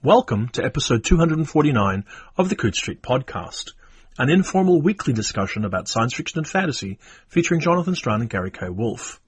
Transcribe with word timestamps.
Welcome 0.00 0.50
to 0.50 0.64
episode 0.64 1.02
249 1.02 2.04
of 2.36 2.48
the 2.48 2.54
Coode 2.54 2.76
Street 2.76 3.02
Podcast, 3.02 3.72
an 4.16 4.30
informal 4.30 4.80
weekly 4.80 5.12
discussion 5.12 5.64
about 5.64 5.88
science 5.88 6.14
fiction 6.14 6.38
and 6.38 6.46
fantasy 6.46 7.00
featuring 7.26 7.60
Jonathan 7.60 7.96
Strahan 7.96 8.20
and 8.20 8.30
Gary 8.30 8.52
K. 8.52 8.68
Wolfe. 8.68 9.20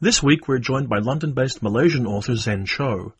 This 0.00 0.20
week 0.20 0.48
we're 0.48 0.58
joined 0.58 0.88
by 0.88 0.98
London-based 0.98 1.62
Malaysian 1.62 2.08
author 2.08 2.34
Zen 2.34 2.66
Cho. 2.66 3.12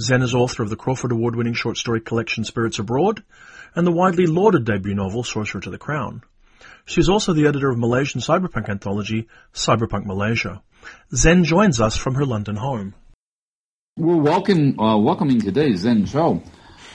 Zen 0.00 0.22
is 0.22 0.32
author 0.32 0.62
of 0.62 0.70
the 0.70 0.76
Crawford 0.76 1.10
Award-winning 1.10 1.54
short 1.54 1.76
story 1.76 2.00
collection 2.00 2.44
Spirits 2.44 2.78
Abroad 2.78 3.24
and 3.74 3.84
the 3.84 3.90
widely 3.90 4.26
lauded 4.26 4.64
debut 4.64 4.94
novel 4.94 5.24
Sorcerer 5.24 5.60
to 5.62 5.70
the 5.70 5.78
Crown. 5.78 6.22
She 6.84 7.00
is 7.00 7.08
also 7.08 7.32
the 7.32 7.48
editor 7.48 7.70
of 7.70 7.78
Malaysian 7.78 8.20
cyberpunk 8.20 8.68
anthology 8.68 9.26
Cyberpunk 9.52 10.06
Malaysia. 10.06 10.62
Zen 11.12 11.42
joins 11.42 11.80
us 11.80 11.96
from 11.96 12.14
her 12.14 12.24
London 12.24 12.54
home. 12.54 12.94
We're 13.96 14.16
welcome, 14.16 14.78
uh, 14.78 14.96
welcoming 14.96 15.40
today 15.40 15.74
Zen 15.74 16.06
Cho, 16.06 16.42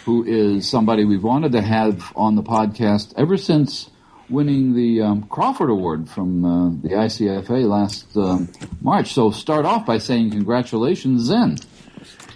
who 0.06 0.24
is 0.24 0.68
somebody 0.68 1.04
we've 1.04 1.24
wanted 1.24 1.52
to 1.52 1.62
have 1.62 2.14
on 2.16 2.36
the 2.36 2.42
podcast 2.42 3.14
ever 3.18 3.36
since 3.36 3.90
winning 4.30 4.74
the 4.74 5.02
um, 5.02 5.24
Crawford 5.24 5.70
Award 5.70 6.10
from 6.10 6.46
uh, 6.46 6.70
the 6.82 6.96
ICFA 6.96 7.68
last 7.68 8.16
um, 8.16 8.50
March. 8.82 9.14
So 9.14 9.30
start 9.30 9.66
off 9.66 9.86
by 9.86 9.98
saying 9.98 10.32
congratulations, 10.32 11.24
Zen. 11.24 11.58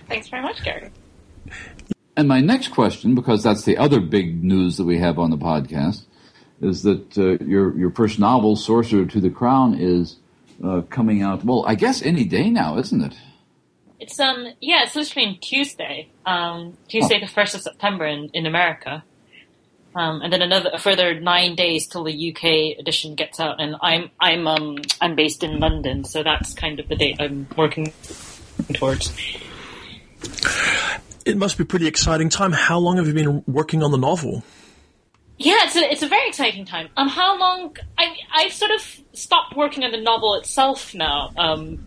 Thanks 0.08 0.28
very 0.28 0.44
much, 0.44 0.62
Gary. 0.62 0.92
And 2.18 2.28
my 2.28 2.42
next 2.42 2.68
question, 2.68 3.16
because 3.16 3.42
that's 3.42 3.64
the 3.64 3.78
other 3.78 4.02
big 4.02 4.44
news 4.44 4.76
that 4.78 4.84
we 4.84 5.00
have 5.00 5.18
on 5.18 5.32
the 5.32 5.38
podcast, 5.38 6.04
is 6.62 6.84
that 6.84 7.18
uh, 7.18 7.44
your 7.44 7.76
your 7.80 7.92
first 7.92 8.20
novel, 8.20 8.58
Sorcerer 8.58 9.06
to 9.06 9.22
the 9.22 9.30
Crown, 9.30 9.74
is 9.80 10.18
uh, 10.64 10.82
coming 10.90 11.24
out. 11.24 11.46
Well, 11.46 11.64
I 11.66 11.76
guess 11.76 12.02
any 12.02 12.26
day 12.26 12.50
now, 12.50 12.78
isn't 12.78 13.02
it? 13.02 13.16
It's 14.00 14.20
um 14.20 14.48
yeah, 14.62 14.84
it's 14.84 14.96
literally 14.96 15.36
Tuesday, 15.42 16.10
um 16.26 16.78
Tuesday 16.88 17.20
the 17.20 17.28
first 17.28 17.54
of 17.56 17.62
September 17.62 18.06
in, 18.06 18.30
in 18.34 18.46
America, 18.46 19.04
um 19.96 20.22
and 20.22 20.32
then 20.32 20.42
another 20.42 20.70
a 20.74 20.80
further 20.80 21.20
nine 21.20 21.56
days 21.56 21.88
till 21.88 22.06
the 22.06 22.32
UK 22.32 22.80
edition 22.80 23.16
gets 23.16 23.40
out. 23.40 23.60
And 23.60 23.76
I'm 23.82 24.10
I'm 24.20 24.48
um 24.48 24.78
I'm 25.02 25.16
based 25.16 25.44
in 25.44 25.60
London, 25.60 26.06
so 26.06 26.24
that's 26.24 26.54
kind 26.54 26.80
of 26.80 26.88
the 26.88 26.96
date 26.96 27.18
I'm 27.20 27.48
working 27.58 27.94
towards. 28.74 29.14
It 31.26 31.38
must 31.38 31.58
be 31.58 31.64
a 31.64 31.66
pretty 31.66 31.88
exciting 31.88 32.30
time. 32.30 32.54
How 32.54 32.80
long 32.80 32.98
have 32.98 33.08
you 33.08 33.14
been 33.14 33.44
working 33.46 33.84
on 33.84 33.92
the 33.92 33.98
novel? 33.98 34.44
Yeah, 35.38 35.60
it's 35.62 35.76
a, 35.76 35.92
it's 35.92 36.02
a 36.02 36.08
very 36.08 36.28
exciting 36.28 36.66
time. 36.66 36.90
Um, 36.98 37.08
how 37.08 37.40
long? 37.40 37.76
I 37.98 38.16
I've 38.34 38.54
sort 38.54 38.72
of 38.72 39.00
stopped 39.14 39.56
working 39.56 39.84
on 39.84 39.92
the 39.92 40.02
novel 40.02 40.36
itself 40.36 40.94
now. 40.96 41.32
Um, 41.38 41.86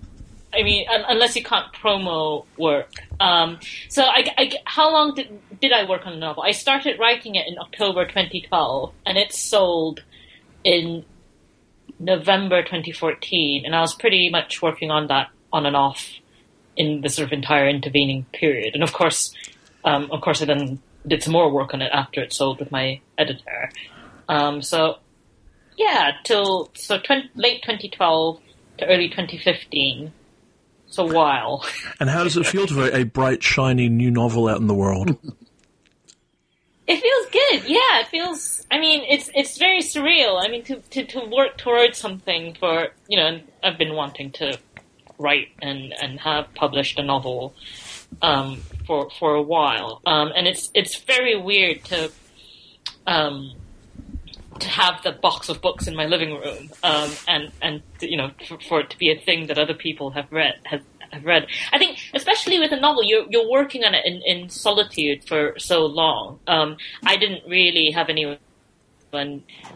I 0.55 0.62
mean, 0.62 0.86
unless 0.89 1.34
you 1.34 1.42
can't 1.42 1.72
promo 1.72 2.45
work. 2.58 2.92
Um, 3.20 3.58
so, 3.89 4.03
I, 4.03 4.31
I, 4.36 4.53
how 4.64 4.92
long 4.92 5.14
did 5.14 5.39
did 5.61 5.72
I 5.72 5.89
work 5.89 6.06
on 6.06 6.12
the 6.12 6.19
novel? 6.19 6.42
I 6.42 6.53
started 6.53 6.98
writing 6.98 7.36
it 7.36 7.47
in 7.48 7.58
October 7.58 8.05
2012, 8.05 8.92
and 9.06 9.17
it 9.17 9.33
sold 9.33 10.03
in 10.64 11.05
November 11.98 12.62
2014, 12.62 13.64
and 13.64 13.75
I 13.75 13.80
was 13.80 13.95
pretty 13.95 14.28
much 14.28 14.61
working 14.61 14.91
on 14.91 15.06
that 15.06 15.28
on 15.53 15.67
and 15.67 15.77
off 15.77 16.11
in 16.77 17.00
the 17.00 17.08
sort 17.08 17.27
of 17.27 17.33
entire 17.33 17.69
intervening 17.69 18.27
period. 18.33 18.75
And 18.75 18.83
of 18.83 18.92
course, 18.92 19.34
um, 19.84 20.11
of 20.11 20.20
course, 20.20 20.42
I 20.42 20.47
then 20.47 20.80
did 21.06 21.23
some 21.23 21.33
more 21.33 21.50
work 21.50 21.75
on 21.75 21.83
it 21.83 21.91
after 21.92 22.23
it 22.23 22.33
sold 22.33 22.61
with 22.61 22.70
my 22.70 23.00
editor. 23.19 23.70
Um, 24.28 24.62
so, 24.62 24.98
yeah, 25.77 26.12
till 26.25 26.70
so 26.75 26.98
20, 26.98 27.30
late 27.34 27.62
2012 27.62 28.41
to 28.78 28.86
early 28.86 29.08
2015 29.08 30.12
it's 30.93 30.98
a 30.98 31.05
while. 31.05 31.65
and 32.01 32.11
how 32.11 32.23
does 32.23 32.37
it 32.37 32.47
feel 32.47 32.67
to 32.67 32.75
have 32.75 32.95
a 32.95 33.05
bright, 33.05 33.43
shiny 33.43 33.89
new 33.89 34.11
novel 34.11 34.47
out 34.47 34.61
in 34.61 34.67
the 34.67 34.75
world? 34.75 35.17
It 36.87 37.01
feels 37.01 37.27
good. 37.33 37.71
Yeah, 37.71 38.01
it 38.01 38.09
feels. 38.09 38.67
I 38.71 38.79
mean, 38.79 39.03
it's 39.09 39.31
it's 39.35 39.57
very 39.57 39.79
surreal. 39.79 40.45
I 40.45 40.48
mean, 40.48 40.63
to, 40.65 40.77
to, 40.77 41.05
to 41.05 41.25
work 41.25 41.57
towards 41.57 41.97
something 41.97 42.55
for 42.61 42.89
you 43.08 43.17
know, 43.17 43.41
I've 43.63 43.79
been 43.79 43.95
wanting 43.95 44.33
to 44.33 44.58
write 45.17 45.48
and, 45.63 45.95
and 46.02 46.20
have 46.20 46.52
published 46.55 46.98
a 46.98 47.02
novel 47.02 47.55
um, 48.20 48.61
for 48.86 49.08
for 49.19 49.35
a 49.35 49.42
while, 49.42 50.02
um, 50.05 50.33
and 50.36 50.47
it's 50.47 50.70
it's 50.75 50.97
very 50.97 51.41
weird 51.41 51.85
to 51.85 52.11
um, 53.07 53.55
to 54.61 54.68
have 54.68 55.02
the 55.02 55.13
box 55.13 55.48
of 55.48 55.61
books 55.61 55.86
in 55.86 55.95
my 55.95 56.07
living 56.07 56.39
room, 56.39 56.70
um, 56.83 57.11
and 57.29 57.52
and 57.61 57.83
you 58.01 58.17
know 58.17 58.30
for, 58.46 58.58
for, 58.68 58.80
it 58.80 58.90
to 58.90 58.98
be 58.98 59.11
a 59.11 59.18
thing 59.18 59.46
that 59.46 59.58
other 59.58 59.74
people 59.74 60.11
have 60.11 60.30
read 60.30 60.55
have, 60.64 60.83
have 61.11 61.24
read. 61.24 61.46
I 61.73 61.79
think 61.79 61.98
especially 62.14 62.58
with 62.58 62.73
a 62.73 62.80
novel, 62.80 63.05
you're 63.05 63.27
you're 63.30 63.51
working 63.51 63.85
on 63.85 63.95
it 63.95 64.05
in, 64.05 64.23
in 64.23 64.48
solitude 64.48 65.24
for 65.27 65.58
so 65.58 65.86
long. 65.86 66.40
Um, 66.46 66.77
I 67.05 67.17
didn't 67.17 67.48
really 67.48 67.90
have 67.90 68.08
anyone 68.08 68.39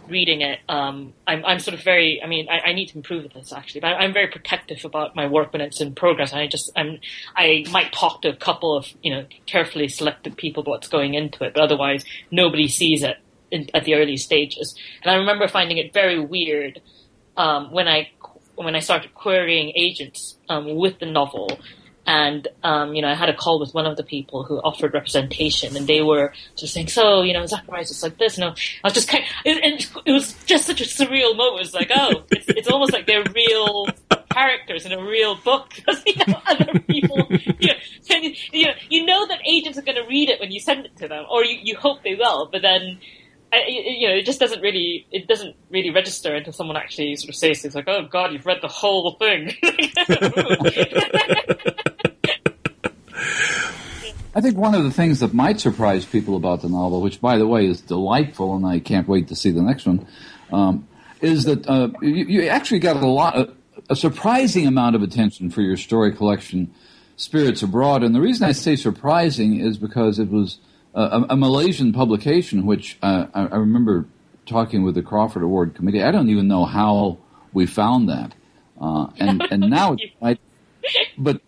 reading 0.08 0.40
it. 0.40 0.60
Um, 0.68 1.12
I'm 1.26 1.44
I'm 1.44 1.58
sort 1.58 1.74
of 1.74 1.82
very. 1.82 2.22
I 2.22 2.26
mean, 2.26 2.48
I, 2.48 2.70
I 2.70 2.72
need 2.72 2.88
to 2.88 2.96
improve 2.96 3.32
this 3.32 3.52
actually, 3.52 3.80
but 3.80 3.88
I'm 3.88 4.12
very 4.12 4.28
protective 4.28 4.84
about 4.84 5.14
my 5.14 5.26
work 5.26 5.52
when 5.52 5.62
it's 5.62 5.80
in 5.80 5.94
progress. 5.94 6.32
And 6.32 6.40
I 6.40 6.46
just 6.46 6.70
I'm 6.76 7.00
I 7.34 7.64
might 7.70 7.92
talk 7.92 8.22
to 8.22 8.28
a 8.28 8.36
couple 8.36 8.76
of 8.76 8.86
you 9.02 9.10
know 9.10 9.26
carefully 9.46 9.88
selected 9.88 10.36
people 10.36 10.62
about 10.62 10.70
what's 10.70 10.88
going 10.88 11.14
into 11.14 11.44
it, 11.44 11.54
but 11.54 11.62
otherwise 11.62 12.04
nobody 12.30 12.68
sees 12.68 13.02
it 13.02 13.18
in, 13.50 13.68
at 13.74 13.84
the 13.84 13.94
early 13.94 14.16
stages. 14.16 14.74
And 15.02 15.10
I 15.10 15.16
remember 15.16 15.48
finding 15.48 15.78
it 15.78 15.92
very 15.92 16.18
weird 16.18 16.80
um, 17.36 17.72
when 17.72 17.88
I 17.88 18.10
when 18.56 18.74
I 18.74 18.80
started 18.80 19.14
querying 19.14 19.72
agents 19.76 20.38
um, 20.48 20.74
with 20.76 20.98
the 20.98 21.06
novel. 21.06 21.58
And 22.08 22.46
um, 22.62 22.94
you 22.94 23.02
know, 23.02 23.08
I 23.08 23.14
had 23.14 23.28
a 23.28 23.34
call 23.34 23.58
with 23.58 23.74
one 23.74 23.84
of 23.84 23.96
the 23.96 24.04
people 24.04 24.44
who 24.44 24.58
offered 24.58 24.94
representation, 24.94 25.76
and 25.76 25.88
they 25.88 26.02
were 26.02 26.32
just 26.54 26.72
saying, 26.72 26.86
"So, 26.86 27.22
you 27.22 27.32
know, 27.32 27.44
Zacharias 27.46 27.90
is 27.90 28.00
like 28.00 28.16
this." 28.16 28.38
No, 28.38 28.50
I 28.50 28.54
was 28.84 28.92
just 28.92 29.08
kind, 29.08 29.24
of, 29.24 29.30
it, 29.44 29.90
it, 30.06 30.12
was 30.12 30.32
just 30.44 30.66
such 30.66 30.80
a 30.80 30.84
surreal 30.84 31.36
moment. 31.36 31.62
It 31.62 31.64
was 31.64 31.74
like, 31.74 31.90
oh, 31.92 32.22
it's, 32.30 32.48
it's 32.48 32.68
almost 32.68 32.92
like 32.92 33.08
they're 33.08 33.24
real 33.34 33.88
characters 34.30 34.86
in 34.86 34.92
a 34.92 35.02
real 35.02 35.34
book 35.34 35.70
because 35.74 36.00
you 36.06 36.14
know 36.28 36.40
other 36.46 36.78
people, 36.78 37.26
you 37.58 37.70
know, 37.70 38.30
you 38.52 38.66
know, 38.66 38.72
you 38.88 39.04
know 39.04 39.26
that 39.26 39.40
agents 39.44 39.76
are 39.76 39.82
going 39.82 40.00
to 40.00 40.06
read 40.08 40.28
it 40.28 40.38
when 40.38 40.52
you 40.52 40.60
send 40.60 40.86
it 40.86 40.96
to 40.98 41.08
them, 41.08 41.24
or 41.28 41.44
you, 41.44 41.58
you 41.60 41.76
hope 41.76 42.04
they 42.04 42.14
will, 42.14 42.48
but 42.52 42.62
then 42.62 43.00
you 43.52 44.08
know, 44.08 44.14
it 44.14 44.26
just 44.26 44.40
doesn't 44.40 44.60
really, 44.60 45.06
it 45.10 45.26
doesn't 45.28 45.56
really 45.70 45.90
register 45.90 46.34
until 46.34 46.52
someone 46.52 46.76
actually 46.76 47.16
sort 47.16 47.30
of 47.30 47.36
says 47.36 47.62
things 47.62 47.74
like, 47.74 47.88
"Oh 47.88 48.06
God, 48.10 48.32
you've 48.32 48.46
read 48.46 48.58
the 48.62 48.68
whole 48.68 49.12
thing." 49.12 49.54
I 54.34 54.42
think 54.42 54.58
one 54.58 54.74
of 54.74 54.84
the 54.84 54.90
things 54.90 55.20
that 55.20 55.32
might 55.32 55.60
surprise 55.60 56.04
people 56.04 56.36
about 56.36 56.60
the 56.60 56.68
novel, 56.68 57.00
which 57.00 57.22
by 57.22 57.38
the 57.38 57.46
way 57.46 57.66
is 57.66 57.80
delightful, 57.80 58.54
and 58.54 58.66
I 58.66 58.80
can't 58.80 59.08
wait 59.08 59.28
to 59.28 59.34
see 59.34 59.50
the 59.50 59.62
next 59.62 59.86
one, 59.86 60.06
um, 60.52 60.86
is 61.22 61.44
that 61.44 61.66
uh, 61.66 61.88
you, 62.02 62.26
you, 62.26 62.42
actually 62.48 62.80
got 62.80 62.96
a 62.96 63.06
lot, 63.06 63.34
of, 63.34 63.56
a 63.88 63.96
surprising 63.96 64.66
amount 64.66 64.94
of 64.94 65.02
attention 65.02 65.50
for 65.50 65.62
your 65.62 65.78
story 65.78 66.14
collection, 66.14 66.70
Spirits 67.16 67.62
Abroad. 67.62 68.02
And 68.02 68.14
the 68.14 68.20
reason 68.20 68.46
I 68.46 68.52
say 68.52 68.76
surprising 68.76 69.58
is 69.58 69.78
because 69.78 70.18
it 70.18 70.28
was 70.28 70.58
a, 70.96 71.26
a 71.30 71.36
Malaysian 71.36 71.92
publication, 71.92 72.64
which 72.66 72.98
uh, 73.02 73.26
I, 73.34 73.46
I, 73.46 73.56
remember 73.56 74.06
talking 74.46 74.82
with 74.82 74.94
the 74.94 75.02
Crawford 75.02 75.42
Award 75.42 75.74
Committee. 75.74 76.02
I 76.02 76.10
don't 76.10 76.30
even 76.30 76.48
know 76.48 76.64
how 76.64 77.18
we 77.52 77.66
found 77.66 78.08
that, 78.08 78.34
uh, 78.80 79.08
and 79.18 79.42
and 79.50 79.60
now, 79.70 79.96
I, 80.22 80.38
but 81.18 81.42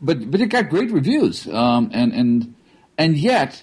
but 0.00 0.30
but 0.30 0.40
it 0.40 0.46
got 0.46 0.70
great 0.70 0.90
reviews, 0.90 1.46
um, 1.48 1.90
and 1.92 2.12
and 2.14 2.54
and 2.96 3.18
yet, 3.18 3.62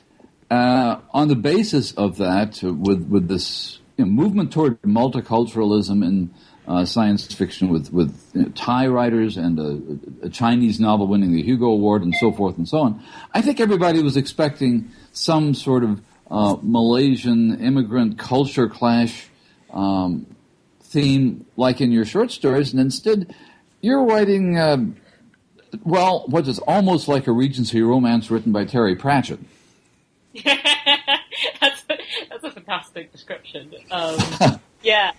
uh, 0.51 0.97
on 1.11 1.27
the 1.27 1.35
basis 1.35 1.91
of 1.93 2.17
that, 2.17 2.61
with 2.61 3.07
with 3.07 3.27
this 3.27 3.79
you 3.97 4.05
know, 4.05 4.11
movement 4.11 4.53
toward 4.53 4.79
multiculturalism 4.83 6.05
and 6.05 6.33
uh, 6.67 6.85
science 6.85 7.31
fiction 7.33 7.69
with 7.69 7.91
with 7.93 8.31
you 8.33 8.43
know, 8.43 8.49
Thai 8.49 8.87
writers 8.87 9.37
and 9.37 9.59
a, 9.59 10.25
a, 10.25 10.29
Chinese 10.29 10.79
novel 10.79 11.07
winning 11.07 11.31
the 11.31 11.43
Hugo 11.43 11.67
Award 11.67 12.01
and 12.01 12.15
so 12.15 12.31
forth 12.31 12.57
and 12.57 12.67
so 12.67 12.79
on. 12.79 13.03
I 13.33 13.41
think 13.41 13.59
everybody 13.59 14.01
was 14.01 14.17
expecting 14.17 14.91
some 15.11 15.53
sort 15.53 15.83
of 15.83 16.01
uh, 16.31 16.57
Malaysian 16.61 17.61
immigrant 17.61 18.17
culture 18.17 18.67
clash 18.67 19.27
um, 19.71 20.25
theme, 20.81 21.45
like 21.55 21.81
in 21.81 21.91
your 21.91 22.05
short 22.05 22.31
stories, 22.31 22.71
and 22.71 22.79
instead 22.79 23.35
you're 23.81 24.03
writing. 24.03 24.57
Uh, 24.57 24.77
well, 25.83 26.23
what 26.27 26.47
is 26.47 26.59
almost 26.59 27.07
like 27.07 27.27
a 27.27 27.31
Regency 27.31 27.81
romance 27.81 28.31
written 28.31 28.53
by 28.53 28.63
Terry 28.63 28.95
Pratchett. 28.95 29.39
that's, 30.45 31.83
a, 31.89 31.97
that's 32.29 32.43
a 32.43 32.51
fantastic 32.51 33.11
description. 33.11 33.73
Um, 33.91 34.17
yeah. 34.81 35.11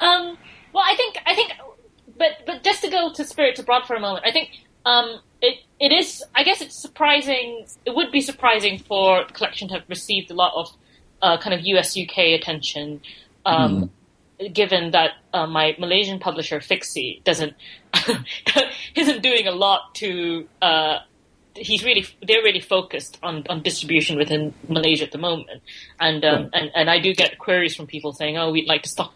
Um, 0.00 0.38
well, 0.72 0.84
I 0.86 0.94
think 0.96 1.16
I 1.26 1.34
think, 1.34 1.52
but 2.16 2.42
but 2.46 2.62
just 2.62 2.82
to 2.82 2.90
go 2.90 3.12
to 3.12 3.24
Spirits 3.24 3.60
Abroad 3.60 3.86
for 3.86 3.94
a 3.94 4.00
moment, 4.00 4.24
I 4.26 4.32
think 4.32 4.50
um, 4.84 5.20
it 5.40 5.58
it 5.80 5.92
is. 5.92 6.22
I 6.34 6.42
guess 6.42 6.60
it's 6.60 6.80
surprising. 6.80 7.66
It 7.84 7.94
would 7.94 8.10
be 8.10 8.20
surprising 8.20 8.78
for 8.78 9.24
the 9.26 9.32
collection 9.32 9.68
to 9.68 9.74
have 9.74 9.84
received 9.88 10.30
a 10.30 10.34
lot 10.34 10.52
of 10.54 10.76
uh, 11.20 11.38
kind 11.38 11.54
of 11.54 11.60
US 11.66 11.96
UK 11.96 12.18
attention. 12.38 13.00
Um, 13.44 13.90
mm. 14.40 14.54
Given 14.54 14.90
that 14.90 15.10
uh, 15.32 15.46
my 15.46 15.76
Malaysian 15.78 16.18
publisher 16.18 16.58
Fixi 16.58 17.22
doesn't 17.22 17.54
isn't 18.96 19.22
doing 19.22 19.46
a 19.46 19.52
lot 19.52 19.94
to 19.96 20.48
uh, 20.60 20.98
he's 21.54 21.84
really 21.84 22.06
they're 22.26 22.42
really 22.42 22.60
focused 22.60 23.18
on, 23.22 23.44
on 23.48 23.62
distribution 23.62 24.16
within 24.16 24.54
Malaysia 24.68 25.04
at 25.04 25.12
the 25.12 25.18
moment, 25.18 25.62
and 26.00 26.24
um, 26.24 26.50
and 26.52 26.70
and 26.74 26.90
I 26.90 26.98
do 26.98 27.14
get 27.14 27.38
queries 27.38 27.76
from 27.76 27.86
people 27.86 28.12
saying, 28.12 28.36
oh, 28.36 28.50
we'd 28.50 28.66
like 28.66 28.82
to 28.82 28.88
stock 28.88 29.14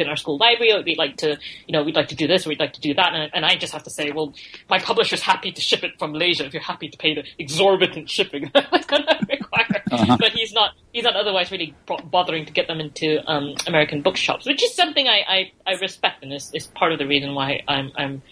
in 0.00 0.08
our 0.08 0.16
school 0.16 0.38
library, 0.38 0.72
or 0.72 0.82
we'd 0.82 0.98
like 0.98 1.16
to, 1.18 1.38
you 1.66 1.72
know, 1.72 1.82
we'd 1.82 1.96
like 1.96 2.08
to 2.08 2.14
do 2.14 2.26
this, 2.26 2.46
or 2.46 2.50
we'd 2.50 2.60
like 2.60 2.74
to 2.74 2.80
do 2.80 2.94
that, 2.94 3.14
and, 3.14 3.30
and 3.34 3.44
I 3.44 3.56
just 3.56 3.72
have 3.72 3.84
to 3.84 3.90
say, 3.90 4.10
well, 4.12 4.34
my 4.68 4.78
publisher's 4.78 5.22
happy 5.22 5.52
to 5.52 5.60
ship 5.60 5.84
it 5.84 5.98
from 5.98 6.12
Malaysia 6.12 6.44
if 6.44 6.52
you're 6.52 6.62
happy 6.62 6.88
to 6.88 6.98
pay 6.98 7.14
the 7.14 7.24
exorbitant 7.38 8.10
shipping 8.10 8.50
that's 8.54 8.86
going 8.86 9.04
to 9.04 9.26
require. 9.28 9.82
Uh-huh. 9.90 10.16
But 10.18 10.32
he's 10.32 10.52
not, 10.52 10.74
he's 10.92 11.04
not 11.04 11.16
otherwise 11.16 11.50
really 11.50 11.74
bothering 12.10 12.46
to 12.46 12.52
get 12.52 12.66
them 12.66 12.80
into 12.80 13.22
um, 13.30 13.54
American 13.66 14.02
bookshops, 14.02 14.46
which 14.46 14.62
is 14.62 14.74
something 14.74 15.06
I, 15.06 15.52
I, 15.66 15.72
I 15.72 15.74
respect, 15.80 16.22
and 16.22 16.32
is, 16.32 16.50
is 16.54 16.66
part 16.66 16.92
of 16.92 16.98
the 16.98 17.06
reason 17.06 17.34
why 17.34 17.62
I'm, 17.68 17.92
I'm 17.96 18.22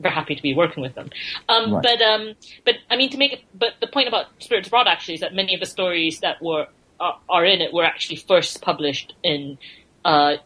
very 0.00 0.14
happy 0.14 0.34
to 0.34 0.42
be 0.42 0.54
working 0.54 0.82
with 0.82 0.94
them. 0.94 1.10
Um, 1.48 1.74
right. 1.74 1.82
But 1.82 2.02
um, 2.02 2.34
but 2.64 2.74
I 2.90 2.96
mean 2.96 3.10
to 3.10 3.18
make 3.18 3.32
it. 3.32 3.40
But 3.54 3.74
the 3.80 3.86
point 3.86 4.08
about 4.08 4.26
Spirits 4.38 4.68
Abroad 4.68 4.86
actually 4.86 5.14
is 5.14 5.20
that 5.20 5.34
many 5.34 5.54
of 5.54 5.60
the 5.60 5.66
stories 5.66 6.20
that 6.20 6.42
were 6.42 6.66
are, 7.00 7.20
are 7.28 7.44
in 7.44 7.60
it 7.60 7.72
were 7.72 7.84
actually 7.84 8.16
first 8.16 8.62
published 8.62 9.14
in 9.22 9.58
uh, 10.04 10.36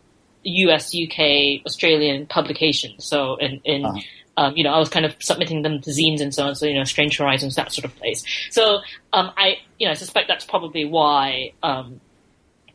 U.S., 0.44 0.94
U.K., 0.94 1.62
Australian 1.67 2.26
publications. 2.26 3.05
So 3.05 3.37
in 3.37 3.61
in 3.64 3.85
uh-huh. 3.85 4.00
um, 4.37 4.56
you 4.56 4.64
know 4.64 4.73
I 4.73 4.79
was 4.79 4.88
kind 4.88 5.06
of 5.06 5.14
submitting 5.20 5.62
them 5.62 5.81
to 5.81 5.90
zines 5.90 6.20
and 6.20 6.35
so 6.35 6.46
on. 6.46 6.55
So 6.55 6.67
you 6.67 6.75
know 6.75 6.85
Strange 6.85 7.19
Horizons 7.19 7.55
that 7.56 7.73
sort 7.73 7.85
of 7.85 7.94
place. 7.96 8.25
So 8.50 8.81
um, 9.12 9.32
I 9.37 9.58
you 9.79 9.87
know 9.87 9.93
I 9.93 9.94
suspect 9.94 10.29
that's 10.29 10.44
probably 10.44 10.85
why 10.85 11.52
um, 11.62 12.00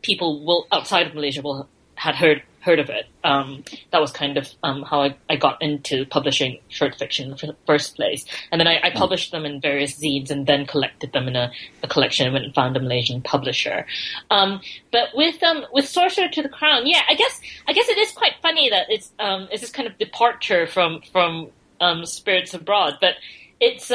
people 0.02 0.44
will 0.44 0.66
outside 0.72 1.06
of 1.06 1.14
Malaysia 1.14 1.42
will 1.42 1.68
had 1.96 2.14
heard 2.14 2.42
heard 2.64 2.78
of 2.78 2.88
it. 2.88 3.06
Um, 3.22 3.62
that 3.92 4.00
was 4.00 4.10
kind 4.10 4.36
of 4.36 4.48
um, 4.62 4.82
how 4.82 5.02
I, 5.02 5.16
I, 5.28 5.36
got 5.36 5.60
into 5.60 6.06
publishing 6.06 6.60
short 6.68 6.94
fiction 6.94 7.26
in 7.30 7.48
the 7.48 7.56
first 7.66 7.94
place. 7.94 8.24
And 8.50 8.60
then 8.60 8.66
I, 8.66 8.80
I 8.82 8.90
published 8.90 9.32
them 9.32 9.44
in 9.44 9.60
various 9.60 9.98
zines 9.98 10.30
and 10.30 10.46
then 10.46 10.66
collected 10.66 11.12
them 11.12 11.28
in 11.28 11.36
a, 11.36 11.52
a 11.82 11.88
collection 11.88 12.26
and 12.26 12.32
went 12.32 12.46
and 12.46 12.54
found 12.54 12.76
a 12.76 12.80
Malaysian 12.80 13.20
publisher. 13.20 13.86
Um, 14.30 14.60
but 14.90 15.08
with 15.14 15.42
um, 15.42 15.66
with 15.72 15.86
Sorcerer 15.86 16.28
to 16.28 16.42
the 16.42 16.48
Crown, 16.48 16.86
yeah, 16.86 17.02
I 17.08 17.14
guess 17.14 17.40
I 17.68 17.72
guess 17.72 17.88
it 17.88 17.98
is 17.98 18.12
quite 18.12 18.32
funny 18.40 18.70
that 18.70 18.86
it's 18.88 19.12
um, 19.18 19.48
it's 19.52 19.60
this 19.60 19.70
kind 19.70 19.88
of 19.88 19.98
departure 19.98 20.66
from 20.66 21.02
from 21.12 21.50
um, 21.80 22.06
Spirits 22.06 22.54
Abroad. 22.54 22.94
But 23.00 23.16
it's 23.60 23.90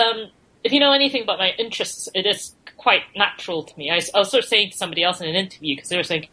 if 0.63 0.71
you 0.71 0.79
know 0.79 0.91
anything 0.93 1.23
about 1.23 1.39
my 1.39 1.51
interests, 1.57 2.07
it 2.13 2.25
is 2.25 2.55
quite 2.77 3.01
natural 3.15 3.63
to 3.63 3.77
me. 3.77 3.89
I, 3.91 4.01
I 4.15 4.19
was 4.19 4.31
sort 4.31 4.43
of 4.43 4.49
saying 4.49 4.71
to 4.71 4.77
somebody 4.77 5.03
else 5.03 5.21
in 5.21 5.27
an 5.27 5.35
interview 5.35 5.75
because 5.75 5.89
they 5.89 5.97
were 5.97 6.03
saying 6.03 6.27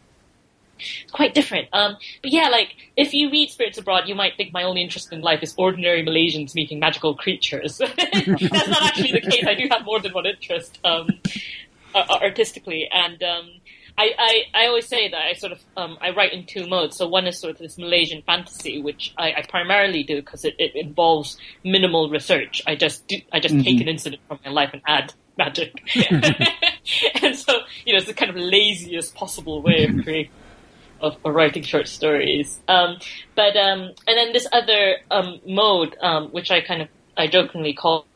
quite 1.12 1.34
different. 1.34 1.68
Um, 1.72 1.96
but 2.22 2.32
yeah, 2.32 2.48
like 2.48 2.74
if 2.96 3.12
you 3.12 3.30
read 3.30 3.50
Spirits 3.50 3.78
Abroad, 3.78 4.08
you 4.08 4.14
might 4.14 4.36
think 4.36 4.52
my 4.52 4.62
only 4.62 4.82
interest 4.82 5.12
in 5.12 5.20
life 5.20 5.42
is 5.42 5.54
ordinary 5.56 6.04
Malaysians 6.04 6.54
meeting 6.54 6.78
magical 6.78 7.14
creatures. 7.14 7.78
That's 7.78 8.68
not 8.68 8.82
actually 8.82 9.12
the 9.12 9.20
case. 9.20 9.44
I 9.46 9.54
do 9.54 9.66
have 9.70 9.84
more 9.84 10.00
than 10.00 10.12
one 10.12 10.26
interest 10.26 10.78
um, 10.84 11.08
artistically, 11.94 12.88
and 12.92 13.22
um, 13.22 13.50
I, 13.98 14.10
I, 14.18 14.62
I, 14.62 14.66
always 14.66 14.86
say 14.86 15.08
that 15.08 15.26
I 15.26 15.32
sort 15.32 15.52
of 15.52 15.60
um, 15.76 15.96
I 16.00 16.10
write 16.10 16.32
in 16.32 16.44
two 16.44 16.66
modes. 16.66 16.96
So 16.96 17.08
one 17.08 17.26
is 17.26 17.38
sort 17.38 17.52
of 17.52 17.58
this 17.58 17.78
Malaysian 17.78 18.22
fantasy, 18.22 18.80
which 18.80 19.14
I, 19.16 19.32
I 19.32 19.44
primarily 19.48 20.02
do 20.02 20.16
because 20.16 20.44
it, 20.44 20.54
it, 20.58 20.74
involves 20.74 21.38
minimal 21.64 22.10
research. 22.10 22.62
I 22.66 22.76
just 22.76 23.06
do, 23.08 23.16
I 23.32 23.40
just 23.40 23.54
mm-hmm. 23.54 23.64
take 23.64 23.80
an 23.80 23.88
incident 23.88 24.22
from 24.28 24.38
my 24.44 24.50
life 24.50 24.70
and 24.74 24.82
add 24.86 25.14
magic. 25.38 25.82
and 27.22 27.36
so, 27.36 27.60
you 27.84 27.92
know, 27.92 27.98
it's 27.98 28.06
the 28.06 28.14
kind 28.14 28.30
of 28.30 28.36
laziest 28.36 29.14
possible 29.14 29.62
way 29.62 29.84
of 29.84 30.02
creating 30.02 30.32
of, 31.00 31.16
of 31.24 31.34
writing 31.34 31.62
short 31.62 31.88
stories. 31.88 32.60
Um, 32.68 32.98
but 33.34 33.56
um, 33.56 33.92
and 34.06 34.18
then 34.18 34.32
this 34.32 34.46
other 34.52 34.96
um, 35.10 35.40
mode, 35.46 35.96
um, 36.00 36.28
which 36.28 36.50
I 36.50 36.60
kind 36.60 36.82
of 36.82 36.88
I 37.16 37.26
jokingly 37.26 37.72
call 37.72 38.06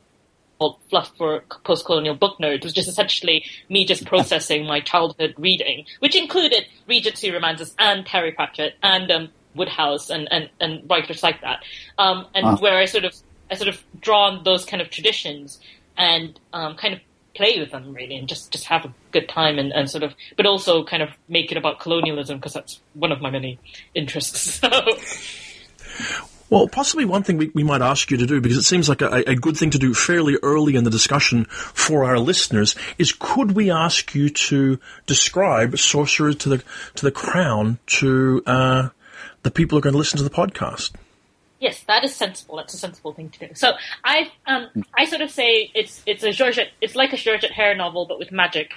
fluff 0.91 1.11
for 1.17 1.43
post-colonial 1.65 2.15
book 2.15 2.37
nerds 2.39 2.65
was 2.65 2.75
just 2.75 2.89
essentially 2.89 3.45
me 3.71 3.87
just 3.87 4.05
processing 4.05 4.67
my 4.67 4.81
childhood 4.81 5.35
reading, 5.39 5.87
which 6.01 6.15
included 6.15 6.67
Regency 6.87 7.31
romances 7.31 7.75
and 7.79 8.05
Terry 8.05 8.33
Pratchett 8.33 8.75
and 8.83 9.11
um, 9.11 9.29
Wodehouse 9.55 10.11
and, 10.11 10.29
and, 10.31 10.51
and 10.61 10.89
writers 10.89 11.23
like 11.23 11.41
that. 11.41 11.63
Um, 11.99 12.27
and 12.35 12.45
ah. 12.45 12.57
where 12.57 12.77
I 12.77 12.85
sort 12.85 13.05
of 13.05 13.15
I 13.51 13.55
sort 13.55 13.69
of 13.69 13.83
drawn 14.01 14.45
those 14.45 14.65
kind 14.65 14.81
of 14.81 14.91
traditions 14.91 15.59
and 15.97 16.39
um, 16.53 16.77
kind 16.77 16.95
of 16.95 17.01
play 17.41 17.59
with 17.59 17.71
them 17.71 17.95
really 17.95 18.17
and 18.17 18.29
just 18.29 18.51
just 18.51 18.67
have 18.67 18.85
a 18.85 18.93
good 19.13 19.27
time 19.27 19.59
and, 19.59 19.73
and 19.73 19.89
sort 19.89 20.05
of 20.05 20.13
but 20.37 20.45
also 20.45 20.85
kind 20.85 21.03
of 21.03 21.09
make 21.27 21.51
it 21.51 21.57
about 21.57 21.81
colonialism 21.81 22.37
because 22.37 22.53
that's 22.53 22.81
one 22.93 23.11
of 23.11 23.23
my 23.23 23.31
many 23.31 23.59
interests 23.95 24.61
so. 24.61 24.69
Well, 26.51 26.69
possibly 26.69 27.05
one 27.05 27.23
thing 27.23 27.39
we, 27.39 27.51
we 27.55 27.63
might 27.63 27.81
ask 27.81 28.11
you 28.11 28.17
to 28.17 28.27
do, 28.27 28.41
because 28.41 28.59
it 28.59 28.65
seems 28.65 28.89
like 28.89 29.03
a, 29.03 29.23
a, 29.31 29.37
good 29.37 29.57
thing 29.57 29.71
to 29.71 29.79
do 29.79 29.95
fairly 29.95 30.37
early 30.43 30.75
in 30.75 30.83
the 30.83 30.91
discussion 30.91 31.45
for 31.45 32.05
our 32.05 32.19
listeners, 32.19 32.75
is 32.99 33.13
could 33.13 33.53
we 33.53 33.71
ask 33.71 34.17
you 34.17 34.31
to 34.31 34.81
describe 35.07 35.79
Sorcerer 35.79 36.33
to 36.33 36.49
the 36.49 36.65
to 36.97 37.05
the 37.05 37.13
Crown 37.13 37.79
to 38.01 38.43
uh, 38.47 38.89
the 39.45 39.53
people 39.53 39.77
who 39.77 39.79
are 39.79 39.83
going 39.83 39.93
to 39.93 39.99
listen 39.99 40.19
to 40.19 40.25
the 40.25 40.31
podcast? 40.31 40.91
Yes, 41.61 41.83
that 41.85 42.05
is 42.05 42.15
sensible. 42.17 42.57
That's 42.57 42.73
a 42.73 42.79
sensible 42.79 43.13
thing 43.13 43.29
to 43.31 43.49
do. 43.49 43.55
So 43.55 43.73
I, 44.03 44.33
um, 44.47 44.69
I 44.95 45.05
sort 45.05 45.21
of 45.21 45.31
say 45.31 45.71
it's 45.75 46.03
it's 46.07 46.23
a 46.25 46.33
Georgette, 46.33 46.71
it's 46.81 46.97
like 46.97 47.13
a 47.13 47.17
Georgette 47.17 47.53
Heyer 47.53 47.77
novel, 47.77 48.07
but 48.07 48.19
with 48.19 48.33
magic 48.33 48.73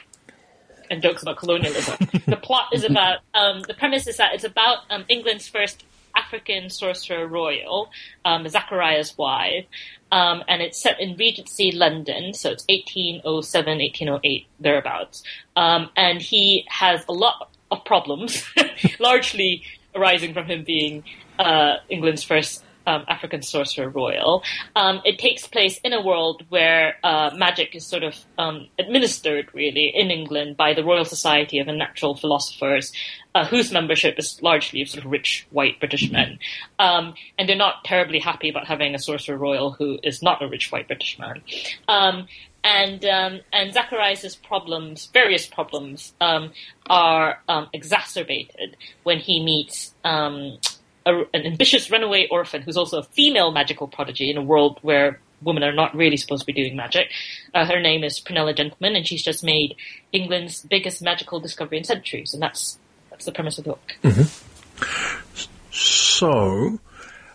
and 0.89 1.01
jokes 1.01 1.21
about 1.21 1.37
colonialism. 1.37 1.95
the 2.27 2.35
plot 2.35 2.67
is 2.73 2.83
about 2.83 3.19
um, 3.33 3.61
the 3.61 3.73
premise 3.73 4.05
is 4.05 4.17
that 4.17 4.33
it's 4.33 4.43
about 4.43 4.79
um, 4.89 5.05
England's 5.07 5.47
first 5.47 5.85
African 6.15 6.69
sorcerer 6.69 7.25
royal, 7.25 7.89
um, 8.25 8.47
Zacharias 8.47 9.17
Wythe, 9.17 9.63
um, 10.11 10.43
and 10.47 10.61
it's 10.61 10.81
set 10.81 10.99
in 10.99 11.15
Regency 11.15 11.71
London, 11.71 12.33
so 12.33 12.51
it's 12.51 12.65
1807, 12.69 13.79
1808 13.79 14.45
thereabouts, 14.59 15.23
um, 15.55 15.89
and 15.95 16.21
he 16.21 16.65
has 16.67 17.03
a 17.07 17.13
lot 17.13 17.49
of 17.71 17.83
problems, 17.85 18.47
largely 18.99 19.63
arising 19.95 20.33
from 20.33 20.45
him 20.45 20.63
being 20.63 21.03
uh, 21.39 21.77
England's 21.89 22.23
first 22.23 22.63
um, 22.85 23.05
African 23.07 23.41
Sorcerer 23.41 23.89
Royal. 23.89 24.43
Um, 24.75 25.01
it 25.05 25.19
takes 25.19 25.47
place 25.47 25.79
in 25.83 25.93
a 25.93 26.01
world 26.01 26.43
where 26.49 26.95
uh, 27.03 27.31
magic 27.35 27.75
is 27.75 27.85
sort 27.85 28.03
of 28.03 28.15
um, 28.37 28.67
administered, 28.79 29.49
really, 29.53 29.87
in 29.87 30.11
England 30.11 30.57
by 30.57 30.73
the 30.73 30.83
Royal 30.83 31.05
Society 31.05 31.59
of 31.59 31.67
Natural 31.67 32.15
Philosophers, 32.15 32.91
uh, 33.35 33.45
whose 33.45 33.71
membership 33.71 34.19
is 34.19 34.41
largely 34.41 34.85
sort 34.85 35.05
of 35.05 35.11
rich 35.11 35.47
white 35.51 35.79
British 35.79 36.11
men. 36.11 36.39
Um, 36.79 37.13
and 37.37 37.47
they're 37.47 37.55
not 37.55 37.83
terribly 37.83 38.19
happy 38.19 38.49
about 38.49 38.67
having 38.67 38.95
a 38.95 38.99
Sorcerer 38.99 39.37
Royal 39.37 39.71
who 39.71 39.99
is 40.03 40.21
not 40.21 40.41
a 40.41 40.47
rich 40.47 40.71
white 40.71 40.87
British 40.87 41.17
man. 41.19 41.41
Um, 41.87 42.27
and 42.63 43.03
um, 43.03 43.41
and 43.51 43.73
Zacharias' 43.73 44.35
problems, 44.35 45.09
various 45.13 45.45
problems, 45.45 46.13
um, 46.21 46.51
are 46.89 47.41
um, 47.49 47.67
exacerbated 47.73 48.77
when 49.03 49.19
he 49.19 49.43
meets 49.43 49.93
um, 50.05 50.57
a, 51.05 51.23
an 51.33 51.45
ambitious 51.45 51.89
runaway 51.91 52.27
orphan 52.29 52.61
who's 52.61 52.77
also 52.77 52.99
a 52.99 53.03
female 53.03 53.51
magical 53.51 53.87
prodigy 53.87 54.29
in 54.29 54.37
a 54.37 54.41
world 54.41 54.79
where 54.81 55.19
women 55.41 55.63
are 55.63 55.73
not 55.73 55.95
really 55.95 56.17
supposed 56.17 56.41
to 56.41 56.45
be 56.45 56.53
doing 56.53 56.75
magic. 56.75 57.11
Uh, 57.53 57.65
her 57.65 57.79
name 57.79 58.03
is 58.03 58.19
Prunella 58.19 58.55
Gentleman, 58.55 58.95
and 58.95 59.07
she's 59.07 59.23
just 59.23 59.43
made 59.43 59.75
England's 60.11 60.61
biggest 60.61 61.01
magical 61.01 61.39
discovery 61.39 61.77
in 61.77 61.83
centuries, 61.83 62.33
and 62.33 62.41
that's 62.41 62.77
that's 63.09 63.25
the 63.25 63.31
premise 63.31 63.57
of 63.57 63.65
the 63.65 63.69
book. 63.71 63.95
Mm-hmm. 64.03 65.39
So, 65.71 66.79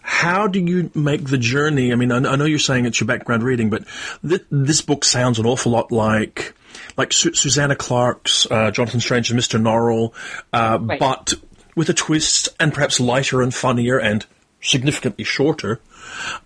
how 0.03 0.47
do 0.47 0.61
you 0.61 0.91
make 0.95 1.25
the 1.25 1.39
journey? 1.39 1.93
I 1.93 1.97
mean, 1.97 2.13
I, 2.13 2.17
I 2.17 2.37
know 2.37 2.45
you're 2.45 2.59
saying 2.59 2.87
it's 2.87 3.01
your 3.01 3.07
background 3.07 3.43
reading, 3.43 3.71
but 3.71 3.85
th- 4.27 4.45
this 4.51 4.81
book 4.81 5.05
sounds 5.05 5.39
an 5.39 5.47
awful 5.47 5.73
lot 5.73 5.93
like 5.93 6.55
like 6.97 7.13
Su- 7.13 7.35
Susanna 7.35 7.77
Clarke's, 7.77 8.47
uh, 8.51 8.71
Jonathan 8.71 9.01
Strange 9.01 9.31
and 9.31 9.39
Mr. 9.39 9.61
Norrell, 9.61 10.13
uh, 10.53 10.79
right. 10.81 10.99
but 10.99 11.35
with 11.79 11.89
a 11.89 11.95
twist 11.95 12.49
and 12.59 12.75
perhaps 12.75 12.99
lighter 12.99 13.41
and 13.41 13.55
funnier 13.55 13.99
and 13.99 14.27
significantly 14.61 15.23
shorter. 15.23 15.81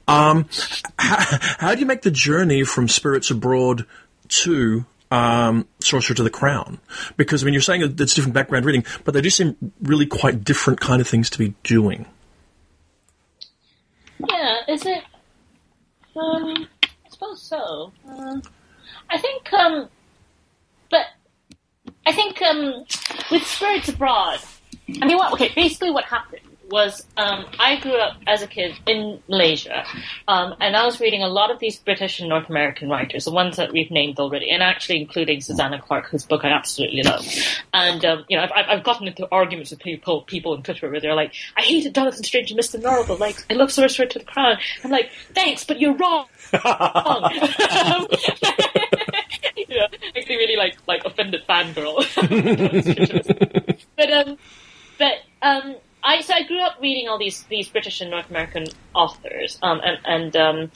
Um, 0.06 0.46
how, 0.98 1.38
how, 1.58 1.74
do 1.74 1.80
you 1.80 1.86
make 1.86 2.02
the 2.02 2.10
journey 2.10 2.64
from 2.64 2.86
Spirits 2.86 3.30
Abroad 3.30 3.86
to 4.28 4.84
um, 5.10 5.66
Sorcerer 5.80 6.14
to 6.16 6.22
the 6.22 6.28
Crown? 6.28 6.78
Because 7.16 7.42
I 7.42 7.46
mean, 7.46 7.54
you're 7.54 7.62
saying 7.62 7.80
that 7.80 7.98
it's 7.98 8.12
different 8.12 8.34
background 8.34 8.66
reading, 8.66 8.84
but 9.04 9.14
they 9.14 9.22
do 9.22 9.30
seem 9.30 9.56
really 9.80 10.04
quite 10.04 10.44
different 10.44 10.80
kind 10.80 11.00
of 11.00 11.08
things 11.08 11.30
to 11.30 11.38
be 11.38 11.54
doing. 11.62 12.04
Yeah, 14.28 14.56
is 14.68 14.84
it? 14.84 15.02
Um, 16.14 16.68
I 16.84 17.08
suppose 17.08 17.42
so. 17.42 17.90
Uh, 18.06 18.38
I 19.08 19.16
think, 19.16 19.50
um, 19.54 19.88
but 20.90 21.06
I 22.04 22.12
think 22.12 22.42
um, 22.42 22.84
with 23.30 23.44
Spirits 23.44 23.88
Abroad, 23.88 24.38
I 25.00 25.06
mean, 25.06 25.16
what? 25.16 25.32
Okay, 25.34 25.50
basically, 25.54 25.90
what 25.90 26.04
happened 26.04 26.42
was 26.70 27.04
um, 27.18 27.44
I 27.60 27.78
grew 27.80 27.96
up 27.96 28.16
as 28.26 28.40
a 28.40 28.46
kid 28.46 28.72
in 28.86 29.22
Malaysia, 29.28 29.84
um, 30.26 30.54
and 30.58 30.74
I 30.74 30.86
was 30.86 31.00
reading 31.00 31.22
a 31.22 31.28
lot 31.28 31.50
of 31.50 31.58
these 31.58 31.78
British 31.78 32.18
and 32.18 32.30
North 32.30 32.48
American 32.48 32.88
writers, 32.88 33.26
the 33.26 33.30
ones 33.30 33.56
that 33.56 33.72
we've 33.72 33.90
named 33.90 34.18
already, 34.18 34.50
and 34.50 34.62
actually 34.62 35.00
including 35.00 35.42
Susanna 35.42 35.80
Clarke, 35.80 36.06
whose 36.06 36.24
book 36.24 36.44
I 36.44 36.48
absolutely 36.48 37.02
love. 37.02 37.26
And 37.74 38.04
um, 38.04 38.24
you 38.28 38.38
know, 38.38 38.44
I've, 38.44 38.66
I've 38.68 38.84
gotten 38.84 39.06
into 39.06 39.28
arguments 39.30 39.70
with 39.70 39.80
people 39.80 40.22
people 40.22 40.52
on 40.52 40.62
Twitter 40.62 40.90
where 40.90 41.00
they're 41.00 41.14
like, 41.14 41.34
"I 41.56 41.62
hated 41.62 41.94
Jonathan 41.94 42.24
Strange 42.24 42.50
and 42.50 42.58
Mr. 42.58 42.82
Norrell, 42.82 43.18
like 43.18 43.44
I 43.50 43.54
love 43.54 43.70
Sorcerer 43.70 44.06
to 44.06 44.18
the 44.18 44.24
Crown." 44.24 44.56
I'm 44.82 44.90
like, 44.90 45.10
"Thanks, 45.34 45.64
but 45.64 45.80
you're 45.80 45.94
wrong." 45.94 46.26
you 46.52 46.58
know, 49.78 49.86
me 50.14 50.36
really 50.36 50.56
like 50.56 50.76
like 50.86 51.04
offended 51.04 51.42
fangirl. 51.48 51.96
but 53.96 54.12
um, 54.12 54.38
but 55.02 55.18
um, 55.42 55.74
I 56.04 56.20
so 56.20 56.32
I 56.32 56.44
grew 56.44 56.60
up 56.60 56.76
reading 56.80 57.08
all 57.08 57.18
these 57.18 57.42
these 57.44 57.68
British 57.68 58.00
and 58.00 58.10
North 58.10 58.30
American 58.30 58.66
authors, 58.94 59.58
um, 59.60 59.80
and 59.82 59.98
and 60.04 60.36
um, 60.36 60.70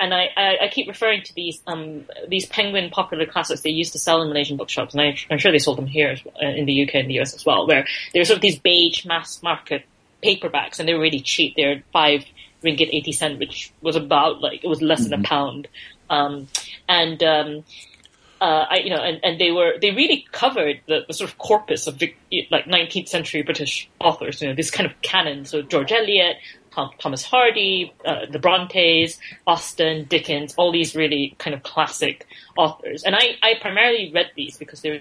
and 0.00 0.14
I, 0.14 0.30
I, 0.34 0.56
I 0.62 0.68
keep 0.68 0.88
referring 0.88 1.22
to 1.24 1.34
these 1.34 1.62
um 1.66 2.06
these 2.26 2.46
Penguin 2.46 2.88
popular 2.88 3.26
classics 3.26 3.60
they 3.60 3.70
used 3.70 3.92
to 3.92 3.98
sell 3.98 4.22
in 4.22 4.28
Malaysian 4.28 4.56
bookshops, 4.56 4.94
and 4.94 5.02
I, 5.02 5.16
I'm 5.30 5.36
sure 5.36 5.52
they 5.52 5.58
sold 5.58 5.76
them 5.76 5.86
here 5.86 6.08
as 6.08 6.24
well, 6.24 6.34
uh, 6.42 6.48
in 6.48 6.64
the 6.64 6.88
UK 6.88 6.94
and 6.94 7.10
the 7.10 7.20
US 7.20 7.34
as 7.34 7.44
well, 7.44 7.66
where 7.66 7.86
they 8.14 8.20
were 8.20 8.24
sort 8.24 8.36
of 8.36 8.42
these 8.42 8.58
beige 8.58 9.04
mass 9.04 9.42
market 9.42 9.84
paperbacks, 10.24 10.78
and 10.78 10.88
they 10.88 10.94
were 10.94 11.00
really 11.00 11.20
cheap. 11.20 11.52
They're 11.54 11.82
five 11.92 12.24
ringgit 12.64 12.88
eighty 12.92 13.12
cent, 13.12 13.38
which 13.38 13.72
was 13.82 13.94
about 13.94 14.40
like 14.40 14.64
it 14.64 14.68
was 14.68 14.80
less 14.80 15.04
than 15.06 15.20
a 15.20 15.22
pound. 15.22 15.68
Um, 16.08 16.48
and 16.88 17.22
um, 17.22 17.64
uh, 18.40 18.66
I, 18.70 18.78
you 18.84 18.90
know, 18.90 19.02
and, 19.02 19.18
and 19.22 19.40
they 19.40 19.50
were 19.50 19.74
they 19.80 19.90
really 19.90 20.26
covered 20.32 20.80
the, 20.86 21.00
the 21.06 21.14
sort 21.14 21.30
of 21.30 21.38
corpus 21.38 21.86
of 21.86 22.00
like 22.50 22.66
19th 22.66 23.08
century 23.08 23.42
British 23.42 23.88
authors. 24.00 24.42
You 24.42 24.48
know, 24.48 24.54
this 24.54 24.70
kind 24.70 24.88
of 24.88 25.00
canon. 25.02 25.44
So 25.44 25.62
George 25.62 25.92
Eliot, 25.92 26.36
Tom, 26.70 26.90
Thomas 26.98 27.24
Hardy, 27.24 27.94
uh, 28.04 28.26
the 28.30 28.38
Brontes, 28.38 29.18
Austen, 29.46 30.04
Dickens, 30.04 30.54
all 30.56 30.70
these 30.70 30.94
really 30.94 31.34
kind 31.38 31.54
of 31.54 31.62
classic 31.62 32.26
authors. 32.56 33.02
And 33.04 33.14
I, 33.16 33.36
I 33.42 33.54
primarily 33.60 34.10
read 34.12 34.30
these 34.36 34.58
because 34.58 34.82
they 34.82 34.90
were 34.90 35.00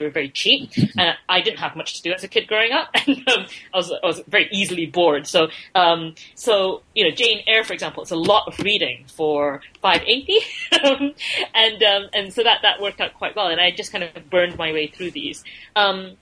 were 0.00 0.10
very 0.10 0.30
cheap, 0.30 0.70
and 0.96 1.16
I 1.28 1.40
didn't 1.40 1.58
have 1.58 1.76
much 1.76 1.94
to 1.96 2.02
do 2.02 2.12
as 2.12 2.24
a 2.24 2.28
kid 2.28 2.46
growing 2.46 2.72
up, 2.72 2.90
and 3.06 3.28
um, 3.28 3.46
I 3.72 3.76
was 3.76 3.92
I 3.92 4.06
was 4.06 4.20
very 4.26 4.48
easily 4.50 4.86
bored. 4.86 5.26
So 5.26 5.48
um, 5.74 6.14
so 6.34 6.82
you 6.94 7.04
know 7.04 7.10
Jane 7.10 7.42
Eyre, 7.46 7.64
for 7.64 7.72
example, 7.72 8.02
it's 8.02 8.12
a 8.12 8.16
lot 8.16 8.48
of 8.48 8.58
reading 8.60 9.04
for 9.08 9.60
five 9.80 10.02
eighty, 10.06 10.38
and 10.72 11.82
um, 11.82 12.08
and 12.12 12.32
so 12.32 12.42
that 12.42 12.58
that 12.62 12.80
worked 12.80 13.00
out 13.00 13.14
quite 13.14 13.36
well, 13.36 13.48
and 13.48 13.60
I 13.60 13.70
just 13.70 13.92
kind 13.92 14.04
of 14.04 14.30
burned 14.30 14.56
my 14.56 14.72
way 14.72 14.86
through 14.86 15.12
these. 15.12 15.44
Um, 15.76 16.16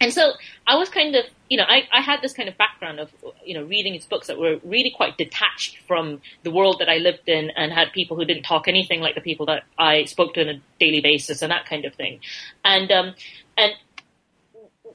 and 0.00 0.12
so 0.12 0.32
I 0.66 0.76
was 0.76 0.88
kind 0.88 1.16
of, 1.16 1.24
you 1.48 1.56
know, 1.56 1.64
I, 1.66 1.88
I 1.92 2.00
had 2.00 2.22
this 2.22 2.32
kind 2.32 2.48
of 2.48 2.56
background 2.56 3.00
of, 3.00 3.10
you 3.44 3.54
know, 3.54 3.64
reading 3.64 3.92
these 3.92 4.06
books 4.06 4.28
that 4.28 4.38
were 4.38 4.58
really 4.62 4.90
quite 4.90 5.16
detached 5.18 5.78
from 5.86 6.20
the 6.44 6.50
world 6.50 6.78
that 6.78 6.88
I 6.88 6.98
lived 6.98 7.28
in 7.28 7.50
and 7.50 7.72
had 7.72 7.92
people 7.92 8.16
who 8.16 8.24
didn't 8.24 8.44
talk 8.44 8.68
anything 8.68 9.00
like 9.00 9.14
the 9.14 9.20
people 9.20 9.46
that 9.46 9.64
I 9.76 10.04
spoke 10.04 10.34
to 10.34 10.42
on 10.42 10.48
a 10.48 10.60
daily 10.78 11.00
basis 11.00 11.42
and 11.42 11.50
that 11.50 11.66
kind 11.66 11.84
of 11.84 11.94
thing. 11.94 12.20
And, 12.64 12.92
um, 12.92 13.14
and 13.56 13.72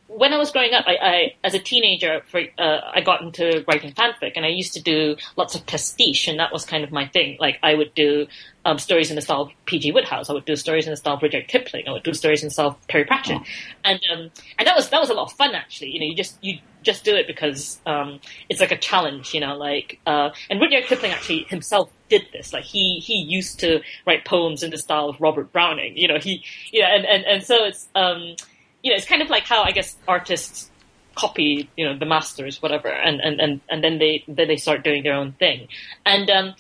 when 0.07 0.33
I 0.33 0.38
was 0.38 0.51
growing 0.51 0.74
up, 0.74 0.86
I, 0.88 0.95
I 1.01 1.36
as 1.43 1.53
a 1.53 1.60
teenager, 1.60 2.22
for, 2.27 2.41
uh, 2.57 2.79
I 2.93 3.01
got 3.01 3.22
into 3.22 3.63
writing 3.67 3.93
fanfic, 3.93 4.33
and 4.36 4.45
I 4.45 4.50
used 4.50 4.74
to 4.74 4.81
do 4.81 5.15
lots 5.36 5.55
of 5.55 5.65
pastiche, 5.65 6.27
and 6.27 6.39
that 6.39 6.51
was 6.51 6.65
kind 6.65 6.83
of 6.83 6.91
my 6.91 7.07
thing. 7.07 7.38
Like 7.39 7.57
I 7.63 7.74
would 7.74 7.93
do 7.95 8.27
um, 8.65 8.77
stories 8.79 9.10
in 9.10 9.15
the 9.15 9.22
style 9.22 9.41
of 9.41 9.50
P.G. 9.65 9.91
Wodehouse, 9.91 10.29
I 10.29 10.33
would 10.33 10.45
do 10.45 10.55
stories 10.55 10.86
in 10.86 10.91
the 10.91 10.98
style 10.98 11.15
of 11.15 11.22
Rudyard 11.22 11.48
Kipling, 11.48 11.88
I 11.88 11.91
would 11.91 12.03
do 12.03 12.13
stories 12.13 12.43
in 12.43 12.48
the 12.48 12.51
style 12.51 12.67
of 12.67 12.88
Terry 12.88 13.05
Pratchett, 13.05 13.39
oh. 13.41 13.45
and 13.83 14.00
um, 14.12 14.31
and 14.60 14.67
that 14.67 14.75
was 14.75 14.89
that 14.89 15.00
was 15.00 15.10
a 15.10 15.13
lot 15.13 15.31
of 15.31 15.33
fun 15.33 15.55
actually. 15.55 15.91
You 15.91 16.00
know, 16.00 16.05
you 16.05 16.15
just 16.15 16.38
you 16.41 16.60
just 16.83 17.05
do 17.05 17.15
it 17.15 17.25
because 17.25 17.79
um, 17.86 18.19
it's 18.50 18.60
like 18.60 18.72
a 18.72 18.77
challenge. 18.77 19.33
You 19.33 19.39
know, 19.39 19.55
like 19.55 20.00
uh, 20.05 20.31
and 20.50 20.60
Rudyard 20.60 20.86
Kipling 20.86 21.12
actually 21.12 21.43
himself 21.43 21.89
did 22.10 22.24
this. 22.33 22.53
Like 22.53 22.65
he 22.65 23.00
he 23.00 23.15
used 23.15 23.60
to 23.62 23.81
write 24.05 24.25
poems 24.25 24.63
in 24.63 24.72
the 24.72 24.77
style 24.77 25.10
of 25.10 25.19
Robert 25.22 25.51
Browning. 25.51 25.98
You 25.98 26.10
know, 26.10 26.19
he 26.19 26.43
know, 26.74 26.86
and 26.86 27.05
and 27.05 27.25
and 27.25 27.43
so 27.43 27.63
it's 27.63 27.88
um 27.95 28.36
you 28.83 28.91
know, 28.91 28.97
it's 28.97 29.07
kind 29.07 29.21
of 29.21 29.29
like 29.29 29.45
how 29.45 29.63
I 29.63 29.71
guess 29.71 29.95
artists 30.07 30.69
copy, 31.15 31.69
you 31.77 31.85
know, 31.85 31.97
the 31.97 32.05
masters, 32.05 32.61
whatever, 32.61 32.89
and, 32.89 33.21
and, 33.21 33.39
and, 33.39 33.61
and 33.69 33.83
then 33.83 33.97
they 33.97 34.23
then 34.27 34.47
they 34.47 34.57
start 34.57 34.83
doing 34.83 35.03
their 35.03 35.13
own 35.13 35.31
thing. 35.33 35.67
And 36.05 36.29
um, 36.29 36.53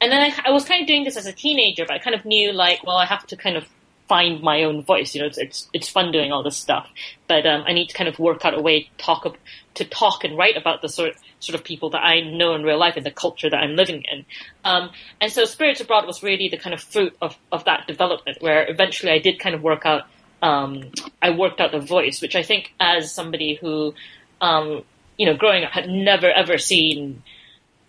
and 0.00 0.10
then 0.10 0.20
I, 0.20 0.32
I 0.46 0.50
was 0.50 0.64
kind 0.64 0.80
of 0.80 0.88
doing 0.88 1.04
this 1.04 1.16
as 1.16 1.26
a 1.26 1.32
teenager, 1.32 1.84
but 1.86 1.94
I 1.94 1.98
kind 1.98 2.16
of 2.16 2.24
knew 2.24 2.52
like, 2.52 2.84
well, 2.84 2.96
I 2.96 3.04
have 3.04 3.26
to 3.28 3.36
kind 3.36 3.56
of 3.56 3.66
find 4.08 4.42
my 4.42 4.64
own 4.64 4.82
voice. 4.82 5.14
You 5.14 5.20
know, 5.20 5.26
it's 5.26 5.38
it's, 5.38 5.68
it's 5.72 5.88
fun 5.88 6.10
doing 6.12 6.32
all 6.32 6.42
this 6.42 6.56
stuff, 6.56 6.88
but 7.28 7.46
um, 7.46 7.64
I 7.66 7.72
need 7.72 7.88
to 7.90 7.94
kind 7.94 8.08
of 8.08 8.18
work 8.18 8.44
out 8.44 8.58
a 8.58 8.62
way 8.62 8.84
to 8.84 8.88
talk 8.96 9.36
to 9.74 9.84
talk 9.84 10.24
and 10.24 10.36
write 10.38 10.56
about 10.56 10.82
the 10.82 10.88
sort 10.88 11.14
sort 11.40 11.58
of 11.58 11.64
people 11.64 11.90
that 11.90 12.00
I 12.00 12.20
know 12.20 12.54
in 12.54 12.62
real 12.62 12.78
life 12.78 12.96
and 12.96 13.04
the 13.04 13.10
culture 13.10 13.50
that 13.50 13.56
I'm 13.56 13.76
living 13.76 14.02
in. 14.10 14.24
Um, 14.64 14.90
and 15.20 15.30
so, 15.30 15.44
Spirits 15.44 15.80
Abroad 15.80 16.06
was 16.06 16.22
really 16.22 16.48
the 16.48 16.56
kind 16.56 16.74
of 16.74 16.80
fruit 16.80 17.16
of 17.20 17.36
of 17.52 17.64
that 17.64 17.86
development, 17.86 18.38
where 18.40 18.68
eventually 18.68 19.12
I 19.12 19.18
did 19.18 19.38
kind 19.38 19.54
of 19.54 19.62
work 19.62 19.84
out 19.84 20.04
um, 20.42 20.90
I 21.20 21.30
worked 21.30 21.60
out 21.60 21.72
the 21.72 21.80
voice, 21.80 22.20
which 22.20 22.36
I 22.36 22.42
think 22.42 22.72
as 22.80 23.12
somebody 23.12 23.54
who, 23.54 23.94
um, 24.40 24.82
you 25.18 25.26
know, 25.26 25.36
growing 25.36 25.64
up 25.64 25.72
had 25.72 25.88
never 25.88 26.30
ever 26.30 26.58
seen 26.58 27.22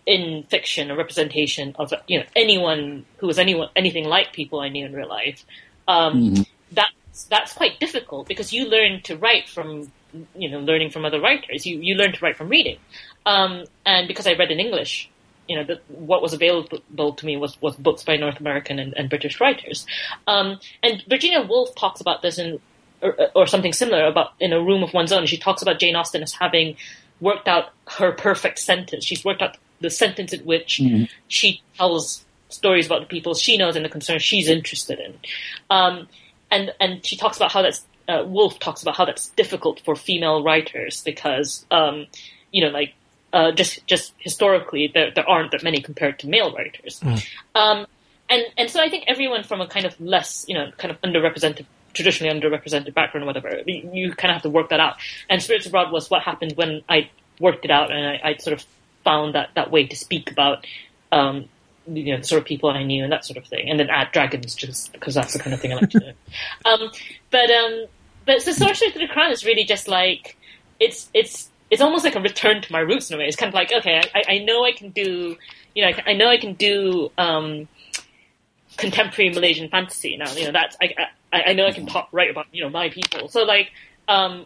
in 0.06 0.44
fiction 0.44 0.90
a 0.90 0.96
representation 0.96 1.76
of 1.78 1.94
you 2.08 2.20
know 2.20 2.26
anyone 2.36 3.06
who 3.18 3.28
was 3.28 3.38
anyone 3.38 3.70
anything 3.76 4.06
like 4.06 4.34
people 4.34 4.60
I 4.60 4.70
knew 4.70 4.86
in 4.86 4.94
real 4.94 5.08
life. 5.08 5.46
Um, 5.88 6.22
mm-hmm. 6.22 6.44
That's 6.72 7.24
that's 7.26 7.54
quite 7.54 7.80
difficult 7.80 8.28
because 8.28 8.54
you 8.54 8.68
learn 8.68 9.02
to 9.04 9.16
write 9.18 9.48
from 9.48 9.92
you 10.36 10.50
know 10.50 10.60
learning 10.60 10.90
from 10.92 11.06
other 11.06 11.22
writers. 11.22 11.66
You 11.66 11.80
you 11.80 11.96
learn 11.96 12.14
to 12.14 12.20
write 12.22 12.38
from 12.38 12.50
reading, 12.50 12.78
um, 13.26 13.66
and 13.86 14.08
because 14.08 14.28
I 14.28 14.34
read 14.34 14.52
in 14.52 14.60
English, 14.60 15.10
you 15.52 15.58
know, 15.58 15.66
the, 15.66 15.82
what 15.90 16.22
was 16.22 16.32
available 16.32 17.12
to 17.12 17.26
me 17.26 17.36
was, 17.36 17.62
was 17.62 17.76
books 17.76 18.06
by 18.06 18.16
North 18.16 18.40
American 18.40 18.80
and, 18.80 18.94
and 18.96 19.10
British 19.10 19.42
writers. 19.42 19.86
Um, 20.26 20.62
and 20.82 21.04
Virginia 21.10 21.42
Woolf 21.42 21.76
talks 21.76 22.00
about 22.00 22.22
this 22.22 22.38
in, 22.38 22.62
or, 23.02 23.18
or, 23.36 23.48
something 23.48 23.74
similar 23.74 24.06
about 24.06 24.32
in 24.40 24.54
a 24.54 24.62
room 24.62 24.82
of 24.82 24.94
one's 24.94 25.12
own. 25.12 25.26
She 25.26 25.38
talks 25.38 25.62
about 25.62 25.78
Jane 25.78 25.98
Austen 25.98 26.24
as 26.24 26.32
having 26.32 26.78
worked 27.20 27.50
out 27.50 27.74
her 27.98 28.14
perfect 28.14 28.60
sentence. 28.60 29.04
She's 29.04 29.26
worked 29.26 29.42
out 29.42 29.58
the 29.82 29.90
sentence 29.90 30.32
in 30.32 30.40
which 30.46 30.80
mm-hmm. 30.82 31.04
she 31.28 31.62
tells 31.78 32.24
stories 32.48 32.86
about 32.86 33.02
the 33.02 33.08
people 33.08 33.34
she 33.34 33.58
knows 33.58 33.76
and 33.76 33.84
the 33.84 33.90
concerns 33.90 34.24
she's 34.24 34.48
interested 34.48 35.02
in. 35.02 35.16
Um, 35.70 36.08
and, 36.50 36.72
and 36.80 37.06
she 37.06 37.18
talks 37.18 37.36
about 37.36 37.52
how 37.52 37.62
that's, 37.62 37.86
uh, 38.08 38.24
Woolf 38.26 38.58
talks 38.60 38.82
about 38.84 38.96
how 38.96 39.04
that's 39.04 39.28
difficult 39.32 39.82
for 39.82 39.98
female 39.98 40.44
writers 40.44 41.04
because, 41.04 41.66
um, 41.72 42.08
you 42.54 42.64
know, 42.64 42.70
like 42.70 42.94
uh, 43.34 43.52
just 43.52 43.86
just 43.88 44.14
historically, 44.18 44.92
there 44.94 45.12
there 45.12 45.28
aren't 45.28 45.52
that 45.52 45.64
many 45.64 45.82
compared 45.82 46.20
to 46.20 46.28
male 46.28 46.54
writers. 46.54 47.00
Mm. 47.00 47.26
Um, 47.56 47.88
and 48.30 48.44
and 48.58 48.70
so 48.70 48.82
I 48.82 48.90
think 48.90 49.06
everyone 49.08 49.44
from 49.44 49.62
a 49.62 49.68
kind 49.68 49.86
of 49.86 50.00
less, 50.00 50.46
you 50.48 50.56
know, 50.56 50.72
kind 50.78 50.92
of 50.92 51.02
underrepresented, 51.02 51.66
traditionally 51.94 52.34
underrepresented 52.34 52.94
background 52.94 53.24
or 53.24 53.28
whatever, 53.28 53.62
you, 53.66 53.90
you 53.94 54.12
kind 54.14 54.32
of 54.32 54.36
have 54.36 54.44
to 54.44 54.50
work 54.50 54.70
that 54.70 54.80
out. 54.80 54.96
And 55.30 55.42
Spirits 55.42 55.66
Abroad 55.66 55.92
was 55.92 56.10
what 56.10 56.24
happened 56.24 56.54
when 56.56 56.82
I 56.90 57.10
worked 57.40 57.66
it 57.66 57.72
out 57.72 57.92
and 57.92 58.06
I, 58.06 58.30
I 58.30 58.36
sort 58.38 58.54
of 58.60 58.66
found 59.04 59.36
that 59.36 59.50
that 59.56 59.72
way 59.72 59.86
to 59.88 59.96
speak 59.96 60.32
about. 60.32 60.66
Um, 61.12 61.50
you 61.88 62.14
know, 62.14 62.20
the 62.20 62.24
sort 62.24 62.40
of 62.40 62.46
people 62.48 62.70
I 62.70 62.84
knew 62.84 63.04
and 63.04 63.12
that 63.12 63.26
sort 63.26 63.38
of 63.38 63.46
thing, 63.46 63.70
and 63.70 63.80
then 63.80 63.90
add 63.90 64.12
dragons 64.12 64.54
just 64.56 64.94
because 64.94 65.16
that's 65.16 65.34
the 65.34 65.40
kind 65.40 65.54
of 65.54 65.60
thing 65.60 65.72
I 65.74 65.76
like 65.76 65.90
to 65.90 66.00
do. 66.00 66.12
Um, 66.66 66.92
but 67.32 67.50
um, 67.50 67.86
but 68.26 68.42
so 68.42 68.52
Sorcerer 68.52 68.92
to 68.92 69.00
the 69.00 69.08
Crown 69.08 69.32
is 69.32 69.44
really 69.46 69.64
just 69.64 69.88
like 69.88 70.38
it's 70.80 71.10
it's 71.14 71.50
it's 71.72 71.82
almost 71.82 72.04
like 72.04 72.16
a 72.16 72.20
return 72.20 72.62
to 72.62 72.72
my 72.72 72.80
roots 72.80 73.10
in 73.10 73.16
a 73.16 73.20
way. 73.20 73.26
It's 73.26 73.38
kind 73.38 73.48
of 73.48 73.54
like, 73.54 73.72
okay, 73.72 74.02
I, 74.14 74.36
I 74.36 74.38
know 74.40 74.66
I 74.66 74.74
can 74.74 74.90
do, 74.90 75.38
you 75.74 75.86
know, 75.86 75.92
I 76.06 76.14
know 76.14 76.28
I 76.28 76.38
can 76.38 76.54
do 76.54 77.10
um, 77.18 77.68
contemporary 78.78 79.32
Malaysian 79.32 79.70
fantasy 79.70 80.18
now. 80.18 80.32
You 80.34 80.46
know, 80.46 80.52
that's 80.52 80.76
I, 80.82 80.94
I, 81.32 81.42
I 81.48 81.54
know 81.54 81.66
I 81.66 81.72
can 81.72 81.86
talk 81.86 82.10
write 82.12 82.30
about 82.30 82.48
you 82.52 82.64
know 82.64 82.70
my 82.70 82.90
people. 82.90 83.30
So 83.30 83.44
like, 83.44 83.72
um, 84.08 84.46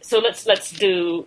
so 0.00 0.18
let's 0.18 0.46
let's 0.46 0.72
do 0.72 1.26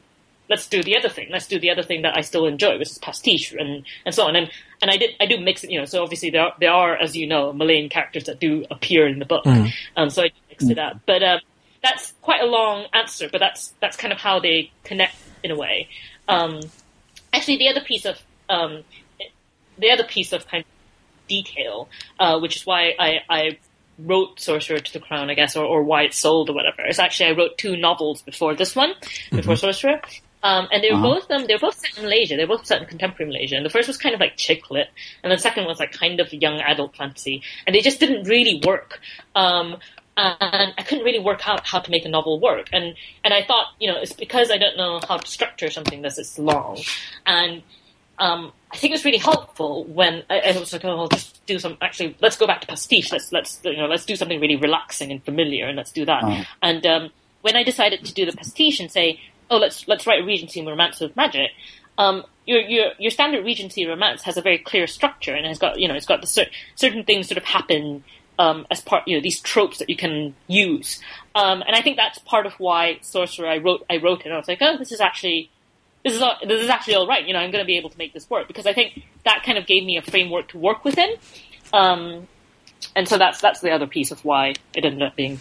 let's 0.49 0.67
do 0.67 0.83
the 0.83 0.97
other 0.97 1.09
thing. 1.09 1.27
Let's 1.31 1.47
do 1.47 1.59
the 1.59 1.69
other 1.69 1.83
thing 1.83 2.01
that 2.03 2.17
I 2.17 2.21
still 2.21 2.45
enjoy, 2.45 2.77
which 2.77 2.89
is 2.89 2.97
pastiche 2.97 3.53
and, 3.53 3.85
and 4.05 4.15
so 4.15 4.25
on. 4.25 4.35
And 4.35 4.49
and 4.81 4.91
I 4.91 4.97
did 4.97 5.11
I 5.19 5.25
do 5.25 5.39
mix 5.39 5.63
it, 5.63 5.71
you 5.71 5.79
know. 5.79 5.85
So 5.85 6.01
obviously 6.01 6.29
there 6.31 6.41
are, 6.41 6.53
there 6.59 6.71
are, 6.71 6.95
as 6.95 7.15
you 7.15 7.27
know, 7.27 7.53
Malayan 7.53 7.89
characters 7.89 8.25
that 8.25 8.39
do 8.39 8.65
appear 8.71 9.07
in 9.07 9.19
the 9.19 9.25
book. 9.25 9.45
Mm. 9.45 9.71
Um, 9.95 10.09
so 10.09 10.23
I 10.23 10.31
mixed 10.49 10.69
it 10.69 10.79
up. 10.79 11.01
But 11.05 11.23
um, 11.23 11.39
that's 11.85 12.13
quite 12.21 12.41
a 12.41 12.45
long 12.45 12.87
answer. 12.93 13.29
But 13.31 13.39
that's 13.39 13.73
that's 13.79 13.97
kind 13.97 14.11
of 14.11 14.19
how 14.19 14.39
they 14.39 14.71
connect 14.83 15.15
in 15.43 15.51
a 15.51 15.55
way. 15.55 15.87
Um, 16.27 16.59
actually, 17.31 17.57
the 17.57 17.69
other 17.69 17.81
piece 17.81 18.05
of 18.05 18.19
um, 18.49 18.83
the 19.77 19.91
other 19.91 20.03
piece 20.03 20.33
of 20.33 20.47
kind 20.47 20.63
of 20.63 21.27
detail, 21.27 21.89
uh, 22.19 22.39
which 22.39 22.55
is 22.57 22.65
why 22.65 22.93
I, 22.99 23.19
I 23.29 23.57
wrote 23.99 24.39
Sorcerer 24.39 24.79
to 24.79 24.93
the 24.93 24.99
Crown, 24.99 25.29
I 25.29 25.33
guess, 25.33 25.55
or, 25.55 25.65
or 25.65 25.83
why 25.83 26.03
it 26.03 26.13
sold 26.13 26.49
or 26.49 26.53
whatever. 26.53 26.85
Is 26.85 26.99
actually 26.99 27.29
I 27.29 27.31
wrote 27.33 27.57
two 27.57 27.77
novels 27.77 28.21
before 28.21 28.55
this 28.55 28.75
one, 28.75 28.93
before 29.31 29.53
mm-hmm. 29.53 29.59
Sorcerer. 29.59 30.01
Um, 30.43 30.67
and 30.71 30.83
they 30.83 30.91
were 30.91 30.97
uh-huh. 30.97 31.21
both 31.21 31.31
um, 31.31 31.45
they 31.47 31.55
were 31.55 31.59
both 31.59 31.79
set 31.79 31.97
in 31.97 32.03
Malaysia. 32.03 32.35
They 32.35 32.45
were 32.45 32.57
both 32.57 32.67
set 32.67 32.81
in 32.81 32.87
contemporary 32.87 33.31
Malaysia. 33.31 33.55
And 33.55 33.65
the 33.65 33.69
first 33.71 33.87
was 33.87 33.97
kind 33.97 34.13
of 34.13 34.21
like 34.21 34.37
chick 34.37 34.69
lit, 34.69 34.89
and 35.23 35.31
the 35.31 35.39
second 35.39 35.65
was 35.65 35.79
like 35.79 35.91
kind 35.91 36.19
of 36.19 36.31
young 36.31 36.59
adult 36.59 36.95
fantasy. 36.95 37.41
And 37.65 37.75
they 37.75 37.81
just 37.81 37.99
didn't 37.99 38.27
really 38.27 38.61
work. 38.63 38.99
Um, 39.33 39.77
and 40.17 40.73
I 40.77 40.83
couldn't 40.83 41.03
really 41.03 41.19
work 41.19 41.47
out 41.47 41.65
how 41.67 41.79
to 41.79 41.91
make 41.91 42.05
a 42.05 42.09
novel 42.09 42.39
work. 42.39 42.69
And 42.71 42.95
and 43.23 43.33
I 43.33 43.43
thought, 43.43 43.67
you 43.79 43.91
know, 43.91 43.99
it's 43.99 44.13
because 44.13 44.51
I 44.51 44.57
don't 44.57 44.77
know 44.77 44.99
how 45.07 45.17
to 45.17 45.27
structure 45.27 45.69
something 45.69 46.01
that's 46.01 46.15
this 46.15 46.39
long, 46.39 46.79
and 47.25 47.63
um, 48.17 48.53
I 48.71 48.77
think 48.77 48.91
it 48.91 48.95
was 48.95 49.05
really 49.05 49.17
helpful 49.17 49.83
when 49.85 50.23
I, 50.29 50.39
I 50.39 50.57
was 50.57 50.71
like, 50.71 50.85
oh, 50.85 50.99
I'll 50.99 51.07
just 51.07 51.45
do 51.45 51.59
some. 51.59 51.77
Actually, 51.81 52.15
let's 52.21 52.37
go 52.37 52.47
back 52.47 52.61
to 52.61 52.67
pastiche. 52.67 53.11
Let's 53.11 53.31
let's 53.31 53.59
you 53.63 53.77
know 53.77 53.87
let's 53.87 54.05
do 54.05 54.15
something 54.15 54.39
really 54.39 54.55
relaxing 54.55 55.11
and 55.11 55.23
familiar, 55.23 55.67
and 55.67 55.75
let's 55.75 55.91
do 55.91 56.05
that. 56.05 56.23
Uh-huh. 56.23 56.43
And 56.61 56.85
um, 56.85 57.09
when 57.41 57.55
I 57.55 57.63
decided 57.63 58.05
to 58.05 58.13
do 58.13 58.25
the 58.25 58.31
pastiche 58.31 58.79
and 58.79 58.91
say, 58.91 59.19
oh, 59.49 59.57
let's 59.57 59.87
let's 59.87 60.07
write 60.07 60.21
a 60.21 60.25
Regency 60.25 60.65
romance 60.65 60.99
with 60.99 61.15
magic. 61.15 61.51
Um, 61.97 62.23
your 62.45 62.59
your 62.59 62.91
your 62.99 63.11
standard 63.11 63.45
Regency 63.45 63.85
romance 63.85 64.23
has 64.23 64.37
a 64.37 64.41
very 64.41 64.59
clear 64.59 64.87
structure 64.87 65.33
and 65.33 65.45
has 65.45 65.59
got 65.59 65.79
you 65.79 65.87
know 65.87 65.95
it's 65.95 66.05
got 66.05 66.21
the 66.21 66.27
cer- 66.27 66.49
certain 66.75 67.03
things 67.03 67.27
sort 67.27 67.37
of 67.37 67.43
happen 67.43 68.03
um, 68.37 68.65
as 68.69 68.81
part 68.81 69.07
you 69.07 69.15
know 69.17 69.21
these 69.21 69.39
tropes 69.39 69.77
that 69.79 69.89
you 69.89 69.95
can 69.95 70.35
use. 70.47 70.99
Um, 71.35 71.61
and 71.65 71.75
I 71.75 71.81
think 71.81 71.97
that's 71.97 72.19
part 72.19 72.45
of 72.45 72.53
why 72.53 72.99
Sorcerer 73.01 73.47
I 73.47 73.57
wrote 73.57 73.85
I 73.89 73.97
wrote 73.97 74.25
it. 74.25 74.31
I 74.31 74.37
was 74.37 74.47
like, 74.47 74.59
oh, 74.61 74.77
this 74.77 74.91
is 74.91 75.01
actually 75.01 75.49
this 76.03 76.13
is 76.13 76.21
all, 76.21 76.35
this 76.45 76.61
is 76.61 76.69
actually 76.69 76.95
all 76.95 77.07
right. 77.07 77.25
You 77.25 77.33
know, 77.33 77.39
I'm 77.39 77.51
going 77.51 77.63
to 77.63 77.67
be 77.67 77.77
able 77.77 77.89
to 77.89 77.97
make 77.97 78.13
this 78.13 78.29
work 78.29 78.47
because 78.47 78.65
I 78.67 78.73
think 78.73 79.03
that 79.23 79.43
kind 79.43 79.57
of 79.57 79.65
gave 79.65 79.83
me 79.83 79.97
a 79.97 80.01
framework 80.01 80.49
to 80.49 80.57
work 80.57 80.85
within. 80.85 81.15
Um, 81.73 82.27
and 82.95 83.07
so 83.07 83.17
that's 83.17 83.41
that's 83.41 83.61
the 83.61 83.71
other 83.71 83.87
piece 83.87 84.11
of 84.11 84.23
why 84.23 84.53
it 84.75 84.85
ended 84.85 85.01
up 85.01 85.15
being, 85.15 85.39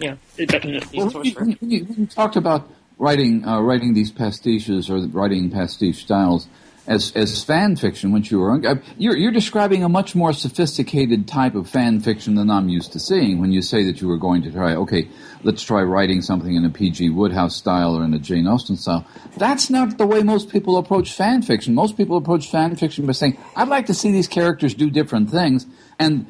you 0.00 0.10
know, 0.10 0.18
it 0.36 0.52
ended 0.52 0.82
up 0.82 0.90
being 0.90 1.04
Well, 1.04 1.10
Sorcerer. 1.12 1.44
when 1.44 1.70
you- 1.70 1.84
when 1.84 1.98
you 2.00 2.06
talked 2.06 2.36
about 2.36 2.68
writing 2.98 3.44
uh, 3.46 3.60
writing 3.60 3.94
these 3.94 4.10
pastiches 4.12 4.90
or 4.90 5.06
writing 5.08 5.50
pastiche 5.50 6.02
styles 6.02 6.48
as 6.86 7.12
as 7.14 7.44
fan 7.44 7.76
fiction, 7.76 8.12
when 8.12 8.24
you 8.24 8.40
were 8.40 8.80
you're 8.98 9.16
you're 9.16 9.32
describing 9.32 9.84
a 9.84 9.88
much 9.88 10.14
more 10.14 10.32
sophisticated 10.32 11.28
type 11.28 11.54
of 11.54 11.68
fan 11.68 12.00
fiction 12.00 12.34
than 12.34 12.50
I'm 12.50 12.68
used 12.68 12.92
to 12.92 12.98
seeing. 12.98 13.40
When 13.40 13.52
you 13.52 13.62
say 13.62 13.84
that 13.84 14.00
you 14.00 14.08
were 14.08 14.16
going 14.16 14.42
to 14.42 14.50
try, 14.50 14.74
okay, 14.74 15.08
let's 15.44 15.62
try 15.62 15.82
writing 15.82 16.22
something 16.22 16.54
in 16.54 16.64
a 16.64 16.70
P.G. 16.70 17.10
Wodehouse 17.10 17.54
style 17.54 17.96
or 17.96 18.04
in 18.04 18.14
a 18.14 18.18
Jane 18.18 18.46
Austen 18.46 18.76
style. 18.76 19.06
That's 19.36 19.70
not 19.70 19.96
the 19.96 20.06
way 20.06 20.22
most 20.22 20.48
people 20.48 20.76
approach 20.76 21.12
fan 21.12 21.42
fiction. 21.42 21.74
Most 21.74 21.96
people 21.96 22.16
approach 22.16 22.50
fan 22.50 22.74
fiction 22.74 23.06
by 23.06 23.12
saying, 23.12 23.38
"I'd 23.54 23.68
like 23.68 23.86
to 23.86 23.94
see 23.94 24.10
these 24.10 24.28
characters 24.28 24.74
do 24.74 24.90
different 24.90 25.30
things," 25.30 25.66
and 26.00 26.26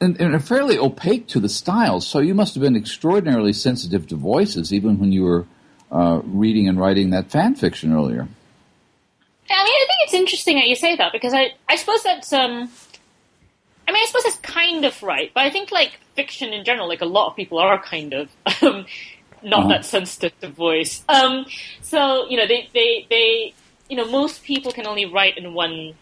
and, 0.00 0.20
and 0.20 0.34
are 0.34 0.40
fairly 0.40 0.78
opaque 0.78 1.26
to 1.28 1.40
the 1.40 1.48
styles. 1.48 2.06
So 2.06 2.20
you 2.20 2.34
must 2.34 2.54
have 2.54 2.62
been 2.62 2.76
extraordinarily 2.76 3.52
sensitive 3.52 4.06
to 4.08 4.16
voices, 4.16 4.72
even 4.72 4.98
when 4.98 5.12
you 5.12 5.24
were 5.24 5.46
uh, 5.90 6.20
reading 6.24 6.68
and 6.68 6.78
writing 6.78 7.10
that 7.10 7.30
fan 7.30 7.54
fiction 7.54 7.92
earlier. 7.92 8.28
I 9.50 9.64
mean, 9.64 9.74
I 9.74 9.86
think 9.86 9.99
it's 10.10 10.14
interesting 10.20 10.56
that 10.56 10.66
you 10.66 10.74
say 10.74 10.96
that 10.96 11.12
because 11.12 11.32
I, 11.32 11.52
I 11.68 11.76
suppose 11.76 12.02
that's, 12.02 12.32
um, 12.32 12.68
I 13.86 13.92
mean, 13.92 14.02
I 14.02 14.06
suppose 14.06 14.24
that's 14.24 14.38
kind 14.38 14.84
of 14.84 15.00
right, 15.02 15.30
but 15.32 15.44
I 15.44 15.50
think 15.50 15.70
like 15.70 16.00
fiction 16.16 16.52
in 16.52 16.64
general, 16.64 16.88
like 16.88 17.00
a 17.00 17.06
lot 17.06 17.28
of 17.30 17.36
people 17.36 17.58
are 17.58 17.80
kind 17.80 18.12
of, 18.12 18.28
um, 18.62 18.86
not 19.42 19.60
Uh-huh. 19.60 19.68
that 19.68 19.84
sensitive 19.84 20.38
to 20.40 20.48
voice. 20.48 21.02
Um, 21.08 21.46
so, 21.80 22.28
you 22.28 22.36
know, 22.36 22.46
they, 22.46 22.68
they, 22.74 23.06
they, 23.08 23.54
you 23.88 23.96
know, 23.96 24.04
most 24.10 24.42
people 24.44 24.72
can 24.72 24.86
only 24.86 25.06
write 25.06 25.38
in 25.38 25.54
one 25.54 25.94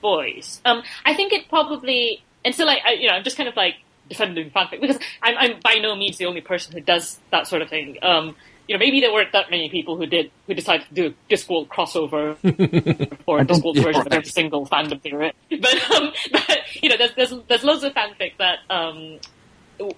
voice. 0.00 0.60
Um, 0.64 0.82
I 1.04 1.14
think 1.14 1.32
it 1.32 1.48
probably, 1.48 2.22
and 2.44 2.54
so 2.54 2.64
like, 2.64 2.80
I, 2.84 2.92
you 2.94 3.08
know, 3.08 3.14
I'm 3.14 3.24
just 3.24 3.36
kind 3.36 3.48
of 3.48 3.56
like 3.56 3.74
defending 4.08 4.50
fanfic 4.50 4.80
because 4.80 4.98
I'm, 5.22 5.36
I'm 5.38 5.60
by 5.60 5.74
no 5.74 5.94
means 5.96 6.16
the 6.18 6.26
only 6.26 6.40
person 6.40 6.72
who 6.72 6.80
does 6.80 7.20
that 7.30 7.46
sort 7.46 7.62
of 7.62 7.68
thing. 7.68 7.98
Um, 8.02 8.36
you 8.66 8.74
know, 8.74 8.78
maybe 8.78 9.00
there 9.00 9.12
weren't 9.12 9.32
that 9.32 9.50
many 9.50 9.68
people 9.68 9.96
who 9.96 10.06
did, 10.06 10.30
who 10.46 10.54
decided 10.54 10.86
to 10.88 10.94
do 10.94 11.06
a 11.06 11.32
Discworld 11.32 11.68
crossover 11.68 12.36
or 13.26 13.40
Discworld 13.40 13.76
yeah, 13.76 13.82
version 13.82 14.00
of 14.02 14.12
every 14.12 14.30
single 14.30 14.66
fandom 14.66 15.00
theory. 15.00 15.32
But, 15.50 15.90
um, 15.90 16.12
but, 16.32 16.60
you 16.82 16.88
know, 16.88 16.96
there's, 16.96 17.14
there's, 17.14 17.34
there's 17.48 17.64
loads 17.64 17.84
of 17.84 17.94
fanfic 17.94 18.36
that, 18.38 18.58
um, 18.70 19.18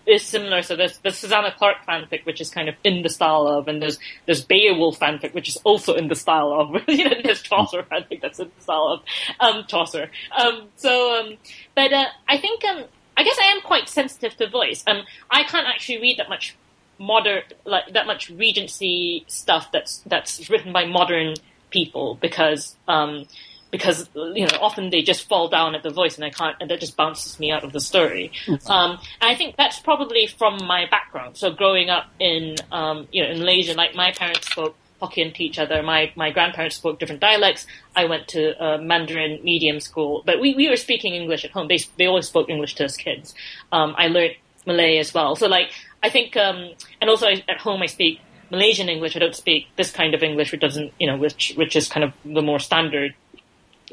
is 0.06 0.22
similar. 0.22 0.62
So 0.62 0.76
there's 0.76 0.98
the 0.98 1.10
Susanna 1.10 1.52
Clarke 1.56 1.84
fanfic, 1.86 2.24
which 2.24 2.40
is 2.40 2.50
kind 2.50 2.68
of 2.68 2.74
in 2.84 3.02
the 3.02 3.08
style 3.08 3.46
of, 3.46 3.68
and 3.68 3.82
there's 3.82 3.98
there's 4.24 4.44
Beowulf 4.44 4.98
fanfic, 4.98 5.34
which 5.34 5.48
is 5.48 5.56
also 5.64 5.94
in 5.94 6.08
the 6.08 6.14
style 6.14 6.52
of. 6.52 6.82
you 6.88 7.04
know, 7.04 7.16
there's 7.22 7.42
Chaucer 7.42 7.82
fanfic 7.82 8.22
that's 8.22 8.38
in 8.38 8.50
the 8.56 8.62
style 8.62 8.88
of 8.88 9.02
um, 9.40 9.64
Chaucer. 9.66 10.10
Um, 10.36 10.68
so, 10.76 11.20
um, 11.20 11.36
but 11.74 11.92
uh, 11.92 12.06
I 12.28 12.38
think 12.38 12.64
um, 12.64 12.84
I 13.16 13.22
guess 13.22 13.38
I 13.38 13.46
am 13.46 13.60
quite 13.62 13.88
sensitive 13.88 14.36
to 14.36 14.48
voice. 14.48 14.82
Um, 14.86 15.02
I 15.30 15.44
can't 15.44 15.66
actually 15.66 16.00
read 16.00 16.18
that 16.18 16.28
much 16.28 16.56
modern, 16.98 17.42
like 17.64 17.92
that 17.92 18.06
much 18.06 18.30
Regency 18.30 19.24
stuff 19.28 19.70
that's 19.72 19.98
that's 20.06 20.48
written 20.50 20.72
by 20.72 20.86
modern 20.86 21.34
people 21.70 22.16
because 22.20 22.76
um, 22.88 23.26
because 23.70 24.08
you 24.14 24.46
know 24.46 24.58
often 24.60 24.90
they 24.90 25.02
just 25.02 25.28
fall 25.28 25.48
down 25.48 25.74
at 25.74 25.82
the 25.82 25.90
voice 25.90 26.16
and 26.16 26.24
I 26.24 26.30
can't 26.30 26.56
and 26.60 26.70
that 26.70 26.80
just 26.80 26.96
bounces 26.96 27.38
me 27.38 27.50
out 27.50 27.64
of 27.64 27.72
the 27.72 27.80
story. 27.80 28.32
Um, 28.66 28.92
and 29.20 29.30
I 29.30 29.34
think 29.34 29.56
that's 29.56 29.78
probably 29.80 30.26
from 30.26 30.64
my 30.66 30.86
background. 30.90 31.36
So 31.36 31.50
growing 31.50 31.90
up 31.90 32.06
in 32.18 32.56
um, 32.72 33.08
you 33.12 33.22
know 33.22 33.30
in 33.30 33.38
Malaysia, 33.38 33.74
like 33.74 33.94
my 33.94 34.12
parents 34.12 34.50
spoke 34.50 34.76
Hokkien 35.00 35.34
to 35.34 35.44
each 35.44 35.58
other. 35.58 35.82
My 35.82 36.12
my 36.16 36.30
grandparents 36.30 36.76
spoke 36.76 36.98
different 36.98 37.20
dialects. 37.20 37.66
I 37.94 38.06
went 38.06 38.28
to 38.28 38.40
a 38.62 38.78
Mandarin 38.78 39.40
medium 39.42 39.80
school, 39.80 40.22
but 40.24 40.40
we, 40.40 40.54
we 40.54 40.68
were 40.68 40.76
speaking 40.76 41.14
English 41.14 41.44
at 41.44 41.50
home. 41.50 41.68
They 41.68 41.78
they 41.98 42.06
always 42.06 42.28
spoke 42.28 42.48
English 42.48 42.74
to 42.76 42.84
us 42.84 42.96
kids. 42.96 43.34
Um, 43.72 43.94
I 43.98 44.08
learned 44.08 44.36
Malay 44.66 44.98
as 44.98 45.12
well. 45.12 45.36
So 45.36 45.46
like 45.48 45.70
I 46.02 46.08
think 46.10 46.36
um, 46.36 46.70
and 47.00 47.10
also 47.10 47.26
I, 47.26 47.42
at 47.48 47.58
home 47.58 47.82
I 47.82 47.86
speak 47.86 48.20
Malaysian 48.50 48.88
English. 48.88 49.16
I 49.16 49.18
don't 49.18 49.34
speak 49.34 49.66
this 49.76 49.90
kind 49.90 50.14
of 50.14 50.22
English, 50.22 50.52
which 50.52 50.60
doesn't 50.60 50.92
you 50.98 51.06
know 51.06 51.16
which 51.16 51.52
which 51.56 51.74
is 51.76 51.88
kind 51.88 52.04
of 52.04 52.12
the 52.24 52.42
more 52.42 52.58
standard 52.58 53.14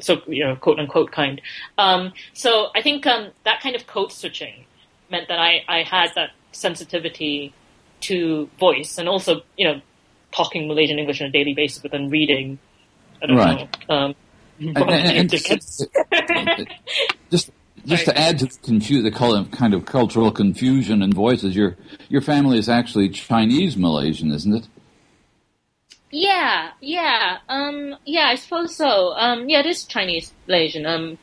so 0.00 0.20
you 0.26 0.44
know 0.44 0.56
quote 0.56 0.78
unquote 0.78 1.12
kind. 1.12 1.40
Um, 1.78 2.12
so 2.32 2.68
I 2.74 2.82
think 2.82 3.06
um, 3.06 3.30
that 3.44 3.60
kind 3.60 3.74
of 3.76 3.86
code 3.86 4.12
switching 4.12 4.64
meant 5.10 5.28
that 5.28 5.38
I, 5.38 5.62
I 5.68 5.82
had 5.82 6.10
that 6.14 6.30
sensitivity 6.52 7.52
to 8.02 8.48
voice 8.58 8.98
and 8.98 9.08
also 9.08 9.42
you 9.56 9.66
know 9.66 9.80
talking 10.32 10.66
Malaysian 10.68 10.98
English 10.98 11.20
on 11.20 11.28
a 11.28 11.30
daily 11.30 11.54
basis, 11.54 11.78
but 11.80 11.90
then 11.92 12.10
reading. 12.10 12.58
I 13.22 13.26
don't 13.26 13.36
Right. 13.36 13.88
know. 13.88 13.94
Um, 13.96 14.14
And- 14.60 14.76
and- 14.78 14.90
and- 15.18 15.30
Dickens. 15.30 15.86
just 17.30 17.50
just 17.86 18.04
to 18.06 18.18
add 18.18 18.38
to 18.40 18.46
the, 18.46 18.58
confu- 18.62 19.02
the 19.02 19.10
col- 19.10 19.44
kind 19.46 19.74
of 19.74 19.84
cultural 19.84 20.30
confusion 20.30 21.02
in 21.02 21.12
voices, 21.12 21.54
your 21.56 21.76
your 22.08 22.20
family 22.20 22.58
is 22.58 22.68
actually 22.68 23.08
Chinese 23.10 23.76
Malaysian, 23.76 24.32
isn't 24.32 24.54
it? 24.54 24.68
Yeah, 26.10 26.70
yeah, 26.80 27.38
um, 27.48 27.96
yeah, 28.04 28.26
I 28.28 28.36
suppose 28.36 28.76
so. 28.76 29.12
Um, 29.14 29.48
yeah, 29.48 29.60
it 29.60 29.66
is 29.66 29.84
Chinese 29.84 30.32
Malaysian. 30.46 30.86
Um, 30.86 31.18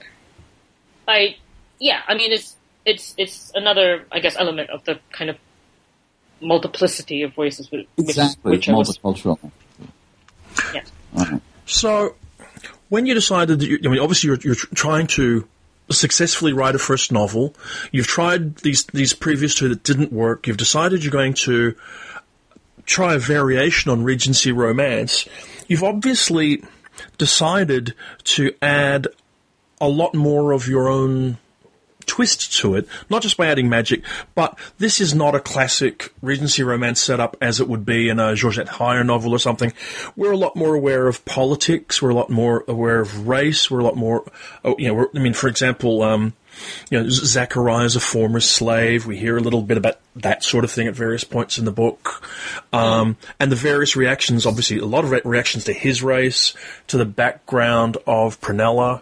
I, 1.08 1.38
yeah, 1.80 2.02
I 2.08 2.16
mean, 2.16 2.32
it's 2.34 2.56
it's 2.86 3.16
it's 3.18 3.52
another, 3.56 4.06
I 4.12 4.20
guess, 4.20 4.36
element 4.38 4.70
of 4.70 4.84
the 4.84 5.00
kind 5.12 5.30
of 5.30 5.38
multiplicity 6.42 7.22
of 7.22 7.34
voices, 7.34 7.72
which, 7.72 7.88
Exactly, 7.98 8.52
which 8.52 8.68
it's 8.68 8.74
I 8.74 8.78
was, 8.78 8.98
multicultural. 8.98 9.52
yeah. 10.74 10.82
All 11.18 11.26
right. 11.26 11.42
So, 11.66 12.16
when 12.90 13.06
you 13.06 13.14
decided 13.14 13.60
that 13.60 13.68
you, 13.70 13.80
I 13.86 13.88
mean, 13.88 14.00
obviously 14.00 14.28
you're, 14.28 14.40
you're 14.44 14.56
trying 14.56 15.08
to 15.08 15.48
successfully 15.94 16.54
write 16.54 16.76
a 16.76 16.80
first 16.80 17.12
novel. 17.12 17.56
You've 17.92 18.08
tried 18.08 18.58
these 18.58 18.86
these 18.86 19.14
previous 19.14 19.56
two 19.56 19.70
that 19.70 19.84
didn't 19.84 20.12
work. 20.12 20.48
You've 20.48 20.58
decided 20.58 21.04
you're 21.04 21.12
going 21.12 21.34
to 21.46 21.76
try 22.86 23.16
a 23.16 23.20
variation 23.20 23.92
on 23.92 24.04
Regency 24.04 24.52
romance. 24.52 25.28
You've 25.68 25.84
obviously 25.84 26.64
decided 27.18 27.94
to 28.24 28.54
add 28.62 29.08
a 29.80 29.88
lot 29.88 30.14
more 30.14 30.52
of 30.52 30.68
your 30.68 30.90
own 30.90 31.38
twist 32.12 32.52
to 32.58 32.76
it, 32.76 32.86
not 33.10 33.22
just 33.22 33.38
by 33.38 33.48
adding 33.48 33.70
magic, 33.70 34.04
but 34.36 34.60
this 34.80 35.00
is 35.00 35.16
not 35.16 35.34
a 35.34 35.40
classic 35.40 36.14
Regency 36.22 36.62
romance 36.62 37.02
setup 37.02 37.38
as 37.40 37.62
it 37.62 37.70
would 37.70 37.86
be 37.86 38.10
in 38.10 38.20
a 38.20 38.36
Georgette 38.36 38.68
Heyer 38.68 39.06
novel 39.06 39.32
or 39.32 39.40
something. 39.40 39.72
We're 40.18 40.34
a 40.34 40.38
lot 40.38 40.58
more 40.58 40.76
aware 40.76 41.08
of 41.08 41.24
politics. 41.24 42.02
We're 42.02 42.10
a 42.10 42.14
lot 42.14 42.30
more 42.30 42.66
aware 42.68 43.00
of 43.00 43.30
race. 43.30 43.72
We're 43.72 43.80
a 43.80 43.86
lot 43.86 43.96
more, 43.96 44.30
oh, 44.66 44.76
you 44.78 44.94
know, 44.94 45.08
I 45.16 45.20
mean, 45.20 45.34
for 45.34 45.48
example, 45.48 46.02
um, 46.02 46.34
you 46.90 47.00
know, 47.00 47.10
Zacharias 47.10 47.94
is 47.94 47.96
a 47.96 48.02
former 48.02 48.42
slave. 48.42 49.06
We 49.06 49.16
hear 49.16 49.38
a 49.38 49.42
little 49.42 49.62
bit 49.62 49.78
about 49.78 50.00
that 50.18 50.44
sort 50.44 50.66
of 50.66 50.72
thing 50.72 50.88
at 50.88 50.94
various 50.94 51.24
points 51.24 51.58
in 51.58 51.64
the 51.64 51.72
book. 51.72 52.30
Um, 52.74 53.16
and 53.40 53.50
the 53.50 53.56
various 53.56 53.96
reactions, 53.96 54.46
obviously, 54.46 54.80
a 54.80 54.86
lot 54.86 55.06
of 55.06 55.12
re- 55.12 55.22
reactions 55.24 55.64
to 55.66 55.74
his 55.74 56.04
race, 56.04 56.54
to 56.88 56.98
the 56.98 57.06
background 57.06 57.96
of 58.06 58.42
Prunella. 58.42 59.02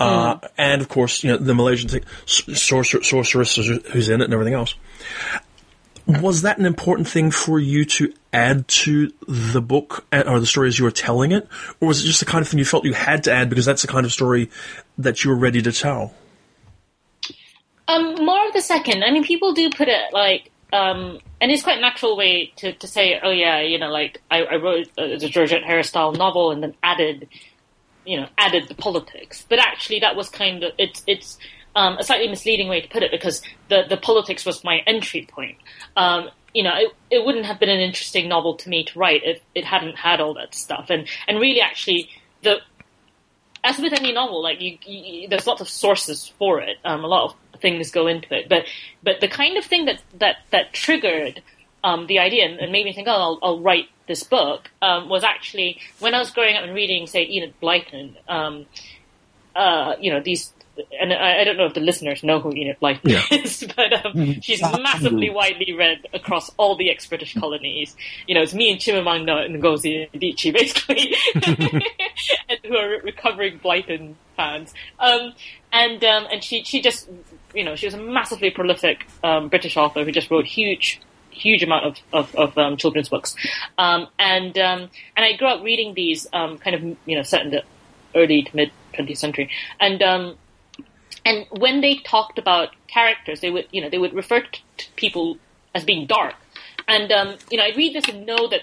Uh, 0.00 0.38
and 0.58 0.82
of 0.82 0.88
course, 0.88 1.22
you 1.22 1.30
know, 1.30 1.38
the 1.38 1.54
Malaysian 1.54 1.88
thing, 1.88 2.02
sorcer- 2.26 3.04
sorceress 3.04 3.56
who's 3.56 4.08
in 4.08 4.20
it 4.20 4.24
and 4.24 4.34
everything 4.34 4.54
else. 4.54 4.74
Was 6.06 6.42
that 6.42 6.58
an 6.58 6.66
important 6.66 7.08
thing 7.08 7.30
for 7.30 7.58
you 7.58 7.84
to 7.86 8.12
add 8.32 8.68
to 8.68 9.10
the 9.26 9.62
book 9.62 10.04
uh, 10.12 10.24
or 10.26 10.38
the 10.38 10.46
story 10.46 10.68
as 10.68 10.78
you 10.78 10.84
were 10.84 10.90
telling 10.90 11.32
it? 11.32 11.48
Or 11.80 11.88
was 11.88 12.02
it 12.02 12.06
just 12.06 12.20
the 12.20 12.26
kind 12.26 12.42
of 12.42 12.48
thing 12.48 12.58
you 12.58 12.64
felt 12.64 12.84
you 12.84 12.92
had 12.92 13.24
to 13.24 13.32
add 13.32 13.48
because 13.48 13.64
that's 13.64 13.82
the 13.82 13.88
kind 13.88 14.04
of 14.04 14.12
story 14.12 14.50
that 14.98 15.24
you 15.24 15.30
were 15.30 15.36
ready 15.36 15.62
to 15.62 15.72
tell? 15.72 16.12
Um, 17.88 18.24
more 18.24 18.46
of 18.46 18.52
the 18.52 18.60
second. 18.60 19.04
I 19.04 19.10
mean, 19.10 19.24
people 19.24 19.52
do 19.52 19.70
put 19.70 19.88
it 19.88 20.12
like, 20.12 20.50
um, 20.72 21.20
and 21.40 21.50
it's 21.50 21.62
quite 21.62 21.80
natural 21.80 22.16
way 22.16 22.52
to, 22.56 22.72
to 22.72 22.86
say, 22.86 23.20
oh 23.22 23.30
yeah, 23.30 23.60
you 23.60 23.78
know, 23.78 23.90
like 23.90 24.20
I, 24.30 24.42
I 24.44 24.56
wrote 24.56 24.88
a, 24.98 25.14
a 25.14 25.18
Georgette 25.18 25.64
Heyer's 25.64 25.88
style 25.88 26.12
novel 26.12 26.50
and 26.50 26.62
then 26.62 26.74
added, 26.82 27.28
you 28.06 28.20
know, 28.20 28.28
added 28.38 28.68
the 28.68 28.74
politics. 28.74 29.44
But 29.48 29.58
actually, 29.58 30.00
that 30.00 30.16
was 30.16 30.28
kind 30.28 30.64
of 30.64 30.72
it's 30.78 31.02
it's. 31.06 31.38
um, 31.76 31.98
a 31.98 32.04
slightly 32.04 32.28
misleading 32.28 32.68
way 32.68 32.80
to 32.80 32.88
put 32.88 33.02
it 33.02 33.10
because 33.10 33.42
the 33.68 33.82
the 33.88 33.96
politics 33.96 34.46
was 34.46 34.62
my 34.62 34.78
entry 34.86 35.26
point. 35.28 35.58
Um, 35.96 36.30
you 36.54 36.62
know, 36.62 36.74
it, 36.76 36.92
it 37.10 37.24
wouldn't 37.26 37.46
have 37.46 37.58
been 37.58 37.68
an 37.68 37.80
interesting 37.80 38.28
novel 38.28 38.54
to 38.58 38.68
me 38.68 38.84
to 38.84 38.96
write 38.96 39.22
if 39.24 39.40
it 39.56 39.64
hadn't 39.64 39.96
had 39.96 40.20
all 40.20 40.34
that 40.34 40.54
stuff. 40.54 40.86
And 40.88 41.08
and 41.26 41.40
really, 41.40 41.60
actually, 41.60 42.10
the 42.42 42.58
as 43.64 43.78
with 43.78 43.92
any 43.92 44.12
novel, 44.12 44.40
like 44.40 44.60
you, 44.60 44.78
you 44.86 45.28
there's 45.28 45.48
lots 45.48 45.60
of 45.60 45.68
sources 45.68 46.28
for 46.38 46.60
it. 46.60 46.76
Um, 46.84 47.02
a 47.02 47.08
lot 47.08 47.34
of 47.54 47.60
things 47.60 47.90
go 47.90 48.06
into 48.06 48.32
it, 48.38 48.48
but 48.48 48.66
but 49.02 49.20
the 49.20 49.26
kind 49.28 49.56
of 49.56 49.64
thing 49.64 49.86
that 49.86 50.00
that 50.20 50.36
that 50.52 50.72
triggered 50.72 51.42
um, 51.84 52.06
the 52.06 52.18
idea 52.18 52.46
and, 52.46 52.58
and, 52.58 52.72
made 52.72 52.84
me 52.84 52.92
think, 52.92 53.06
oh, 53.06 53.12
I'll, 53.12 53.38
I'll 53.42 53.60
write 53.60 53.88
this 54.08 54.24
book 54.24 54.70
um, 54.82 55.08
was 55.08 55.22
actually 55.22 55.78
when 56.00 56.14
I 56.14 56.18
was 56.18 56.30
growing 56.30 56.56
up 56.56 56.64
and 56.64 56.74
reading, 56.74 57.06
say, 57.06 57.28
Enid 57.28 57.54
Blyton. 57.62 58.16
Um, 58.26 58.66
uh, 59.54 59.94
you 60.00 60.10
know, 60.10 60.20
these 60.20 60.52
and 61.00 61.12
I, 61.12 61.40
I, 61.40 61.44
don't 61.44 61.56
know 61.56 61.66
if 61.66 61.74
the 61.74 61.80
listeners 61.80 62.24
know 62.24 62.40
who 62.40 62.50
Enid 62.50 62.78
Blyton 62.80 63.00
yeah. 63.04 63.22
is, 63.30 63.64
but 63.76 63.92
um, 63.92 64.12
mm-hmm. 64.12 64.40
she's 64.40 64.60
massively 64.60 65.30
widely 65.30 65.72
read 65.72 66.06
across 66.12 66.50
all 66.56 66.76
the 66.76 66.90
ex-British 66.90 67.34
colonies. 67.34 67.94
You 68.26 68.34
know, 68.34 68.42
it's 68.42 68.54
me 68.54 68.72
and 68.72 68.80
Chimamanda 68.80 69.48
Ngozi 69.50 70.10
Adichie, 70.10 70.52
basically, 70.52 71.14
and 72.48 72.58
who 72.64 72.76
are 72.76 73.00
recovering 73.02 73.60
Blyton 73.60 74.14
fans. 74.36 74.74
Um, 74.98 75.34
and 75.72 76.02
um, 76.02 76.26
and 76.32 76.42
she 76.42 76.64
she 76.64 76.80
just 76.80 77.08
you 77.54 77.64
know 77.64 77.76
she 77.76 77.86
was 77.86 77.94
a 77.94 78.00
massively 78.00 78.50
prolific 78.50 79.06
um, 79.22 79.48
British 79.48 79.76
author 79.76 80.04
who 80.04 80.10
just 80.10 80.30
wrote 80.30 80.46
huge 80.46 81.00
huge 81.34 81.62
amount 81.62 81.84
of 81.84 81.98
of, 82.12 82.34
of 82.34 82.58
um, 82.58 82.76
children's 82.76 83.08
books, 83.08 83.34
um, 83.78 84.08
and 84.18 84.56
um, 84.58 84.88
and 85.16 85.24
I 85.24 85.36
grew 85.36 85.48
up 85.48 85.62
reading 85.62 85.94
these 85.94 86.26
um, 86.32 86.58
kind 86.58 86.74
of 86.76 86.82
you 87.06 87.16
know 87.16 87.22
set 87.22 87.42
in 87.42 87.50
the 87.50 87.62
early 88.14 88.42
to 88.42 88.56
mid 88.56 88.70
20th 88.94 89.18
century, 89.18 89.50
and 89.80 90.02
um, 90.02 90.36
and 91.24 91.46
when 91.50 91.80
they 91.80 91.96
talked 91.96 92.38
about 92.38 92.70
characters, 92.86 93.40
they 93.40 93.50
would, 93.50 93.66
you 93.70 93.80
know, 93.80 93.88
they 93.88 93.98
would 93.98 94.14
refer 94.14 94.42
to 94.42 94.86
people 94.96 95.38
as 95.74 95.84
being 95.84 96.06
dark. 96.06 96.34
And, 96.86 97.10
you 97.50 97.58
know, 97.58 97.64
I 97.64 97.72
read 97.74 97.94
this 97.94 98.08
and 98.08 98.26
know 98.26 98.48
that, 98.48 98.60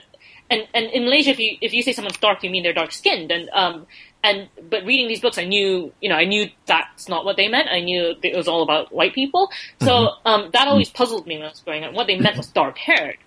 and, 0.49 0.67
and 0.73 0.85
in 0.87 1.03
Malaysia, 1.05 1.31
if 1.31 1.39
you, 1.39 1.57
if 1.61 1.73
you 1.73 1.81
say 1.81 1.91
someone's 1.91 2.17
dark, 2.17 2.43
you 2.43 2.49
mean 2.49 2.63
they're 2.63 2.73
dark 2.73 2.91
skinned. 2.91 3.31
And, 3.31 3.49
um, 3.49 3.87
and, 4.23 4.47
but 4.69 4.85
reading 4.85 5.07
these 5.07 5.19
books, 5.19 5.37
I 5.37 5.45
knew, 5.45 5.91
you 6.01 6.09
know, 6.09 6.15
I 6.15 6.25
knew 6.25 6.49
that's 6.65 7.09
not 7.09 7.25
what 7.25 7.37
they 7.37 7.47
meant. 7.47 7.69
I 7.69 7.79
knew 7.79 8.15
it 8.21 8.35
was 8.35 8.47
all 8.47 8.63
about 8.63 8.93
white 8.93 9.13
people. 9.13 9.49
So, 9.81 9.87
mm-hmm. 9.89 10.27
um, 10.27 10.49
that 10.53 10.67
always 10.67 10.89
puzzled 10.89 11.25
me 11.25 11.37
when 11.37 11.45
I 11.45 11.49
was 11.49 11.59
growing 11.59 11.83
up. 11.83 11.93
What 11.93 12.07
they 12.07 12.19
meant 12.19 12.37
was 12.37 12.47
dark 12.47 12.77
haired. 12.77 13.17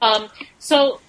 Um, 0.00 0.28
so, 0.58 1.00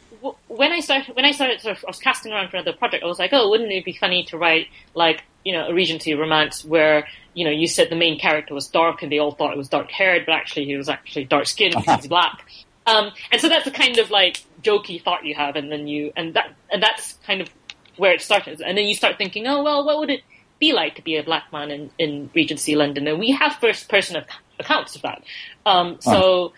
when 0.48 0.72
I 0.72 0.80
started, 0.80 1.16
when 1.16 1.26
I 1.26 1.32
started 1.32 1.62
sort 1.62 1.78
of, 1.78 1.86
I 1.86 1.90
was 1.90 2.00
casting 2.00 2.32
around 2.32 2.50
for 2.50 2.58
another 2.58 2.76
project, 2.76 3.04
I 3.04 3.08
was 3.08 3.20
like, 3.20 3.32
oh, 3.34 3.50
wouldn't 3.50 3.72
it 3.72 3.86
be 3.86 3.94
funny 3.94 4.24
to 4.26 4.38
write 4.38 4.68
like, 4.96 5.24
you 5.44 5.54
know, 5.54 5.68
a 5.68 5.74
Regency 5.74 6.16
romance 6.16 6.66
where 6.66 7.06
you 7.36 7.44
know, 7.44 7.52
you 7.52 7.68
said 7.68 7.90
the 7.90 7.96
main 7.96 8.18
character 8.18 8.54
was 8.56 8.68
dark 8.68 9.04
and 9.04 9.12
they 9.12 9.20
all 9.20 9.32
thought 9.32 9.52
it 9.52 9.58
was 9.58 9.70
dark 9.70 9.92
haired, 9.92 10.26
but 10.26 10.32
actually 10.32 10.66
he 10.66 10.76
was 10.78 10.90
actually 10.90 11.26
dark 11.26 11.46
skinned 11.46 11.76
because 11.78 11.98
he's 11.98 12.08
black. 12.08 12.46
Um, 12.88 13.12
and 13.32 13.42
so 13.42 13.50
that's 13.50 13.66
the 13.66 13.72
kind 13.72 13.98
of 13.98 14.10
like 14.10 14.44
jokey 14.64 15.04
thought 15.04 15.26
you 15.26 15.36
have, 15.36 15.56
and 15.56 15.72
then 15.72 15.88
you 15.88 16.14
and 16.16 16.34
that 16.36 16.54
and 16.72 16.82
that's 16.82 17.14
kind 17.26 17.42
of 17.42 17.50
where 17.98 18.14
it 18.14 18.22
started. 18.22 18.62
And 18.62 18.78
then 18.78 18.86
you 18.86 18.96
start 18.96 19.18
thinking, 19.18 19.48
oh 19.48 19.64
well, 19.64 19.86
what 19.86 20.00
would 20.00 20.10
it 20.10 20.22
be 20.60 20.74
like 20.74 20.96
to 20.96 21.02
be 21.02 21.18
a 21.18 21.24
black 21.24 21.52
man 21.52 21.72
in, 21.72 21.92
in 21.98 22.30
Regency 22.34 22.76
London? 22.76 23.08
And 23.08 23.20
we 23.20 23.32
have 23.32 23.56
first 23.56 23.90
person 23.90 24.24
accounts 24.60 24.96
of 24.96 25.02
that. 25.04 25.24
Um, 25.66 25.98
so 26.02 26.54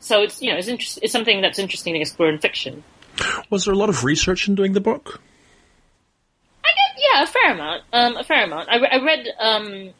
so 0.00 0.22
it's 0.22 0.42
you 0.42 0.50
know 0.50 0.58
it's 0.58 0.68
interest, 0.68 0.98
it's 1.02 1.12
something 1.12 1.40
that's 1.40 1.58
interesting 1.58 1.94
to 1.94 2.00
explore 2.00 2.28
in 2.28 2.38
fiction. 2.38 2.82
Was 3.50 3.64
there 3.64 3.74
a 3.74 3.76
lot 3.76 3.88
of 3.88 4.04
research 4.04 4.48
in 4.48 4.54
doing 4.54 4.72
the 4.72 4.80
book? 4.80 5.20
I 6.64 6.68
get 6.68 7.02
yeah, 7.02 7.22
a 7.22 7.26
fair 7.26 7.52
amount. 7.52 7.82
Um, 7.92 8.16
a 8.16 8.24
fair 8.24 8.44
amount. 8.44 8.68
I, 8.68 8.78
I 8.78 9.04
read 9.04 9.28
um, 9.38 9.90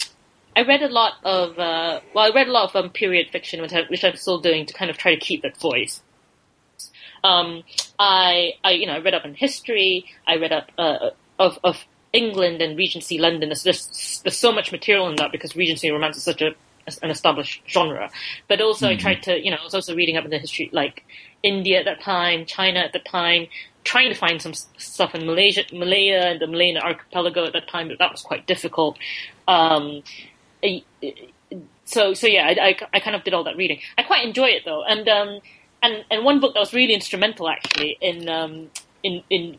I 0.57 0.62
read 0.62 0.83
a 0.83 0.88
lot 0.88 1.14
of 1.24 1.59
uh, 1.59 2.00
well, 2.14 2.31
I 2.31 2.35
read 2.35 2.48
a 2.48 2.52
lot 2.52 2.70
of 2.70 2.85
um, 2.85 2.90
period 2.90 3.28
fiction, 3.31 3.61
which, 3.62 3.72
I, 3.72 3.83
which 3.88 4.05
I'm 4.05 4.16
still 4.16 4.40
doing 4.40 4.66
to 4.66 4.74
kind 4.74 4.90
of 4.90 4.98
try 4.98 5.14
to 5.14 5.20
keep 5.20 5.42
that 5.42 5.57
voice. 5.57 6.02
Um, 7.24 7.62
I, 7.98 8.54
I, 8.64 8.72
you 8.72 8.87
know, 8.87 8.94
I 8.94 8.98
read 8.98 9.14
up 9.14 9.24
on 9.24 9.35
history. 9.35 10.06
I 10.26 10.37
read 10.37 10.52
up 10.52 10.70
uh, 10.78 11.11
of 11.38 11.58
of 11.62 11.85
England 12.12 12.61
and 12.61 12.76
Regency 12.76 13.18
London. 13.18 13.48
There's, 13.48 13.62
there's, 13.62 14.20
there's 14.22 14.37
so 14.37 14.52
much 14.52 14.70
material 14.70 15.08
in 15.08 15.16
that 15.16 15.32
because 15.32 15.56
Regency 15.56 15.90
romance 15.90 16.16
is 16.16 16.24
such 16.24 16.42
a 16.42 16.54
an 17.00 17.11
established 17.11 17.62
genre. 17.68 18.11
But 18.48 18.61
also, 18.61 18.87
mm-hmm. 18.87 18.98
I 18.98 19.00
tried 19.00 19.22
to, 19.24 19.38
you 19.42 19.50
know, 19.50 19.56
I 19.61 19.64
was 19.64 19.74
also 19.74 19.94
reading 19.94 20.16
up 20.16 20.24
in 20.24 20.30
the 20.30 20.38
history, 20.38 20.68
like 20.72 21.04
India 21.42 21.78
at 21.78 21.85
that 21.85 22.00
time, 22.00 22.44
China 22.44 22.80
at 22.80 22.92
the 22.92 22.98
time, 22.98 23.46
trying 23.85 24.08
to 24.08 24.14
find 24.14 24.40
some 24.40 24.54
stuff 24.54 25.14
in 25.14 25.26
Malaysia, 25.26 25.62
Malaya 25.72 26.26
and 26.26 26.40
the 26.40 26.46
Malayan 26.46 26.78
archipelago 26.78 27.44
at 27.44 27.52
that 27.52 27.68
time, 27.68 27.88
but 27.88 27.98
that 27.98 28.11
was 28.11 28.22
quite 28.22 28.46
difficult. 28.46 28.98
Um, 29.48 30.02
so 31.85 32.14
so 32.14 32.26
yeah, 32.26 32.46
I, 32.46 32.68
I, 32.68 32.76
I, 32.94 33.00
kind 33.00 33.16
of 33.16 33.24
did 33.24 33.35
all 33.35 33.44
that 33.44 33.56
reading. 33.56 33.80
I 33.98 34.04
quite 34.04 34.24
enjoy 34.24 34.46
it 34.46 34.62
though, 34.64 34.85
and 34.85 35.08
um, 35.08 35.40
and 35.82 36.04
and 36.10 36.24
one 36.24 36.40
book 36.40 36.54
that 36.54 36.60
was 36.60 36.72
really 36.72 36.94
instrumental 36.94 37.48
actually 37.48 37.98
in 38.00 38.28
um, 38.28 38.70
in 39.02 39.22
in 39.30 39.58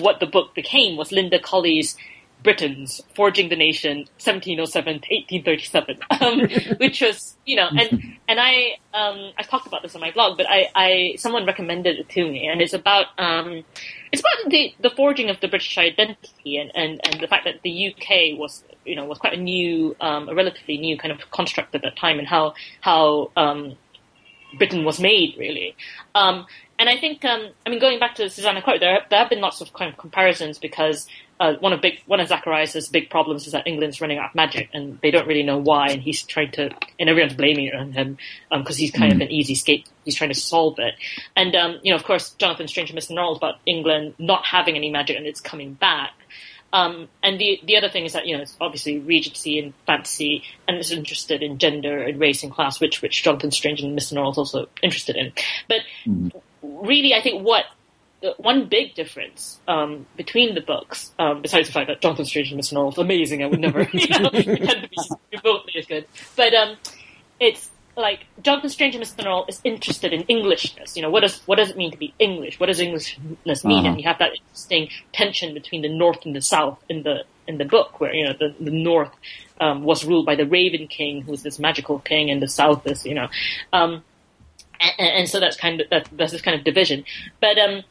what 0.00 0.20
the 0.20 0.26
book 0.26 0.54
became 0.54 0.96
was 0.96 1.10
Linda 1.10 1.38
Colley's 1.38 1.96
Britons 2.44 3.00
forging 3.14 3.48
the 3.48 3.56
nation 3.56 4.04
1707 4.20 5.00
to 5.00 5.14
1837, 5.40 5.98
um, 6.20 6.76
which 6.76 7.00
was 7.00 7.36
you 7.46 7.56
know 7.56 7.68
and 7.70 8.18
and 8.28 8.38
I 8.38 8.76
um, 8.92 9.32
I 9.38 9.42
talked 9.42 9.66
about 9.66 9.82
this 9.82 9.94
on 9.94 10.02
my 10.02 10.10
blog, 10.10 10.36
but 10.36 10.46
I, 10.48 10.68
I 10.74 11.14
someone 11.16 11.46
recommended 11.46 11.98
it 11.98 12.08
to 12.10 12.22
me, 12.22 12.46
and 12.46 12.60
it's 12.60 12.74
about 12.74 13.06
um, 13.18 13.64
it's 14.12 14.20
about 14.20 14.50
the 14.50 14.74
the 14.80 14.90
forging 14.90 15.30
of 15.30 15.40
the 15.40 15.48
British 15.48 15.76
identity 15.78 16.58
and, 16.58 16.70
and, 16.74 17.00
and 17.04 17.20
the 17.20 17.26
fact 17.26 17.46
that 17.46 17.62
the 17.62 17.94
UK 17.94 18.38
was 18.38 18.62
you 18.84 18.94
know 18.94 19.06
was 19.06 19.18
quite 19.18 19.32
a 19.32 19.40
new, 19.40 19.96
um, 20.02 20.28
a 20.28 20.34
relatively 20.34 20.76
new 20.76 20.98
kind 20.98 21.12
of 21.12 21.30
construct 21.30 21.74
at 21.74 21.80
that 21.80 21.96
time, 21.96 22.18
and 22.18 22.28
how 22.28 22.52
how 22.82 23.30
um, 23.36 23.74
Britain 24.58 24.84
was 24.84 25.00
made 25.00 25.34
really. 25.38 25.76
Um, 26.14 26.46
and 26.78 26.88
I 26.88 26.96
think, 26.98 27.24
um, 27.24 27.50
I 27.64 27.70
mean, 27.70 27.78
going 27.78 28.00
back 28.00 28.16
to 28.16 28.28
Susanna 28.28 28.60
Clarke, 28.60 28.80
there, 28.80 29.00
there 29.08 29.20
have 29.20 29.30
been 29.30 29.40
lots 29.40 29.60
of 29.60 29.72
kind 29.72 29.92
of 29.92 29.96
comparisons 29.96 30.58
because 30.58 31.06
uh, 31.40 31.54
one 31.60 31.72
of 31.72 31.80
big 31.80 32.00
one 32.06 32.20
of 32.20 32.28
Zacharias' 32.28 32.88
big 32.88 33.10
problems 33.10 33.46
is 33.46 33.52
that 33.52 33.66
England's 33.66 34.00
running 34.00 34.18
out 34.18 34.30
of 34.30 34.34
magic, 34.34 34.70
and 34.72 34.98
they 35.02 35.10
don't 35.10 35.26
really 35.26 35.42
know 35.42 35.58
why, 35.58 35.88
and 35.88 36.00
he's 36.00 36.22
trying 36.22 36.50
to, 36.52 36.70
and 36.98 37.08
everyone's 37.08 37.34
blaming 37.34 37.66
it 37.66 37.74
on 37.74 37.92
him 37.92 38.18
because 38.50 38.76
um, 38.76 38.80
he's 38.80 38.90
kind 38.90 39.12
mm. 39.12 39.16
of 39.16 39.20
an 39.22 39.30
easy 39.30 39.54
scape. 39.54 39.86
He's 40.04 40.14
trying 40.14 40.32
to 40.32 40.38
solve 40.38 40.78
it, 40.78 40.94
and 41.36 41.54
um, 41.56 41.78
you 41.82 41.90
know, 41.90 41.96
of 41.96 42.04
course, 42.04 42.30
Jonathan 42.30 42.68
Strange 42.68 42.90
and 42.90 42.98
Mr. 42.98 43.12
Norrell 43.12 43.36
about 43.36 43.56
England 43.66 44.14
not 44.18 44.44
having 44.46 44.76
any 44.76 44.90
magic 44.90 45.16
and 45.16 45.26
it's 45.26 45.40
coming 45.40 45.74
back. 45.74 46.12
Um, 46.74 47.08
and 47.22 47.38
the 47.38 47.60
the 47.62 47.76
other 47.76 47.88
thing 47.88 48.04
is 48.04 48.14
that 48.14 48.26
you 48.26 48.36
know 48.36 48.42
it's 48.42 48.56
obviously 48.60 48.98
Regency 48.98 49.60
and 49.60 49.72
fantasy, 49.86 50.42
and 50.66 50.76
it's 50.76 50.90
interested 50.90 51.40
in 51.40 51.58
gender 51.58 52.02
and 52.02 52.18
race 52.18 52.42
and 52.42 52.52
class, 52.52 52.80
which 52.80 53.00
which 53.00 53.22
Jonathan 53.22 53.52
Strange 53.52 53.80
and 53.80 53.96
Mr. 53.96 54.14
Norrell 54.14 54.32
is 54.32 54.38
also 54.38 54.68
interested 54.82 55.14
in. 55.14 55.32
But 55.68 55.82
mm. 56.04 56.32
really, 56.62 57.14
I 57.14 57.22
think 57.22 57.44
what 57.44 57.66
one 58.38 58.66
big 58.68 58.96
difference 58.96 59.60
um, 59.68 60.06
between 60.16 60.56
the 60.56 60.60
books, 60.60 61.12
um, 61.16 61.42
besides 61.42 61.68
the 61.68 61.72
fact 61.72 61.86
that 61.86 62.00
Jonathan 62.00 62.24
Strange 62.24 62.50
and 62.50 62.60
Mr. 62.60 62.72
Norrell 62.72 62.92
is 62.92 62.98
amazing, 62.98 63.44
I 63.44 63.46
would 63.46 63.60
never 63.60 63.82
you 63.92 64.08
know, 64.08 64.30
pretend 64.30 64.82
to 64.82 64.88
be 64.88 65.38
remotely 65.44 65.74
as 65.78 65.86
good, 65.86 66.06
but 66.34 66.52
um, 66.54 66.76
it's 67.38 67.70
like 67.96 68.26
Jonathan 68.42 68.70
Strange 68.70 68.94
and 68.94 69.04
Mr. 69.04 69.24
Norrell 69.24 69.48
is 69.48 69.60
interested 69.64 70.12
in 70.12 70.22
Englishness. 70.22 70.96
You 70.96 71.02
know, 71.02 71.10
what 71.10 71.20
does 71.20 71.40
what 71.46 71.56
does 71.56 71.70
it 71.70 71.76
mean 71.76 71.90
to 71.92 71.98
be 71.98 72.14
English? 72.18 72.58
What 72.58 72.66
does 72.66 72.80
Englishness 72.80 73.64
mean? 73.64 73.78
Uh-huh. 73.78 73.88
And 73.88 74.00
you 74.00 74.08
have 74.08 74.18
that 74.18 74.32
interesting 74.34 74.88
tension 75.12 75.54
between 75.54 75.82
the 75.82 75.88
North 75.88 76.24
and 76.24 76.34
the 76.34 76.42
South 76.42 76.78
in 76.88 77.02
the 77.02 77.24
in 77.46 77.58
the 77.58 77.64
book, 77.64 78.00
where 78.00 78.14
you 78.14 78.24
know 78.24 78.34
the 78.38 78.54
the 78.58 78.70
North 78.70 79.12
um, 79.60 79.84
was 79.84 80.04
ruled 80.04 80.26
by 80.26 80.34
the 80.34 80.46
Raven 80.46 80.88
King, 80.88 81.22
who's 81.22 81.42
this 81.42 81.58
magical 81.58 81.98
king, 81.98 82.30
and 82.30 82.42
the 82.42 82.48
South 82.48 82.86
is 82.86 83.04
you 83.04 83.14
know, 83.14 83.28
um, 83.72 84.02
and, 84.80 85.10
and, 85.18 85.28
so 85.28 85.40
that's 85.40 85.56
kind 85.56 85.80
of 85.80 85.90
that, 85.90 86.08
that's 86.12 86.32
this 86.32 86.42
kind 86.42 86.58
of 86.58 86.64
division. 86.64 87.04
But 87.40 87.58
um, 87.58 87.82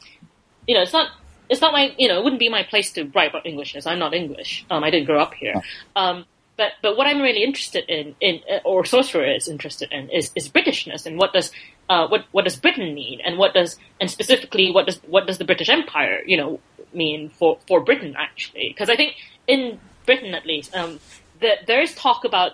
you 0.66 0.74
know, 0.74 0.82
it's 0.82 0.92
not 0.92 1.10
it's 1.48 1.60
not 1.60 1.72
my 1.72 1.94
you 1.98 2.08
know 2.08 2.18
it 2.18 2.24
wouldn't 2.24 2.40
be 2.40 2.48
my 2.48 2.62
place 2.62 2.92
to 2.92 3.04
write 3.14 3.30
about 3.30 3.46
Englishness. 3.46 3.86
I'm 3.86 3.98
not 3.98 4.14
English. 4.14 4.64
Um, 4.70 4.84
I 4.84 4.90
didn't 4.90 5.06
grow 5.06 5.20
up 5.20 5.34
here. 5.34 5.62
Um, 5.96 6.24
but 6.56 6.72
but 6.82 6.96
what 6.96 7.06
I'm 7.06 7.20
really 7.20 7.42
interested 7.42 7.84
in, 7.88 8.14
in 8.20 8.40
or 8.64 8.84
Sorcerer 8.84 9.24
is 9.24 9.48
interested 9.48 9.90
in, 9.90 10.08
is, 10.10 10.30
is 10.34 10.48
Britishness 10.48 11.06
and 11.06 11.18
what 11.18 11.32
does 11.32 11.50
uh, 11.88 12.06
what 12.06 12.26
what 12.32 12.44
does 12.44 12.56
Britain 12.56 12.94
mean? 12.94 13.20
And 13.24 13.38
what 13.38 13.54
does 13.54 13.76
and 14.00 14.10
specifically 14.10 14.70
what 14.70 14.86
does 14.86 14.98
what 15.06 15.26
does 15.26 15.38
the 15.38 15.44
British 15.44 15.68
Empire 15.68 16.22
you 16.26 16.36
know 16.36 16.60
mean 16.92 17.28
for 17.30 17.58
for 17.66 17.80
Britain 17.80 18.14
actually? 18.16 18.68
Because 18.68 18.88
I 18.88 18.96
think 18.96 19.16
in 19.46 19.80
Britain 20.06 20.34
at 20.34 20.46
least 20.46 20.74
um, 20.76 21.00
the, 21.40 21.54
there 21.66 21.82
is 21.82 21.94
talk 21.94 22.24
about 22.24 22.52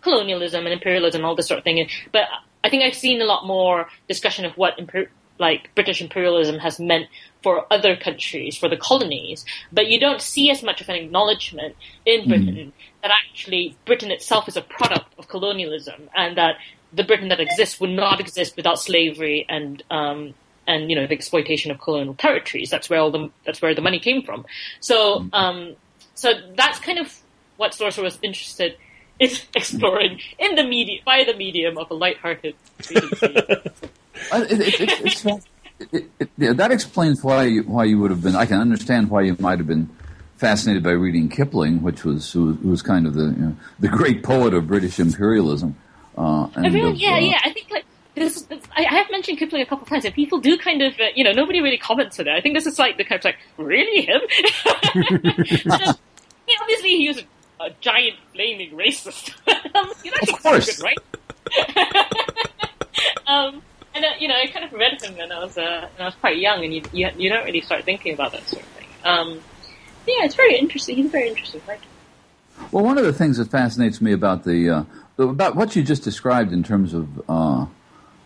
colonialism 0.00 0.64
and 0.64 0.72
imperialism 0.72 1.20
and 1.20 1.26
all 1.26 1.36
this 1.36 1.48
sort 1.48 1.58
of 1.58 1.64
thing. 1.64 1.88
But 2.10 2.24
I 2.64 2.70
think 2.70 2.82
I've 2.82 2.94
seen 2.94 3.20
a 3.20 3.24
lot 3.24 3.46
more 3.46 3.88
discussion 4.08 4.44
of 4.44 4.56
what 4.56 4.78
imper- 4.78 5.08
like 5.38 5.74
British 5.74 6.00
imperialism 6.00 6.58
has 6.58 6.78
meant 6.78 7.06
for 7.42 7.66
other 7.72 7.96
countries, 7.96 8.56
for 8.56 8.68
the 8.68 8.76
colonies, 8.76 9.44
but 9.72 9.88
you 9.88 9.98
don't 9.98 10.20
see 10.20 10.50
as 10.50 10.62
much 10.62 10.80
of 10.80 10.88
an 10.88 10.96
acknowledgement 10.96 11.76
in 12.06 12.28
Britain 12.28 12.54
mm 12.54 12.72
that 13.02 13.10
actually 13.10 13.76
Britain 13.84 14.10
itself 14.10 14.48
is 14.48 14.56
a 14.56 14.62
product 14.62 15.14
of 15.18 15.28
colonialism, 15.28 16.08
and 16.14 16.36
that 16.36 16.56
the 16.92 17.04
Britain 17.04 17.28
that 17.28 17.40
exists 17.40 17.80
would 17.80 17.90
not 17.90 18.20
exist 18.20 18.56
without 18.56 18.78
slavery 18.78 19.46
and 19.48 19.82
um, 19.90 20.34
and 20.66 20.90
you 20.90 20.96
know 20.96 21.06
the 21.06 21.14
exploitation 21.14 21.70
of 21.70 21.80
colonial 21.80 22.14
territories. 22.14 22.70
That's 22.70 22.88
where 22.88 23.00
all 23.00 23.10
the 23.10 23.30
that's 23.44 23.60
where 23.60 23.74
the 23.74 23.82
money 23.82 23.98
came 23.98 24.22
from. 24.22 24.46
So 24.80 25.26
um, 25.32 25.74
so 26.14 26.32
that's 26.56 26.78
kind 26.78 26.98
of 26.98 27.16
what 27.56 27.74
Sorcerer 27.74 28.04
was 28.04 28.18
interested 28.22 28.76
is 29.18 29.44
exploring 29.54 30.20
in 30.38 30.54
the 30.54 30.64
media 30.64 31.00
by 31.04 31.24
the 31.24 31.34
medium 31.34 31.78
of 31.78 31.90
a 31.90 31.94
lighthearted 31.94 32.54
it, 34.32 34.80
it, 35.92 36.06
it, 36.20 36.30
yeah, 36.38 36.52
that 36.52 36.70
explains 36.70 37.22
why 37.22 37.44
you, 37.44 37.62
why 37.62 37.84
you 37.84 37.98
would 37.98 38.10
have 38.10 38.22
been. 38.22 38.36
I 38.36 38.46
can 38.46 38.60
understand 38.60 39.10
why 39.10 39.22
you 39.22 39.36
might 39.38 39.58
have 39.58 39.66
been 39.66 39.88
fascinated 40.42 40.82
by 40.82 40.90
reading 40.90 41.28
Kipling, 41.28 41.82
which 41.82 42.04
was 42.04 42.32
who, 42.32 42.46
was- 42.46 42.56
who 42.58 42.68
was 42.68 42.82
kind 42.82 43.06
of 43.06 43.14
the 43.14 43.22
you 43.26 43.30
know, 43.46 43.56
the 43.78 43.88
great 43.88 44.24
poet 44.24 44.52
of 44.52 44.66
British 44.66 44.98
imperialism. 44.98 45.76
Uh, 46.18 46.48
and 46.56 46.66
of, 46.66 46.96
yeah, 46.96 47.14
uh, 47.14 47.18
yeah. 47.18 47.38
I 47.44 47.52
think 47.52 47.70
like 47.70 47.84
this. 48.16 48.42
this 48.42 48.60
I, 48.76 48.82
have 48.82 49.06
mentioned 49.10 49.38
Kipling 49.38 49.62
a 49.62 49.66
couple 49.66 49.84
of 49.84 49.88
times, 49.88 50.04
and 50.04 50.12
people 50.12 50.40
do 50.40 50.58
kind 50.58 50.82
of, 50.82 50.94
uh, 50.98 51.04
you 51.14 51.22
know, 51.22 51.30
nobody 51.30 51.60
really 51.60 51.78
comments 51.78 52.18
on 52.18 52.26
it. 52.26 52.32
I 52.32 52.40
think 52.40 52.56
this 52.56 52.66
is 52.66 52.76
like 52.78 52.98
the 52.98 53.04
kind 53.04 53.20
of 53.20 53.24
like, 53.24 53.38
really 53.56 54.02
him? 54.02 54.20
So, 56.54 56.58
obviously, 56.60 56.90
he 56.98 57.08
was 57.08 57.18
a, 57.18 57.64
a 57.64 57.70
giant 57.80 58.16
flaming 58.34 58.72
racist. 58.72 59.32
um, 59.76 59.90
you 60.04 60.10
know, 60.10 60.16
Of 60.34 60.42
course. 60.42 60.76
good, 60.76 60.84
right? 60.84 60.98
um, 63.26 63.62
and 63.94 64.04
uh, 64.04 64.08
you 64.18 64.26
know, 64.28 64.34
I 64.34 64.48
kind 64.48 64.64
of 64.66 64.72
read 64.72 65.00
him 65.00 65.16
when 65.16 65.30
I 65.32 65.38
was 65.38 65.56
uh, 65.56 65.88
when 65.96 66.02
I 66.02 66.04
was 66.06 66.14
quite 66.16 66.38
young, 66.38 66.64
and 66.64 66.74
you, 66.74 66.82
you 66.92 67.08
you 67.16 67.28
don't 67.30 67.44
really 67.44 67.60
start 67.60 67.84
thinking 67.84 68.12
about 68.14 68.32
that 68.32 68.46
sort 68.48 68.62
of 68.62 68.68
thing. 68.70 68.88
Um, 69.04 69.40
yeah, 70.06 70.24
it's 70.24 70.34
very 70.34 70.56
interesting. 70.56 70.96
He's 70.96 71.10
very 71.10 71.28
interesting 71.28 71.60
writer. 71.66 71.82
Well, 72.70 72.84
one 72.84 72.98
of 72.98 73.04
the 73.04 73.12
things 73.12 73.38
that 73.38 73.50
fascinates 73.50 74.00
me 74.00 74.12
about 74.12 74.44
the 74.44 74.70
uh, 74.70 74.84
about 75.18 75.56
what 75.56 75.74
you 75.74 75.82
just 75.82 76.02
described 76.04 76.52
in 76.52 76.62
terms 76.62 76.94
of 76.94 77.08
uh, 77.28 77.66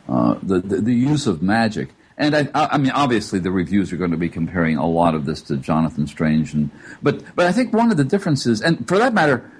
uh, 0.09 0.39
the, 0.43 0.61
the 0.61 0.81
the 0.81 0.95
use 0.95 1.27
of 1.27 1.43
magic, 1.43 1.91
and 2.19 2.35
I, 2.35 2.49
I 2.55 2.67
I 2.73 2.79
mean, 2.79 2.93
obviously, 2.93 3.39
the 3.39 3.51
reviews 3.51 3.93
are 3.93 3.97
going 3.97 4.11
to 4.11 4.17
be 4.17 4.29
comparing 4.29 4.77
a 4.77 4.87
lot 4.87 5.15
of 5.15 5.25
this 5.25 5.43
to 5.43 5.57
Jonathan 5.57 6.07
Strange, 6.07 6.55
and 6.55 6.71
but 7.03 7.23
but 7.35 7.47
I 7.47 7.53
think 7.53 7.73
one 7.73 7.91
of 7.91 7.97
the 7.97 8.05
differences, 8.05 8.61
and 8.61 8.87
for 8.87 8.99
that 8.99 9.15
matter, 9.15 9.51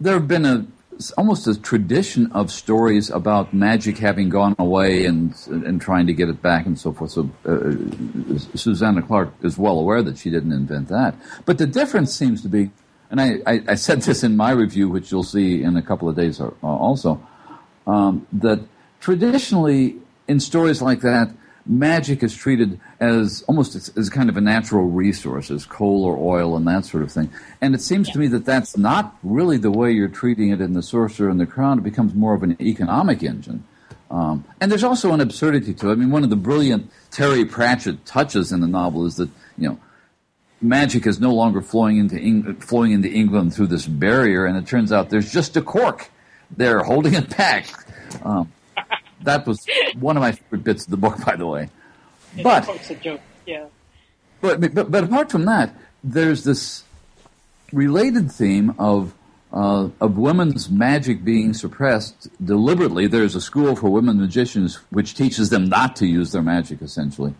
there 0.00 0.14
have 0.14 0.28
been 0.28 0.44
a 0.44 0.66
almost 1.16 1.46
a 1.46 1.58
tradition 1.58 2.30
of 2.32 2.50
stories 2.50 3.10
about 3.10 3.54
magic 3.54 3.96
having 3.98 4.28
gone 4.28 4.54
away 4.58 5.06
and 5.06 5.34
and 5.48 5.80
trying 5.80 6.06
to 6.06 6.12
get 6.12 6.28
it 6.28 6.42
back 6.42 6.66
and 6.66 6.78
so 6.78 6.92
forth. 6.92 7.12
So 7.12 7.30
uh, 7.46 7.74
Susanna 8.54 9.02
Clarke 9.02 9.32
is 9.42 9.56
well 9.56 9.78
aware 9.78 10.02
that 10.02 10.18
she 10.18 10.30
didn't 10.30 10.52
invent 10.52 10.88
that. 10.88 11.14
But 11.46 11.58
the 11.58 11.66
difference 11.66 12.14
seems 12.14 12.42
to 12.42 12.48
be, 12.48 12.70
and 13.10 13.20
I, 13.20 13.38
I, 13.46 13.62
I 13.68 13.74
said 13.76 14.02
this 14.08 14.22
in 14.22 14.36
my 14.36 14.50
review, 14.50 14.88
which 14.88 15.10
you'll 15.10 15.22
see 15.22 15.62
in 15.62 15.76
a 15.76 15.82
couple 15.82 16.08
of 16.08 16.16
days 16.16 16.40
uh, 16.40 16.50
also, 16.62 17.26
um, 17.86 18.26
that 18.32 18.60
traditionally 19.00 19.96
in 20.28 20.38
stories 20.38 20.82
like 20.82 21.00
that, 21.00 21.30
magic 21.70 22.22
is 22.22 22.34
treated 22.34 22.80
as 22.98 23.42
almost 23.46 23.76
as, 23.76 23.90
as 23.96 24.10
kind 24.10 24.28
of 24.28 24.36
a 24.36 24.40
natural 24.40 24.86
resource, 24.86 25.50
as 25.50 25.64
coal 25.64 26.04
or 26.04 26.16
oil 26.18 26.56
and 26.56 26.66
that 26.66 26.84
sort 26.84 27.02
of 27.02 27.12
thing. 27.12 27.30
And 27.60 27.74
it 27.74 27.80
seems 27.80 28.10
to 28.10 28.18
me 28.18 28.26
that 28.28 28.44
that's 28.44 28.76
not 28.76 29.16
really 29.22 29.56
the 29.56 29.70
way 29.70 29.92
you're 29.92 30.08
treating 30.08 30.50
it 30.50 30.60
in 30.60 30.72
The 30.72 30.82
Sorcerer 30.82 31.30
and 31.30 31.38
the 31.38 31.46
Crown. 31.46 31.78
It 31.78 31.84
becomes 31.84 32.14
more 32.14 32.34
of 32.34 32.42
an 32.42 32.56
economic 32.60 33.22
engine. 33.22 33.64
Um, 34.10 34.44
and 34.60 34.70
there's 34.70 34.82
also 34.82 35.12
an 35.12 35.20
absurdity 35.20 35.72
to 35.74 35.90
it. 35.90 35.92
I 35.92 35.94
mean, 35.94 36.10
one 36.10 36.24
of 36.24 36.30
the 36.30 36.36
brilliant 36.36 36.90
Terry 37.12 37.44
Pratchett 37.44 38.04
touches 38.04 38.50
in 38.50 38.60
the 38.60 38.66
novel 38.66 39.06
is 39.06 39.16
that, 39.16 39.30
you 39.56 39.68
know, 39.68 39.78
magic 40.60 41.06
is 41.06 41.20
no 41.20 41.32
longer 41.32 41.62
flowing 41.62 41.98
into 41.98 42.18
Eng- 42.18 42.56
flowing 42.56 42.90
into 42.90 43.08
England 43.08 43.54
through 43.54 43.68
this 43.68 43.86
barrier, 43.86 44.44
and 44.44 44.58
it 44.58 44.66
turns 44.66 44.90
out 44.90 45.10
there's 45.10 45.32
just 45.32 45.56
a 45.56 45.62
cork 45.62 46.10
there 46.56 46.82
holding 46.82 47.14
it 47.14 47.36
back. 47.36 47.68
Um, 48.24 48.52
that 49.22 49.46
was 49.46 49.64
one 49.98 50.16
of 50.16 50.20
my 50.20 50.32
favorite 50.32 50.64
bits 50.64 50.84
of 50.84 50.90
the 50.90 50.96
book, 50.96 51.24
by 51.24 51.36
the 51.36 51.46
way. 51.46 51.68
But 52.42 52.68
It's 52.68 52.90
a 52.90 52.94
joke. 52.94 53.20
Yeah. 53.46 53.66
but, 54.40 54.60
but 54.74 54.90
but 54.90 55.04
apart 55.04 55.30
from 55.30 55.44
that, 55.46 55.74
there's 56.04 56.44
this 56.44 56.84
related 57.72 58.30
theme 58.30 58.74
of 58.78 59.14
uh, 59.52 59.88
of 60.00 60.16
women's 60.16 60.70
magic 60.70 61.24
being 61.24 61.52
suppressed 61.52 62.28
deliberately. 62.44 63.06
There's 63.08 63.34
a 63.34 63.40
school 63.40 63.74
for 63.74 63.90
women 63.90 64.20
magicians 64.20 64.76
which 64.90 65.14
teaches 65.14 65.50
them 65.50 65.64
not 65.68 65.96
to 65.96 66.06
use 66.06 66.30
their 66.32 66.42
magic, 66.42 66.82
essentially, 66.82 67.34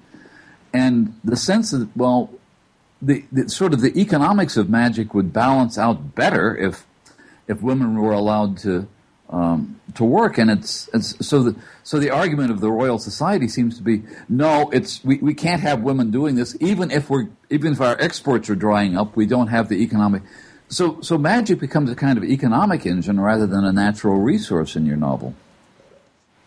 and 0.73 1.19
the 1.23 1.37
sense 1.37 1.71
that 1.71 1.89
well, 1.97 2.31
the, 3.01 3.25
the 3.31 3.49
sort 3.49 3.73
of 3.73 3.81
the 3.81 3.97
economics 3.99 4.57
of 4.57 4.69
magic 4.69 5.15
would 5.15 5.33
balance 5.33 5.79
out 5.79 6.15
better 6.17 6.57
if 6.57 6.85
if 7.47 7.63
women 7.63 7.95
were 7.95 8.13
allowed 8.13 8.59
to 8.59 8.89
um, 9.31 9.81
to 9.95 10.05
work, 10.05 10.39
and 10.39 10.51
it's, 10.51 10.89
it's 10.93 11.27
so 11.27 11.43
the 11.43 11.57
so 11.85 11.99
the 11.99 12.11
argument 12.11 12.51
of 12.51 12.61
the 12.61 12.71
Royal 12.71 12.99
Society 12.99 13.49
seems 13.49 13.77
to 13.77 13.83
be 13.83 14.03
no, 14.29 14.71
it's 14.71 15.03
we, 15.05 15.19
we 15.19 15.35
can't 15.35 15.63
have 15.63 15.83
women 15.83 16.11
doing 16.11 16.35
this, 16.35 16.57
even 16.61 16.91
if 16.91 17.09
we're 17.09 17.29
even 17.49 17.73
if 17.73 17.81
our 17.81 17.97
exports 18.01 18.51
are 18.51 18.57
drying 18.57 18.97
up, 18.97 19.17
we 19.17 19.27
don't 19.27 19.49
have 19.49 19.69
the 19.69 19.83
economic. 19.83 20.23
So 20.69 21.01
so 21.01 21.17
magic 21.17 21.61
becomes 21.61 21.91
a 21.91 21.97
kind 21.97 22.19
of 22.19 22.25
economic 22.25 22.87
engine 22.87 23.21
rather 23.21 23.47
than 23.47 23.65
a 23.65 23.73
natural 23.73 24.17
resource 24.17 24.75
in 24.75 24.85
your 24.85 24.97
novel. 24.97 25.35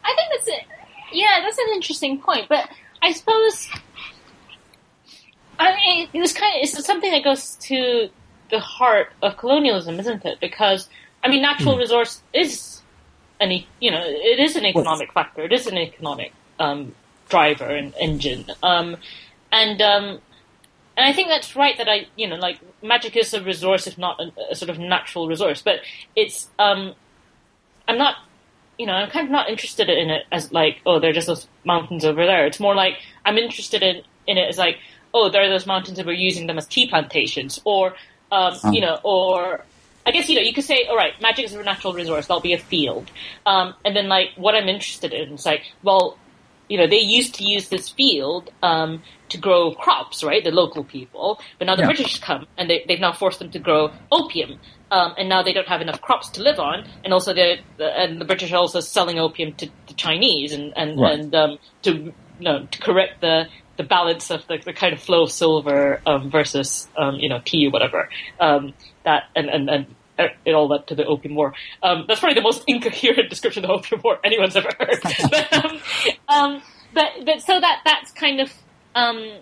I 0.03 0.13
think 0.15 0.27
that's 0.31 0.47
it. 0.47 0.65
Yeah, 1.13 1.39
that's 1.41 1.57
an 1.57 1.67
interesting 1.73 2.19
point. 2.19 2.47
But 2.49 2.69
I 3.01 3.13
suppose, 3.13 3.69
I 5.57 5.75
mean, 5.75 6.09
it's 6.13 6.33
kind 6.33 6.55
of 6.55 6.63
it's 6.63 6.85
something 6.85 7.11
that 7.11 7.23
goes 7.23 7.55
to 7.61 8.09
the 8.49 8.59
heart 8.59 9.13
of 9.21 9.37
colonialism, 9.37 9.99
isn't 9.99 10.25
it? 10.25 10.39
Because 10.41 10.89
I 11.23 11.29
mean, 11.29 11.41
natural 11.41 11.77
resource 11.77 12.21
is 12.33 12.72
an 13.43 13.51
you 13.79 13.91
know 13.91 14.03
it 14.03 14.39
is 14.39 14.55
an 14.55 14.65
economic 14.65 15.13
factor. 15.13 15.43
It 15.43 15.53
is 15.53 15.67
an 15.67 15.77
economic 15.77 16.33
um, 16.59 16.95
driver 17.29 17.65
and 17.65 17.93
engine. 17.99 18.45
Um, 18.61 18.97
and 19.51 19.81
um, 19.81 20.19
and 20.95 21.07
I 21.07 21.13
think 21.13 21.27
that's 21.27 21.55
right 21.55 21.77
that 21.77 21.89
I, 21.89 22.07
you 22.15 22.27
know, 22.27 22.35
like 22.35 22.59
magic 22.83 23.15
is 23.15 23.33
a 23.33 23.41
resource, 23.41 23.87
if 23.87 23.97
not 23.97 24.19
a, 24.19 24.31
a 24.51 24.55
sort 24.55 24.69
of 24.69 24.77
natural 24.77 25.27
resource, 25.27 25.61
but 25.61 25.79
it's, 26.15 26.49
um, 26.59 26.93
I'm 27.87 27.97
not, 27.97 28.17
you 28.77 28.85
know, 28.85 28.93
I'm 28.93 29.09
kind 29.09 29.25
of 29.25 29.31
not 29.31 29.49
interested 29.49 29.89
in 29.89 30.11
it 30.11 30.25
as 30.31 30.51
like, 30.51 30.81
oh, 30.85 30.99
there 30.99 31.09
are 31.09 31.13
just 31.13 31.27
those 31.27 31.47
mountains 31.65 32.05
over 32.05 32.25
there. 32.25 32.45
It's 32.45 32.59
more 32.59 32.75
like 32.75 32.99
I'm 33.25 33.37
interested 33.39 33.81
in, 33.81 34.03
in 34.27 34.37
it 34.37 34.47
as 34.47 34.57
like, 34.59 34.77
oh, 35.15 35.29
there 35.29 35.43
are 35.43 35.49
those 35.49 35.65
mountains 35.65 35.97
and 35.97 36.05
we're 36.05 36.13
using 36.13 36.47
them 36.47 36.57
as 36.57 36.67
tea 36.67 36.87
plantations, 36.87 37.59
or, 37.65 37.95
um, 38.31 38.55
you 38.71 38.81
know, 38.81 38.99
or 39.03 39.65
I 40.05 40.11
guess 40.11 40.29
you 40.29 40.35
know 40.35 40.41
you 40.41 40.53
could 40.53 40.63
say, 40.65 40.85
all 40.89 40.97
right, 40.97 41.13
magic 41.21 41.45
is 41.45 41.53
a 41.53 41.63
natural 41.63 41.93
resource. 41.93 42.27
That'll 42.27 42.41
be 42.41 42.53
a 42.53 42.57
field, 42.59 43.09
um, 43.45 43.73
and 43.85 43.95
then 43.95 44.07
like 44.09 44.29
what 44.35 44.55
I'm 44.55 44.67
interested 44.69 45.13
in 45.13 45.33
is 45.33 45.45
like, 45.45 45.61
well, 45.81 46.17
you 46.69 46.77
know, 46.77 46.87
they 46.87 46.99
used 46.99 47.35
to 47.35 47.43
use 47.43 47.69
this 47.69 47.89
field 47.89 48.49
um, 48.61 49.01
to 49.29 49.37
grow 49.37 49.71
crops, 49.73 50.23
right? 50.23 50.43
The 50.43 50.51
local 50.51 50.83
people, 50.83 51.39
but 51.59 51.65
now 51.67 51.75
the 51.75 51.81
Yeah. 51.83 51.87
British 51.87 52.19
come 52.19 52.47
and 52.57 52.69
they, 52.69 52.83
they've 52.87 52.99
now 52.99 53.11
forced 53.13 53.39
them 53.39 53.51
to 53.51 53.59
grow 53.59 53.91
opium, 54.11 54.59
um, 54.91 55.13
and 55.17 55.29
now 55.29 55.41
they 55.43 55.53
don't 55.53 55.67
have 55.67 55.81
enough 55.81 56.01
crops 56.01 56.29
to 56.31 56.41
live 56.41 56.59
on, 56.59 56.85
and 57.03 57.13
also 57.13 57.33
the, 57.33 57.57
the 57.77 57.85
and 57.85 58.19
the 58.19 58.25
British 58.25 58.51
are 58.51 58.57
also 58.57 58.79
selling 58.79 59.19
opium 59.19 59.53
to 59.55 59.69
the 59.87 59.93
Chinese 59.93 60.53
and 60.53 60.73
and 60.75 60.99
Right. 60.99 61.19
and 61.19 61.35
um, 61.35 61.57
to 61.83 61.91
you 61.91 62.13
know 62.39 62.65
to 62.71 62.79
correct 62.79 63.21
the 63.21 63.47
the 63.77 63.83
balance 63.83 64.29
of 64.29 64.45
the, 64.47 64.57
the 64.63 64.73
kind 64.73 64.93
of 64.93 65.01
flow 65.01 65.23
of 65.23 65.31
silver 65.31 65.99
um, 66.05 66.29
versus 66.29 66.87
um, 66.97 67.15
you 67.15 67.29
know 67.29 67.39
tea 67.43 67.67
or 67.67 67.71
whatever 67.71 68.09
um, 68.39 68.73
that 69.03 69.29
and 69.35 69.49
and 69.49 69.69
and 69.69 69.85
uh, 70.17 70.27
it 70.45 70.53
all 70.53 70.67
led 70.67 70.87
to 70.87 70.95
the 70.95 71.05
Opium 71.05 71.35
War. 71.35 71.53
Um, 71.81 72.05
that's 72.07 72.19
probably 72.19 72.35
the 72.35 72.41
most 72.41 72.63
incoherent 72.67 73.29
description 73.29 73.63
of 73.65 73.69
the 73.69 73.73
Opium 73.73 74.01
War 74.03 74.19
anyone's 74.23 74.55
ever 74.55 74.69
heard. 74.79 74.99
but, 75.29 75.53
um, 75.53 75.79
um, 76.27 76.61
but 76.93 77.09
but 77.25 77.41
so 77.41 77.59
that 77.59 77.81
that's 77.85 78.11
kind 78.11 78.39
of 78.39 78.53
um, 78.95 79.39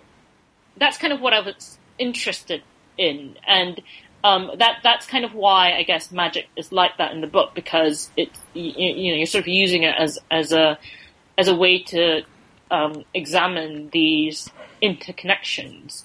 that's 0.76 0.98
kind 0.98 1.12
of 1.12 1.20
what 1.20 1.32
I 1.32 1.40
was 1.40 1.78
interested 1.98 2.62
in, 2.96 3.36
and 3.46 3.80
um, 4.24 4.50
that 4.58 4.78
that's 4.82 5.06
kind 5.06 5.24
of 5.24 5.34
why 5.34 5.74
I 5.74 5.82
guess 5.82 6.10
magic 6.10 6.48
is 6.56 6.72
like 6.72 6.96
that 6.98 7.12
in 7.12 7.20
the 7.20 7.26
book 7.26 7.54
because 7.54 8.10
it 8.16 8.30
you, 8.54 8.72
you 8.72 9.12
know 9.12 9.16
you're 9.18 9.26
sort 9.26 9.44
of 9.44 9.48
using 9.48 9.82
it 9.82 9.94
as 9.98 10.18
as 10.30 10.52
a 10.52 10.78
as 11.36 11.48
a 11.48 11.54
way 11.54 11.82
to 11.82 12.22
um, 12.70 13.04
examine 13.14 13.90
these 13.90 14.48
interconnections 14.82 16.04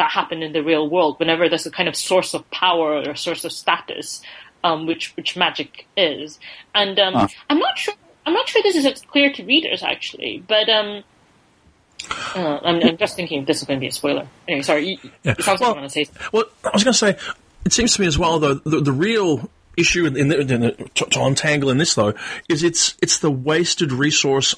that 0.00 0.10
happen 0.10 0.42
in 0.42 0.52
the 0.52 0.62
real 0.62 0.88
world 0.88 1.18
whenever 1.20 1.48
there's 1.48 1.66
a 1.66 1.70
kind 1.70 1.88
of 1.88 1.94
source 1.94 2.34
of 2.34 2.42
power 2.50 2.94
or 2.98 3.10
a 3.10 3.16
source 3.16 3.44
of 3.44 3.52
status, 3.52 4.20
um, 4.64 4.86
which 4.88 5.04
which 5.16 5.36
magic 5.36 5.86
is. 5.96 6.38
And 6.74 6.98
um, 6.98 7.12
Ah. 7.16 7.28
I'm 7.48 7.58
not 7.58 7.76
sure. 7.78 7.94
I'm 8.26 8.34
not 8.34 8.48
sure 8.48 8.62
this 8.62 8.76
is 8.76 9.02
clear 9.12 9.32
to 9.32 9.44
readers 9.44 9.82
actually, 9.82 10.42
but 10.46 10.68
um, 10.68 11.02
uh, 12.34 12.58
I'm, 12.62 12.76
I'm 12.82 12.96
just 12.96 13.16
thinking 13.16 13.44
this 13.44 13.58
is 13.60 13.64
going 13.68 13.78
to 13.78 13.80
be 13.80 13.88
a 13.88 13.92
spoiler. 13.92 14.26
Anyway, 14.48 14.62
sorry. 14.62 14.82
You, 14.90 15.10
Yeah. 15.22 15.32
It 15.38 15.42
sounds 15.44 15.60
Well- 15.60 15.74
like 15.74 15.84
to 15.84 15.90
say. 15.90 16.06
Well, 16.32 16.44
I 16.64 16.70
was 16.72 16.84
going 16.84 16.92
to 16.92 16.98
say, 16.98 17.16
it 17.64 17.72
seems 17.72 17.94
to 17.94 18.00
me 18.00 18.06
as 18.06 18.18
well, 18.18 18.38
though, 18.38 18.54
the, 18.54 18.80
the 18.80 18.92
real 18.92 19.50
issue 19.76 20.06
in, 20.06 20.16
in, 20.16 20.28
the, 20.28 20.38
in 20.40 20.60
the, 20.60 20.70
to, 20.96 21.04
to 21.06 21.20
untangle 21.22 21.70
in 21.70 21.78
this, 21.78 21.94
though, 21.94 22.14
is 22.48 22.62
it's 22.62 22.96
it's 23.02 23.18
the 23.18 23.30
wasted 23.30 23.92
resource 23.92 24.54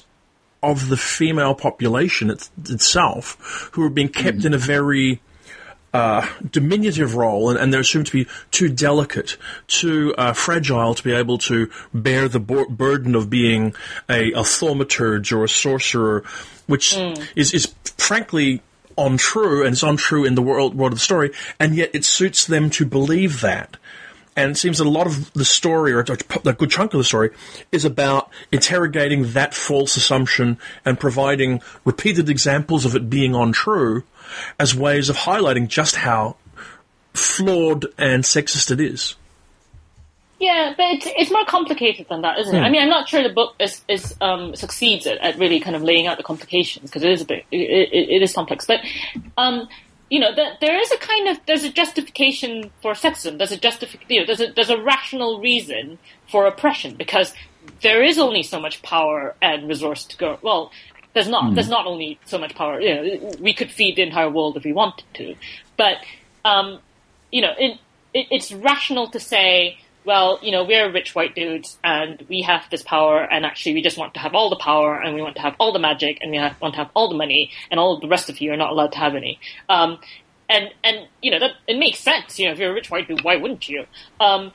of 0.61 0.87
the 0.89 0.97
female 0.97 1.53
population 1.55 2.29
it, 2.29 2.49
itself, 2.69 3.69
who 3.73 3.83
are 3.83 3.89
being 3.89 4.09
kept 4.09 4.45
in 4.45 4.53
a 4.53 4.57
very 4.57 5.21
uh, 5.93 6.27
diminutive 6.49 7.15
role, 7.15 7.49
and, 7.49 7.59
and 7.59 7.71
they're 7.71 7.81
assumed 7.81 8.07
to 8.07 8.23
be 8.23 8.29
too 8.51 8.67
delicate, 8.67 9.37
too 9.67 10.13
uh, 10.17 10.33
fragile 10.33 10.95
to 10.95 11.03
be 11.03 11.11
able 11.13 11.37
to 11.37 11.69
bear 11.93 12.27
the 12.27 12.39
bur- 12.39 12.67
burden 12.67 13.15
of 13.15 13.29
being 13.29 13.75
a, 14.09 14.31
a 14.31 14.41
thaumaturge 14.41 15.31
or 15.31 15.43
a 15.43 15.49
sorcerer, 15.49 16.23
which 16.65 16.97
is, 17.35 17.53
is 17.53 17.73
frankly 17.97 18.61
untrue, 18.97 19.63
and 19.63 19.73
it's 19.73 19.83
untrue 19.83 20.25
in 20.25 20.35
the 20.35 20.41
world, 20.41 20.75
world 20.75 20.93
of 20.93 20.99
the 20.99 21.03
story, 21.03 21.31
and 21.59 21.75
yet 21.75 21.91
it 21.93 22.05
suits 22.05 22.45
them 22.45 22.69
to 22.71 22.85
believe 22.85 23.41
that. 23.41 23.77
And 24.35 24.51
it 24.51 24.55
seems 24.55 24.79
that 24.79 24.87
a 24.87 24.89
lot 24.89 25.05
of 25.05 25.31
the 25.33 25.45
story, 25.45 25.93
or 25.93 25.99
a 25.99 26.53
good 26.53 26.71
chunk 26.71 26.95
of 26.95 26.97
the 26.97 27.03
story, 27.03 27.29
is 27.71 27.85
about 27.85 28.31
interrogating 28.51 29.33
that 29.33 29.53
false 29.53 29.95
assumption 29.95 30.57
and 30.83 30.99
providing 30.99 31.61
repeated 31.85 32.29
examples 32.29 32.83
of 32.83 32.95
it 32.95 33.11
being 33.11 33.35
untrue 33.35 34.03
as 34.59 34.75
ways 34.75 35.09
of 35.09 35.17
highlighting 35.17 35.67
just 35.67 35.95
how 35.95 36.35
flawed 37.13 37.85
and 37.97 38.23
sexist 38.23 38.71
it 38.71 38.81
is. 38.81 39.15
Yeah, 40.39 40.73
but 40.75 40.85
it's, 40.87 41.07
it's 41.07 41.31
more 41.31 41.45
complicated 41.45 42.07
than 42.09 42.21
that, 42.23 42.37
isn't 42.39 42.53
it? 42.53 42.59
I 42.59 42.69
mean, 42.69 42.81
I'm 42.81 42.89
not 42.89 43.07
sure 43.07 43.23
the 43.23 43.33
book 43.33 43.55
is, 43.59 43.81
is 43.87 44.13
um, 44.19 44.55
succeeds 44.57 45.07
at, 45.07 45.17
at 45.19 45.37
really 45.37 45.61
kind 45.61 45.73
of 45.73 45.83
laying 45.83 46.05
out 46.05 46.17
the 46.17 46.23
complications 46.23 46.89
because 46.89 47.03
it 47.03 47.11
is 47.11 47.21
a 47.21 47.25
bit 47.25 47.45
it, 47.49 47.57
it, 47.57 48.09
it 48.09 48.21
is 48.21 48.33
complex. 48.33 48.65
But 48.65 48.81
um, 49.37 49.69
you 50.09 50.19
know, 50.19 50.35
the, 50.35 50.51
there 50.59 50.77
is 50.77 50.91
a 50.91 50.97
kind 50.97 51.29
of 51.29 51.39
there's 51.45 51.63
a 51.63 51.71
justification 51.71 52.71
for 52.81 52.91
sexism. 52.91 53.37
There's 53.37 53.53
a 53.53 53.57
justification. 53.57 54.07
you 54.09 54.19
know, 54.19 54.25
there's 54.25 54.41
a 54.41 54.51
there's 54.51 54.69
a 54.69 54.81
rational 54.81 55.39
reason 55.39 55.97
for 56.29 56.45
oppression 56.45 56.95
because 56.95 57.33
there 57.81 58.03
is 58.03 58.17
only 58.19 58.43
so 58.43 58.59
much 58.59 58.81
power 58.81 59.35
and 59.41 59.69
resource 59.69 60.03
to 60.05 60.17
go. 60.17 60.39
Well, 60.41 60.71
there's 61.13 61.27
not 61.27 61.43
mm. 61.43 61.55
there's 61.55 61.69
not 61.69 61.85
only 61.85 62.19
so 62.25 62.37
much 62.37 62.55
power. 62.55 62.79
You 62.79 62.95
know, 62.95 63.31
we 63.39 63.53
could 63.53 63.71
feed 63.71 63.95
the 63.95 64.01
entire 64.01 64.29
world 64.29 64.57
if 64.57 64.63
we 64.63 64.73
wanted 64.73 65.05
to, 65.15 65.35
but 65.77 65.97
um, 66.45 66.79
you 67.31 67.41
know, 67.41 67.53
it, 67.57 67.79
it, 68.13 68.27
it's 68.31 68.51
rational 68.51 69.07
to 69.09 69.19
say 69.19 69.77
well, 70.05 70.39
you 70.41 70.51
know, 70.51 70.63
we're 70.63 70.91
rich 70.91 71.15
white 71.15 71.35
dudes 71.35 71.77
and 71.83 72.23
we 72.27 72.41
have 72.41 72.69
this 72.69 72.81
power 72.83 73.21
and 73.21 73.45
actually 73.45 73.73
we 73.73 73.81
just 73.81 73.97
want 73.97 74.13
to 74.13 74.19
have 74.19 74.35
all 74.35 74.49
the 74.49 74.57
power 74.57 74.99
and 74.99 75.15
we 75.15 75.21
want 75.21 75.35
to 75.35 75.41
have 75.41 75.55
all 75.59 75.71
the 75.71 75.79
magic 75.79 76.19
and 76.21 76.31
we 76.31 76.37
have, 76.37 76.59
want 76.61 76.73
to 76.73 76.77
have 76.79 76.89
all 76.93 77.09
the 77.09 77.15
money 77.15 77.51
and 77.71 77.79
all 77.79 77.99
the 77.99 78.07
rest 78.07 78.29
of 78.29 78.41
you 78.41 78.51
are 78.51 78.57
not 78.57 78.71
allowed 78.71 78.91
to 78.91 78.97
have 78.97 79.15
any. 79.15 79.39
Um, 79.69 79.99
and, 80.49 80.73
and, 80.83 81.07
you 81.21 81.31
know, 81.31 81.39
that, 81.39 81.51
it 81.67 81.77
makes 81.77 81.99
sense. 81.99 82.37
You 82.37 82.47
know, 82.47 82.51
if 82.51 82.59
you're 82.59 82.71
a 82.71 82.73
rich 82.73 82.91
white 82.91 83.07
dude, 83.07 83.23
why 83.23 83.37
wouldn't 83.37 83.69
you? 83.69 83.85
Um, 84.19 84.51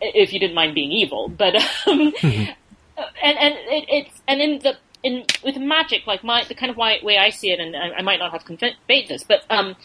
if 0.00 0.32
you 0.32 0.38
didn't 0.38 0.54
mind 0.54 0.74
being 0.74 0.92
evil, 0.92 1.28
but, 1.28 1.54
um, 1.54 2.12
mm-hmm. 2.12 2.52
and, 3.22 3.38
and 3.38 3.54
it, 3.54 3.84
it's, 3.88 4.20
and 4.28 4.40
in 4.40 4.58
the, 4.58 4.76
in, 5.04 5.24
with 5.44 5.56
magic, 5.56 6.06
like 6.06 6.24
my, 6.24 6.42
the 6.44 6.54
kind 6.54 6.70
of 6.70 6.76
way 6.76 7.16
I 7.16 7.30
see 7.30 7.50
it, 7.52 7.60
and 7.60 7.76
I, 7.76 7.98
I 7.98 8.02
might 8.02 8.18
not 8.18 8.32
have 8.32 8.44
conveyed 8.44 9.06
this, 9.08 9.22
but, 9.22 9.44
um, 9.50 9.76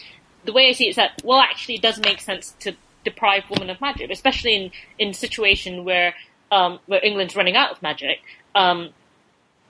the 0.44 0.52
way 0.52 0.68
I 0.68 0.72
see 0.72 0.86
it 0.86 0.90
is 0.90 0.96
that, 0.96 1.20
well, 1.22 1.38
actually 1.38 1.76
it 1.76 1.82
does 1.82 2.00
make 2.00 2.20
sense 2.20 2.56
to 2.60 2.74
deprive 3.04 3.44
women 3.50 3.70
of 3.70 3.80
magic, 3.80 4.10
especially 4.10 4.54
in 4.54 4.70
in 4.98 5.14
situation 5.14 5.84
where 5.84 6.14
um, 6.50 6.80
where 6.86 7.04
England's 7.04 7.36
running 7.36 7.56
out 7.56 7.70
of 7.72 7.82
magic. 7.82 8.18
Um, 8.54 8.90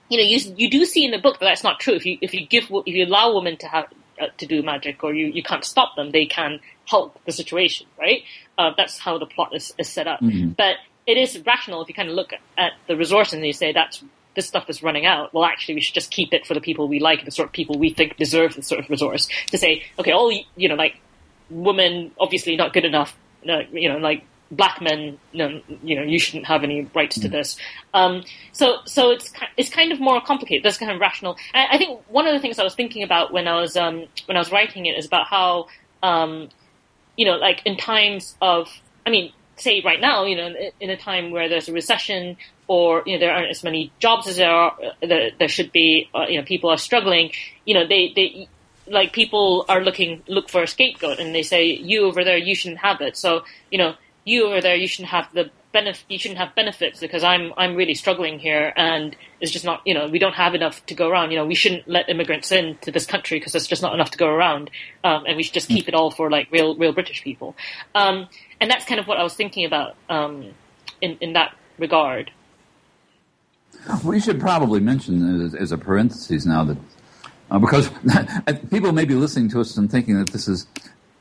you 0.09 0.17
know, 0.17 0.23
you 0.23 0.39
you 0.57 0.69
do 0.69 0.85
see 0.85 1.05
in 1.05 1.11
the 1.11 1.17
book 1.17 1.39
that 1.39 1.45
that's 1.45 1.63
not 1.63 1.79
true. 1.79 1.93
If 1.93 2.05
you 2.05 2.17
if 2.21 2.33
you 2.33 2.45
give 2.45 2.65
if 2.69 2.93
you 2.93 3.05
allow 3.05 3.33
women 3.33 3.57
to 3.57 3.67
have 3.67 3.85
uh, 4.19 4.27
to 4.37 4.45
do 4.45 4.61
magic, 4.61 5.03
or 5.03 5.13
you, 5.13 5.27
you 5.27 5.43
can't 5.43 5.63
stop 5.63 5.95
them, 5.95 6.11
they 6.11 6.25
can 6.25 6.59
help 6.85 7.19
the 7.25 7.31
situation, 7.31 7.87
right? 7.99 8.23
Uh, 8.57 8.71
that's 8.75 8.99
how 8.99 9.17
the 9.17 9.25
plot 9.25 9.55
is, 9.55 9.73
is 9.77 9.87
set 9.87 10.07
up. 10.07 10.19
Mm-hmm. 10.19 10.49
But 10.49 10.75
it 11.07 11.17
is 11.17 11.41
rational 11.45 11.81
if 11.81 11.87
you 11.87 11.95
kind 11.95 12.09
of 12.09 12.15
look 12.15 12.33
at, 12.33 12.39
at 12.57 12.71
the 12.87 12.95
resource 12.95 13.33
and 13.33 13.45
you 13.45 13.53
say 13.53 13.71
that's 13.71 14.03
this 14.35 14.47
stuff 14.47 14.69
is 14.69 14.81
running 14.81 15.05
out. 15.05 15.33
Well, 15.33 15.45
actually, 15.45 15.75
we 15.75 15.81
should 15.81 15.95
just 15.95 16.11
keep 16.11 16.33
it 16.33 16.45
for 16.45 16.53
the 16.53 16.61
people 16.61 16.87
we 16.87 16.99
like, 16.99 17.25
the 17.25 17.31
sort 17.31 17.47
of 17.47 17.53
people 17.53 17.77
we 17.77 17.91
think 17.91 18.17
deserve 18.17 18.55
the 18.55 18.63
sort 18.63 18.79
of 18.79 18.89
resource. 18.89 19.27
To 19.51 19.57
say, 19.57 19.83
okay, 19.99 20.11
all 20.11 20.31
you 20.55 20.69
know, 20.69 20.75
like 20.75 20.99
women 21.49 22.11
obviously 22.19 22.55
not 22.55 22.73
good 22.73 22.85
enough. 22.85 23.17
you 23.43 23.89
know, 23.89 23.97
like 23.97 24.23
black 24.51 24.81
men, 24.81 25.17
no, 25.33 25.61
you 25.81 25.95
know, 25.95 26.03
you 26.03 26.19
shouldn't 26.19 26.45
have 26.45 26.63
any 26.63 26.87
rights 26.93 27.17
to 27.19 27.27
mm. 27.27 27.31
this. 27.31 27.57
Um, 27.93 28.23
so, 28.51 28.77
so 28.85 29.11
it's 29.11 29.31
it's 29.57 29.69
kind 29.69 29.91
of 29.91 29.99
more 29.99 30.21
complicated. 30.21 30.63
That's 30.63 30.77
kind 30.77 30.91
of 30.91 30.99
rational. 30.99 31.37
And 31.53 31.67
I 31.71 31.77
think 31.77 32.01
one 32.09 32.27
of 32.27 32.33
the 32.33 32.39
things 32.39 32.59
I 32.59 32.63
was 32.63 32.75
thinking 32.75 33.03
about 33.03 33.31
when 33.31 33.47
I 33.47 33.59
was 33.59 33.77
um, 33.77 34.05
when 34.25 34.37
I 34.37 34.39
was 34.39 34.51
writing 34.51 34.85
it 34.85 34.97
is 34.97 35.05
about 35.05 35.27
how, 35.27 35.67
um, 36.03 36.49
you 37.17 37.25
know, 37.25 37.37
like 37.37 37.61
in 37.65 37.77
times 37.77 38.35
of, 38.41 38.69
I 39.05 39.09
mean, 39.09 39.31
say 39.55 39.81
right 39.83 40.01
now, 40.01 40.25
you 40.25 40.35
know, 40.35 40.53
in 40.79 40.89
a 40.89 40.97
time 40.97 41.31
where 41.31 41.47
there's 41.47 41.69
a 41.69 41.73
recession 41.73 42.37
or 42.71 43.03
you 43.05 43.13
know 43.13 43.19
there 43.19 43.33
aren't 43.33 43.49
as 43.49 43.65
many 43.65 43.91
jobs 43.99 44.27
as 44.27 44.37
there 44.37 44.49
are, 44.49 44.77
there, 45.01 45.31
there 45.37 45.49
should 45.49 45.73
be, 45.73 46.09
uh, 46.15 46.25
you 46.29 46.37
know, 46.37 46.45
people 46.45 46.69
are 46.69 46.77
struggling. 46.77 47.31
You 47.65 47.73
know, 47.73 47.85
they 47.85 48.13
they 48.15 48.47
like 48.87 49.11
people 49.11 49.65
are 49.67 49.83
looking 49.83 50.23
look 50.27 50.47
for 50.47 50.63
a 50.63 50.67
scapegoat 50.67 51.19
and 51.19 51.35
they 51.35 51.43
say 51.43 51.65
you 51.65 52.05
over 52.05 52.23
there 52.23 52.37
you 52.37 52.55
shouldn't 52.55 52.79
have 52.79 53.01
it. 53.01 53.17
So 53.17 53.43
you 53.71 53.77
know 53.77 53.95
you 54.23 54.45
over 54.45 54.61
there 54.61 54.77
you 54.77 54.87
shouldn't 54.87 55.09
have 55.09 55.27
the 55.33 55.51
benefit 55.73 56.05
you 56.07 56.19
shouldn't 56.19 56.37
have 56.37 56.53
benefits 56.53 56.99
because 56.99 57.23
i'm 57.23 57.53
i'm 57.55 57.75
really 57.75 57.95
struggling 57.95 58.37
here 58.39 58.73
and 58.75 59.15
it's 59.39 59.51
just 59.51 59.63
not 59.63 59.81
you 59.85 59.93
know 59.93 60.09
we 60.09 60.19
don't 60.19 60.35
have 60.35 60.53
enough 60.53 60.85
to 60.85 60.93
go 60.93 61.07
around. 61.09 61.31
You 61.31 61.37
know 61.37 61.45
we 61.45 61.55
shouldn't 61.55 61.87
let 61.87 62.09
immigrants 62.09 62.51
in 62.51 62.77
to 62.81 62.91
this 62.91 63.05
country 63.05 63.39
because 63.39 63.53
there's 63.53 63.67
just 63.67 63.81
not 63.81 63.93
enough 63.93 64.11
to 64.11 64.17
go 64.17 64.27
around 64.27 64.69
um, 65.03 65.25
and 65.25 65.37
we 65.37 65.43
should 65.43 65.53
just 65.53 65.69
keep 65.69 65.87
it 65.87 65.93
all 65.93 66.11
for 66.11 66.29
like 66.29 66.51
real 66.51 66.75
real 66.77 66.93
british 66.93 67.23
people. 67.23 67.55
Um, 67.95 68.27
and 68.59 68.69
that's 68.69 68.85
kind 68.85 68.99
of 68.99 69.07
what 69.07 69.17
i 69.17 69.23
was 69.23 69.33
thinking 69.33 69.65
about 69.65 69.95
um, 70.09 70.53
in 71.01 71.17
in 71.21 71.33
that 71.33 71.55
regard 71.77 72.31
we 74.03 74.19
should 74.19 74.39
probably 74.39 74.79
mention 74.79 75.45
as, 75.45 75.55
as 75.55 75.71
a 75.71 75.77
parenthesis 75.77 76.45
now 76.45 76.63
that 76.63 76.77
uh, 77.49 77.59
because 77.59 77.89
people 78.69 78.91
may 78.91 79.05
be 79.05 79.15
listening 79.15 79.49
to 79.49 79.59
us 79.59 79.75
and 79.77 79.91
thinking 79.91 80.17
that 80.17 80.29
this 80.29 80.47
is 80.47 80.67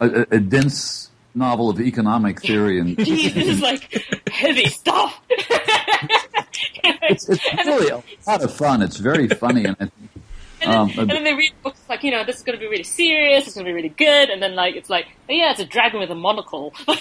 a, 0.01 0.27
a 0.31 0.39
dense 0.39 1.11
novel 1.35 1.71
of 1.71 1.81
economic 1.81 2.41
theory 2.41 2.81
and 2.81 2.97
Jeez, 2.99 3.35
this 3.35 3.49
is 3.49 3.61
like 3.61 4.05
heavy 4.31 4.67
stuff. 4.67 5.21
it's, 5.29 7.29
it's 7.29 7.67
really 7.67 7.89
a 7.89 8.03
lot 8.27 8.43
of 8.43 8.55
fun. 8.55 8.83
It's 8.83 8.97
very 8.97 9.29
funny 9.29 9.65
and. 9.65 9.77
and 9.81 9.91
then, 10.61 10.69
um, 10.69 10.93
and 10.99 11.11
then 11.11 11.25
they 11.25 11.33
read 11.33 11.53
books 11.63 11.81
like, 11.89 12.05
you 12.05 12.11
know, 12.11 12.23
this 12.23 12.37
is 12.37 12.43
going 12.43 12.59
to 12.59 12.61
be 12.61 12.69
really 12.69 12.85
serious, 12.85 13.47
it's 13.47 13.55
going 13.55 13.65
to 13.65 13.71
be 13.71 13.75
really 13.75 13.89
good, 13.89 14.29
and 14.29 14.43
then 14.43 14.55
like 14.55 14.77
it's 14.77 14.91
like, 14.91 15.07
oh 15.29 15.33
yeah, 15.33 15.53
it's 15.53 15.61
a 15.61 15.65
dragon 15.65 16.01
with 16.01 16.11
a 16.11 16.15
monocle. 16.15 16.75
yes, 16.87 17.01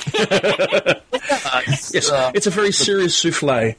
uh, 2.09 2.31
it's 2.33 2.47
a 2.47 2.51
very 2.51 2.71
serious 2.71 3.21
souffle. 3.21 3.75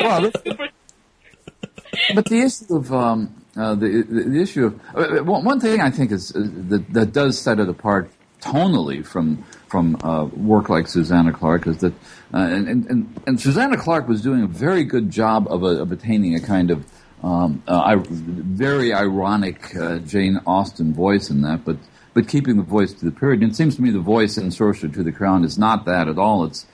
Well, 0.00 0.30
but 2.14 2.24
the 2.26 2.40
issue 2.40 2.76
of 2.76 2.92
um, 2.92 3.44
uh, 3.56 3.74
the, 3.74 4.02
the 4.02 4.40
issue 4.40 4.66
of 4.66 4.80
uh, 4.94 5.24
one 5.24 5.60
thing 5.60 5.80
I 5.80 5.90
think 5.90 6.12
is 6.12 6.34
uh, 6.34 6.40
that 6.68 6.92
that 6.92 7.12
does 7.12 7.38
set 7.38 7.58
it 7.58 7.68
apart 7.68 8.10
tonally 8.40 9.04
from 9.04 9.44
from 9.68 9.96
uh, 10.02 10.24
work 10.26 10.68
like 10.68 10.86
Susanna 10.86 11.32
Clarke 11.32 11.66
is 11.66 11.78
that 11.78 11.92
uh, 12.32 12.38
and, 12.38 12.86
and 12.86 13.20
and 13.26 13.40
Susanna 13.40 13.76
Clarke 13.76 14.08
was 14.08 14.22
doing 14.22 14.42
a 14.42 14.46
very 14.46 14.84
good 14.84 15.10
job 15.10 15.46
of 15.50 15.62
of 15.62 15.92
attaining 15.92 16.34
a 16.34 16.40
kind 16.40 16.70
of 16.70 16.86
um, 17.22 17.62
very 17.66 18.92
ironic 18.94 19.74
Jane 20.06 20.40
Austen 20.46 20.94
voice 20.94 21.30
in 21.30 21.42
that, 21.42 21.64
but 21.64 21.78
but 22.14 22.28
keeping 22.28 22.56
the 22.56 22.62
voice 22.62 22.92
to 22.92 23.04
the 23.04 23.10
period. 23.10 23.42
And 23.42 23.52
it 23.52 23.54
seems 23.54 23.76
to 23.76 23.82
me 23.82 23.90
the 23.90 24.00
voice 24.00 24.38
in 24.38 24.50
Sorcerer 24.50 24.88
to 24.88 25.02
the 25.02 25.12
Crown 25.12 25.44
is 25.44 25.58
not 25.58 25.84
that 25.84 26.08
at 26.08 26.18
all. 26.18 26.44
It's 26.44 26.66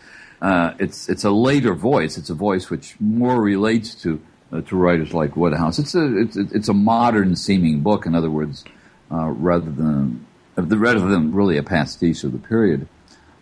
it's 0.43 1.09
it's 1.09 1.25
a 1.25 1.31
later 1.31 1.75
voice. 1.75 2.19
It's 2.19 2.31
a 2.31 2.35
voice 2.35 2.71
which 2.71 2.97
more 3.01 3.41
relates 3.41 3.95
to 4.03 4.21
uh, 4.53 4.61
to 4.63 4.77
writers 4.77 5.13
like 5.13 5.37
Wodehouse. 5.37 5.79
It's 5.79 5.95
a 5.95 6.19
it's 6.19 6.37
it's 6.37 6.69
a 6.69 6.75
modern 6.75 7.37
seeming 7.37 7.81
book. 7.81 8.07
In 8.07 8.15
other 8.15 8.31
words, 8.31 8.65
uh, 9.11 9.29
rather 9.31 9.71
than 9.71 10.27
rather 10.57 11.01
than 11.01 11.33
really 11.35 11.57
a 11.57 11.63
pastiche 11.63 12.25
of 12.25 12.33
the 12.33 12.39
period. 12.39 12.87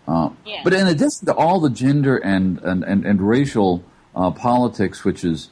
Uh, 0.08 0.30
yeah. 0.44 0.60
But 0.64 0.72
in 0.72 0.86
addition 0.86 1.26
to 1.26 1.34
all 1.34 1.60
the 1.60 1.70
gender 1.70 2.16
and 2.16 2.58
and 2.60 2.82
and, 2.84 3.04
and 3.04 3.20
racial 3.20 3.84
uh, 4.16 4.30
politics, 4.30 5.04
which 5.04 5.24
is 5.24 5.50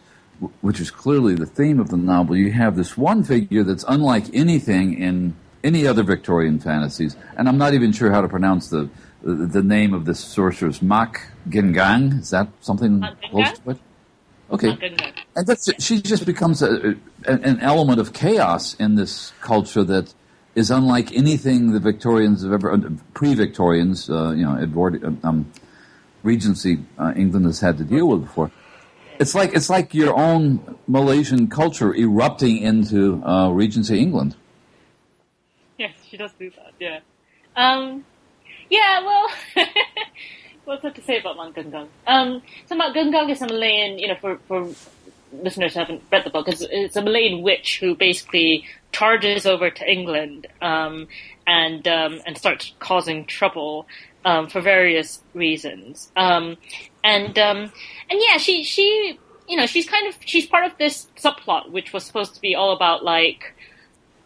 which 0.61 0.81
is 0.81 0.91
clearly 0.91 1.35
the 1.35 1.47
theme 1.47 1.79
of 1.79 1.91
the 1.91 1.97
novel, 1.97 2.37
you 2.37 2.53
have 2.53 2.77
this 2.77 2.97
one 2.97 3.23
figure 3.23 3.63
that's 3.63 3.85
unlike 3.87 4.25
anything 4.33 4.99
in 4.99 5.37
any 5.63 5.87
other 5.87 6.03
Victorian 6.03 6.59
fantasies, 6.59 7.15
and 7.37 7.47
I'm 7.47 7.59
not 7.59 7.75
even 7.75 7.93
sure 7.93 8.11
how 8.11 8.23
to 8.23 8.29
pronounce 8.29 8.71
the 8.71 8.89
the, 9.23 9.63
name 9.63 9.95
of 9.95 10.05
this 10.05 10.21
sorceress, 10.21 10.83
Mak 10.83 11.31
Genggang. 11.49 12.21
Is 12.21 12.31
that 12.31 12.49
something 12.61 13.05
close 13.31 13.59
to 13.59 13.71
it? 13.71 13.79
Okay. 14.51 14.77
And 15.37 15.47
that's, 15.47 15.71
she 15.83 16.01
just 16.01 16.27
becomes 16.27 16.63
a, 16.63 16.97
a, 17.25 17.33
an 17.33 17.61
element 17.61 18.01
of 18.01 18.13
chaos 18.13 18.75
in 18.75 18.97
this 18.97 19.33
culture 19.41 19.85
that 19.85 20.13
is 20.55 20.71
unlike 20.71 21.13
anything 21.13 21.73
the 21.73 21.81
Victorians 21.81 22.43
have 22.43 22.53
ever, 22.53 22.73
uh, 22.73 22.79
pre-Victorians, 23.15 24.11
uh, 24.11 24.33
you 24.33 24.45
know, 24.45 24.57
Edward, 24.57 25.05
uh, 25.05 25.29
um, 25.29 25.51
Regency 26.23 26.79
uh, 26.99 27.13
England 27.17 27.47
has 27.47 27.61
had 27.61 27.79
to 27.79 27.85
deal 27.85 28.09
with 28.09 28.23
before. 28.23 28.51
It's 29.19 29.35
like 29.35 29.55
it's 29.55 29.69
like 29.69 29.95
your 29.95 30.17
own 30.17 30.79
Malaysian 30.87 31.49
culture 31.49 31.95
erupting 31.95 32.59
into 32.59 33.23
uh, 33.25 33.51
Regency 33.51 33.99
England. 33.99 34.35
Yes, 35.79 35.95
she 36.09 36.17
does 36.17 36.33
do 36.39 36.51
that. 36.51 36.73
Yeah. 36.79 37.01
Um, 37.57 38.05
yeah. 38.71 39.05
Well. 39.05 39.29
what's 40.65 40.83
there 40.83 40.93
to 40.93 41.03
say 41.03 41.19
about 41.19 41.37
Mak 41.37 41.55
Genggang? 41.55 41.89
Um, 42.07 42.43
so 42.67 42.77
Mak 42.77 42.95
Genggang 42.95 43.31
is 43.31 43.43
a 43.43 43.47
Malayan, 43.47 43.99
you 43.99 44.09
know, 44.09 44.15
for, 44.15 44.39
for 44.47 44.69
listeners 45.33 45.75
who 45.75 45.81
haven't 45.81 46.03
read 46.11 46.25
the 46.25 46.31
book, 46.31 46.49
it's, 46.49 46.63
it's 46.71 46.97
a 46.97 47.03
Malayan 47.03 47.43
witch 47.43 47.79
who 47.81 47.95
basically 47.95 48.65
charges 48.93 49.47
over 49.47 49.71
to 49.71 49.91
England 49.91 50.47
um, 50.61 51.09
and 51.47 51.87
um, 51.87 52.21
and 52.27 52.37
starts 52.37 52.73
causing 52.79 53.25
trouble 53.25 53.87
um, 54.25 54.49
for 54.49 54.61
various 54.61 55.21
reasons. 55.35 56.11
Um, 56.17 56.57
and 57.03 57.39
um, 57.39 57.73
and 58.09 58.21
yeah, 58.21 58.37
she 58.39 58.65
she 58.65 59.19
you 59.49 59.57
know 59.57 59.67
she's 59.67 59.89
kind 59.89 60.07
of 60.07 60.17
she's 60.25 60.47
part 60.47 60.65
of 60.65 60.79
this 60.79 61.09
subplot 61.17 61.71
which 61.71 61.93
was 61.93 62.05
supposed 62.05 62.35
to 62.35 62.41
be 62.41 62.55
all 62.55 62.73
about 62.73 63.05
like 63.05 63.55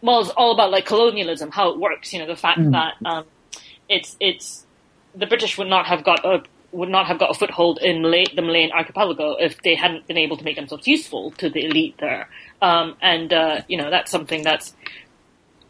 well 0.02 0.20
it's 0.20 0.28
all 0.30 0.52
about 0.52 0.70
like 0.70 0.84
colonialism 0.84 1.50
how 1.50 1.70
it 1.70 1.80
works 1.80 2.12
you 2.12 2.18
know 2.18 2.26
the 2.26 2.36
fact 2.36 2.60
mm. 2.60 2.72
that 2.72 2.94
um, 3.06 3.24
it's 3.88 4.16
it's 4.20 4.66
the 5.14 5.26
British 5.26 5.58
would 5.58 5.68
not 5.68 5.86
have 5.86 6.04
got 6.04 6.24
a 6.24 6.42
would 6.72 6.88
not 6.88 7.06
have 7.06 7.18
got 7.18 7.30
a 7.30 7.34
foothold 7.34 7.78
in 7.80 8.02
Malay, 8.02 8.24
the 8.34 8.42
Malayan 8.42 8.72
archipelago 8.72 9.36
if 9.38 9.62
they 9.62 9.76
hadn't 9.76 10.06
been 10.08 10.18
able 10.18 10.36
to 10.36 10.44
make 10.44 10.56
themselves 10.56 10.86
useful 10.86 11.30
to 11.32 11.48
the 11.48 11.64
elite 11.64 11.94
there. 11.98 12.28
Um, 12.60 12.96
and 13.00 13.32
uh, 13.32 13.62
you 13.68 13.76
know 13.76 13.90
that's 13.90 14.10
something 14.10 14.42
that's 14.42 14.74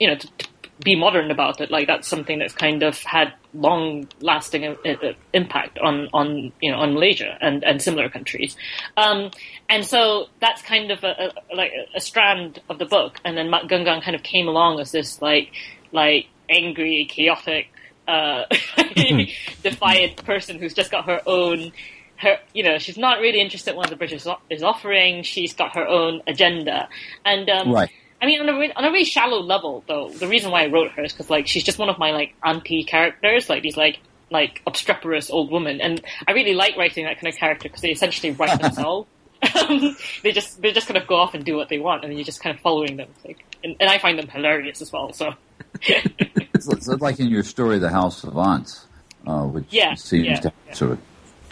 you 0.00 0.08
know 0.08 0.16
to, 0.16 0.26
to 0.26 0.48
be 0.82 0.96
modern 0.96 1.30
about 1.30 1.60
it. 1.60 1.70
Like 1.70 1.86
that's 1.86 2.08
something 2.08 2.38
that's 2.38 2.54
kind 2.54 2.82
of 2.82 2.98
had 3.02 3.34
long 3.52 4.08
lasting 4.20 4.64
uh, 4.64 4.74
uh, 4.84 5.12
impact 5.32 5.78
on 5.78 6.08
on 6.12 6.52
you 6.60 6.70
know 6.72 6.78
on 6.78 6.94
Malaysia 6.94 7.36
and 7.40 7.62
and 7.64 7.80
similar 7.82 8.08
countries. 8.08 8.56
Um, 8.96 9.30
and 9.68 9.84
so 9.84 10.28
that's 10.40 10.62
kind 10.62 10.90
of 10.90 11.04
a, 11.04 11.32
a 11.50 11.54
like 11.54 11.72
a 11.94 12.00
strand 12.00 12.60
of 12.68 12.78
the 12.78 12.86
book. 12.86 13.18
And 13.24 13.36
then 13.36 13.50
Mak 13.50 13.64
Genggang 13.64 14.02
kind 14.02 14.14
of 14.14 14.22
came 14.22 14.48
along 14.48 14.80
as 14.80 14.90
this 14.90 15.20
like 15.20 15.52
like 15.92 16.28
angry, 16.48 17.06
chaotic, 17.08 17.68
uh, 18.06 18.44
defiant 19.62 20.24
person 20.24 20.58
who's 20.58 20.74
just 20.74 20.90
got 20.90 21.06
her 21.06 21.20
own. 21.26 21.72
Her, 22.16 22.38
you 22.52 22.62
know, 22.62 22.78
she's 22.78 22.96
not 22.96 23.20
really 23.20 23.40
interested 23.40 23.72
in 23.72 23.76
what 23.76 23.90
the 23.90 23.96
British 23.96 24.24
is 24.50 24.62
offering. 24.62 25.24
She's 25.24 25.52
got 25.52 25.74
her 25.74 25.86
own 25.86 26.22
agenda, 26.26 26.88
and 27.24 27.48
um, 27.50 27.72
Right. 27.72 27.90
I 28.22 28.26
mean, 28.26 28.40
on 28.40 28.48
a 28.48 28.58
re- 28.58 28.72
on 28.74 28.84
a 28.84 28.90
really 28.90 29.04
shallow 29.04 29.40
level, 29.40 29.84
though, 29.86 30.08
the 30.08 30.28
reason 30.28 30.50
why 30.50 30.62
I 30.62 30.68
wrote 30.68 30.92
her 30.92 31.04
is 31.04 31.12
because 31.12 31.28
like 31.28 31.46
she's 31.46 31.64
just 31.64 31.78
one 31.78 31.90
of 31.90 31.98
my 31.98 32.12
like 32.12 32.34
anti 32.42 32.84
characters, 32.84 33.50
like 33.50 33.62
these 33.62 33.76
like 33.76 33.98
like 34.30 34.62
obstreperous 34.66 35.28
old 35.30 35.50
woman, 35.50 35.80
and 35.80 36.00
I 36.26 36.32
really 36.32 36.54
like 36.54 36.76
writing 36.76 37.04
that 37.04 37.20
kind 37.20 37.32
of 37.32 37.38
character 37.38 37.68
because 37.68 37.82
they 37.82 37.90
essentially 37.90 38.32
write 38.32 38.60
themselves. 38.60 39.08
Um, 39.54 39.94
they 40.22 40.32
just 40.32 40.62
they 40.62 40.72
just 40.72 40.86
kind 40.86 40.96
of 40.96 41.06
go 41.06 41.16
off 41.16 41.34
and 41.34 41.44
do 41.44 41.54
what 41.54 41.68
they 41.68 41.78
want, 41.78 42.02
and 42.02 42.14
you're 42.14 42.24
just 42.24 42.42
kind 42.42 42.56
of 42.56 42.62
following 42.62 42.96
them. 42.96 43.10
Like, 43.26 43.44
and, 43.62 43.76
and 43.78 43.90
I 43.90 43.98
find 43.98 44.18
them 44.18 44.26
hilarious 44.26 44.80
as 44.80 44.90
well. 44.90 45.12
So 45.12 45.34
It's, 45.82 46.68
it's 46.68 46.88
like 46.88 47.20
in 47.20 47.28
your 47.28 47.42
story, 47.42 47.78
The 47.78 47.90
House 47.90 48.24
of 48.24 48.36
Aunts, 48.38 48.86
uh, 49.26 49.42
which 49.44 49.66
Yeah, 49.70 49.94
seems 49.94 50.26
yeah, 50.26 50.40
to 50.40 50.52
yeah. 50.66 50.72
sort 50.74 50.90
of, 50.92 51.00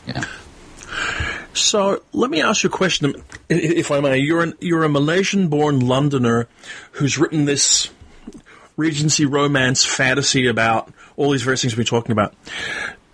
yeah. 0.06 0.24
So 1.54 2.02
let 2.12 2.30
me 2.30 2.40
ask 2.40 2.62
you 2.62 2.70
a 2.70 2.72
question, 2.72 3.14
if 3.48 3.90
I 3.90 4.00
may. 4.00 4.18
You're 4.18 4.42
an, 4.42 4.54
you're 4.60 4.84
a 4.84 4.88
Malaysian-born 4.88 5.80
Londoner 5.80 6.48
who's 6.92 7.18
written 7.18 7.44
this 7.44 7.90
Regency 8.76 9.26
romance 9.26 9.84
fantasy 9.84 10.46
about 10.46 10.90
all 11.16 11.30
these 11.30 11.42
various 11.42 11.60
things 11.60 11.76
we've 11.76 11.84
been 11.86 11.98
talking 11.98 12.12
about. 12.12 12.34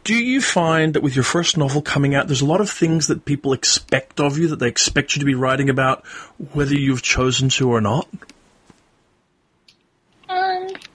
Do 0.05 0.14
you 0.14 0.41
find 0.41 0.95
that 0.95 1.03
with 1.03 1.16
your 1.16 1.24
first 1.24 1.57
novel 1.57 1.82
coming 1.82 2.14
out, 2.14 2.28
there's 2.28 2.41
a 2.41 2.47
lot 2.47 2.61
of 2.61 2.70
things 2.70 3.09
that 3.09 3.24
people 3.24 3.53
expect 3.53 4.20
of 4.20 4.39
you 4.39 4.47
that 4.49 4.61
they 4.61 4.68
expect 4.68 5.16
you 5.16 5.20
to 5.20 5.26
be 5.26 5.34
writing 5.34 5.68
about, 5.68 6.07
whether 6.53 6.74
you've 6.74 7.03
chosen 7.03 7.49
to 7.51 7.70
or 7.70 7.80
not? 7.80 8.09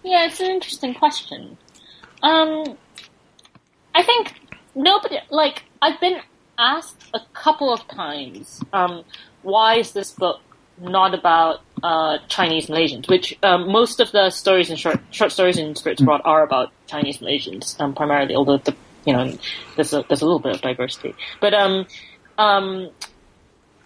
Yeah, 0.03 0.25
it's 0.25 0.39
an 0.39 0.51
interesting 0.51 0.93
question. 0.93 1.57
Um, 2.21 2.77
I 3.95 4.03
think 4.03 4.33
nobody, 4.75 5.17
like, 5.29 5.63
I've 5.81 5.99
been 5.99 6.19
asked 6.57 7.03
a 7.13 7.21
couple 7.33 7.73
of 7.73 7.87
times, 7.87 8.61
um, 8.73 9.03
why 9.41 9.75
is 9.77 9.93
this 9.93 10.11
book 10.11 10.41
not 10.79 11.13
about 11.13 11.61
uh, 11.81 12.17
Chinese 12.27 12.67
Malaysians? 12.67 13.09
Which 13.09 13.37
um, 13.43 13.71
most 13.71 13.99
of 13.99 14.11
the 14.11 14.29
stories 14.29 14.69
and 14.69 14.79
short 14.79 14.99
short 15.11 15.31
stories 15.31 15.57
in 15.57 15.75
Spirits 15.75 16.01
Abroad 16.01 16.21
are 16.25 16.43
about 16.43 16.71
Chinese 16.87 17.19
Malaysians, 17.19 17.79
um, 17.79 17.93
primarily. 17.93 18.35
Although 18.35 18.57
the 18.57 18.75
you 19.05 19.13
know 19.13 19.37
there's 19.75 19.93
a 19.93 20.03
there's 20.07 20.21
a 20.21 20.25
little 20.25 20.39
bit 20.39 20.55
of 20.55 20.61
diversity, 20.61 21.13
but 21.41 21.53
um, 21.53 21.85
um, 22.37 22.89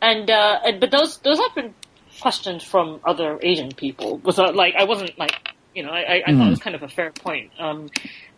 and 0.01 0.29
uh, 0.29 0.59
but 0.79 0.91
those 0.91 1.17
those 1.19 1.39
have 1.39 1.55
been 1.55 1.73
questions 2.21 2.63
from 2.63 2.99
other 3.03 3.39
Asian 3.41 3.71
people. 3.71 4.17
Without 4.19 4.55
like 4.55 4.75
I 4.75 4.85
wasn't 4.85 5.17
like 5.17 5.33
you 5.77 5.83
know 5.83 5.91
I 5.91 6.01
I, 6.01 6.23
I 6.25 6.35
thought 6.35 6.47
it 6.47 6.49
was 6.49 6.59
kind 6.59 6.75
of 6.75 6.81
a 6.81 6.87
fair 6.87 7.11
point. 7.11 7.51
Um, 7.59 7.87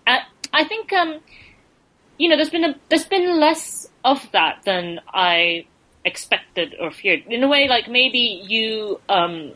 I, 0.06 0.20
I 0.52 0.66
think 0.66 0.92
um, 0.92 1.22
you 2.18 2.28
know 2.28 2.36
there's 2.36 2.50
been 2.50 2.66
a 2.66 2.76
there's 2.90 3.06
been 3.06 3.40
less 3.40 3.88
of 4.04 4.30
that 4.34 4.64
than 4.66 5.00
I 5.08 5.66
expected 6.04 6.76
or 6.80 6.92
feared. 6.92 7.24
In 7.28 7.42
a 7.42 7.48
way, 7.48 7.70
like 7.70 7.88
maybe 7.88 8.44
you 8.46 9.00
um, 9.08 9.54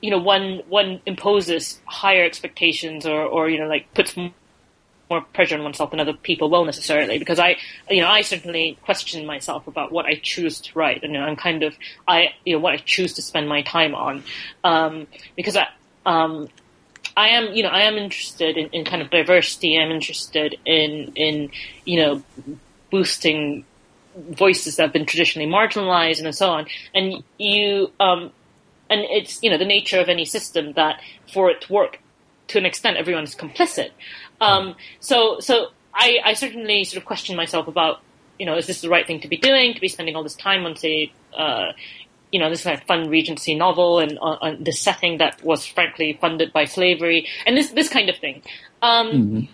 you 0.00 0.10
know 0.12 0.18
one 0.18 0.62
one 0.68 1.00
imposes 1.06 1.80
higher 1.86 2.24
expectations 2.24 3.04
or 3.04 3.20
or 3.20 3.50
you 3.50 3.58
know 3.58 3.66
like 3.66 3.92
puts 3.92 4.16
more 4.16 5.20
pressure 5.34 5.56
on 5.56 5.64
oneself 5.64 5.90
than 5.90 6.00
other 6.00 6.12
people 6.12 6.50
will 6.50 6.64
necessarily 6.64 7.18
because 7.18 7.38
I 7.40 7.56
you 7.90 8.00
know 8.00 8.08
I 8.08 8.22
certainly 8.22 8.78
question 8.82 9.26
myself 9.26 9.66
about 9.66 9.90
what 9.90 10.06
I 10.06 10.20
choose 10.22 10.60
to 10.62 10.78
write 10.78 11.02
and 11.02 11.12
you 11.12 11.18
know, 11.18 11.26
I'm 11.26 11.36
kind 11.36 11.64
of 11.64 11.74
I 12.06 12.28
you 12.44 12.54
know 12.54 12.60
what 12.60 12.74
I 12.74 12.76
choose 12.78 13.12
to 13.14 13.22
spend 13.22 13.48
my 13.48 13.62
time 13.62 13.94
on 13.94 14.22
um, 14.62 15.08
because 15.36 15.56
I 15.56 15.66
um, 16.04 16.48
I 17.16 17.28
am 17.28 17.54
you 17.54 17.62
know 17.62 17.70
I 17.70 17.82
am 17.82 17.96
interested 17.96 18.56
in, 18.56 18.68
in 18.70 18.84
kind 18.84 19.02
of 19.02 19.10
diversity. 19.10 19.78
I'm 19.78 19.90
interested 19.90 20.56
in 20.64 21.12
in 21.14 21.50
you 21.84 22.02
know 22.02 22.22
boosting 22.90 23.64
voices 24.16 24.76
that 24.76 24.84
have 24.84 24.92
been 24.92 25.06
traditionally 25.06 25.50
marginalized 25.50 26.24
and 26.24 26.34
so 26.34 26.50
on. 26.50 26.66
And 26.94 27.22
you 27.38 27.92
um, 28.00 28.32
and 28.88 29.00
it's 29.10 29.42
you 29.42 29.50
know 29.50 29.58
the 29.58 29.64
nature 29.64 30.00
of 30.00 30.08
any 30.08 30.24
system 30.24 30.72
that 30.72 31.00
for 31.32 31.50
it 31.50 31.62
to 31.62 31.72
work 31.72 32.00
to 32.48 32.58
an 32.58 32.66
extent 32.66 32.96
everyone 32.96 33.24
is 33.24 33.34
complicit. 33.34 33.90
Um, 34.40 34.76
so 35.00 35.40
so 35.40 35.68
I, 35.94 36.18
I 36.24 36.32
certainly 36.34 36.84
sort 36.84 36.98
of 37.00 37.06
question 37.06 37.36
myself 37.36 37.66
about 37.68 38.00
you 38.38 38.46
know 38.46 38.56
is 38.56 38.66
this 38.66 38.80
the 38.80 38.88
right 38.88 39.06
thing 39.06 39.20
to 39.20 39.28
be 39.28 39.36
doing 39.36 39.74
to 39.74 39.80
be 39.80 39.88
spending 39.88 40.16
all 40.16 40.22
this 40.22 40.36
time 40.36 40.66
on 40.66 40.76
say 40.76 41.12
uh, 41.36 41.72
you 42.32 42.40
know 42.40 42.50
this 42.50 42.64
kind 42.64 42.78
of 42.78 42.84
fun 42.86 43.08
Regency 43.08 43.54
novel 43.54 43.98
and 43.98 44.18
on, 44.18 44.38
on 44.40 44.64
this 44.64 44.80
setting 44.80 45.18
that 45.18 45.42
was 45.44 45.66
frankly 45.66 46.18
funded 46.20 46.52
by 46.52 46.64
slavery 46.64 47.26
and 47.46 47.56
this 47.56 47.70
this 47.70 47.88
kind 47.88 48.08
of 48.08 48.16
thing 48.16 48.42
um, 48.82 49.48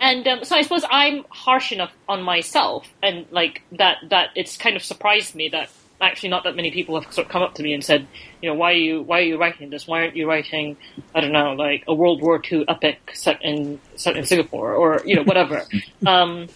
and 0.00 0.26
um, 0.26 0.44
so 0.44 0.56
I 0.56 0.62
suppose 0.62 0.84
I'm 0.90 1.24
harsh 1.30 1.72
enough 1.72 1.92
on 2.08 2.22
myself, 2.22 2.86
and 3.02 3.26
like 3.30 3.62
that 3.72 3.98
that 4.10 4.30
it's 4.34 4.56
kind 4.56 4.76
of 4.76 4.82
surprised 4.82 5.34
me 5.34 5.48
that 5.50 5.70
actually 6.00 6.28
not 6.28 6.44
that 6.44 6.54
many 6.54 6.70
people 6.70 7.00
have 7.00 7.10
sort 7.12 7.26
of 7.26 7.32
come 7.32 7.42
up 7.42 7.54
to 7.54 7.62
me 7.62 7.72
and 7.72 7.82
said, 7.82 8.06
you 8.42 8.50
know, 8.50 8.54
why 8.54 8.72
are 8.72 8.76
you 8.76 9.02
why 9.02 9.20
are 9.20 9.24
you 9.24 9.38
writing 9.38 9.70
this? 9.70 9.86
Why 9.86 10.02
aren't 10.02 10.16
you 10.16 10.28
writing, 10.28 10.76
I 11.14 11.20
don't 11.20 11.32
know, 11.32 11.52
like 11.52 11.84
a 11.88 11.94
World 11.94 12.20
War 12.20 12.42
II 12.50 12.66
epic 12.68 12.98
set 13.14 13.42
in 13.42 13.80
set 13.96 14.16
in 14.16 14.24
Singapore 14.24 14.74
or 14.74 15.00
you 15.06 15.16
know 15.16 15.22
whatever. 15.22 15.62
um, 16.06 16.48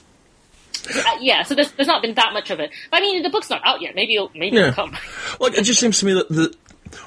uh, 0.88 1.02
yeah, 1.20 1.42
so 1.42 1.54
there's, 1.54 1.70
there's 1.72 1.86
not 1.88 2.02
been 2.02 2.14
that 2.14 2.32
much 2.32 2.50
of 2.50 2.60
it. 2.60 2.70
But 2.90 2.98
I 2.98 3.00
mean, 3.00 3.22
the 3.22 3.30
book's 3.30 3.50
not 3.50 3.60
out 3.64 3.80
yet. 3.82 3.94
Maybe 3.94 4.14
it'll, 4.16 4.30
maybe 4.34 4.56
Yeah. 4.56 4.68
it'll 4.68 4.74
come. 4.74 4.96
Like 5.40 5.54
it 5.58 5.62
just 5.64 5.80
seems 5.80 5.98
to 6.00 6.06
me 6.06 6.14
that 6.14 6.28
the 6.28 6.54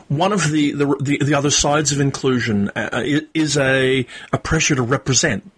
one 0.08 0.32
of 0.32 0.50
the 0.52 0.72
the 0.72 0.86
the, 1.02 1.18
the 1.26 1.34
other 1.34 1.50
sides 1.52 1.92
of 1.92 2.00
inclusion 2.00 2.70
uh, 2.76 3.02
is 3.34 3.58
a 3.58 4.06
a 4.32 4.38
pressure 4.38 4.76
to 4.76 4.82
represent. 4.82 5.50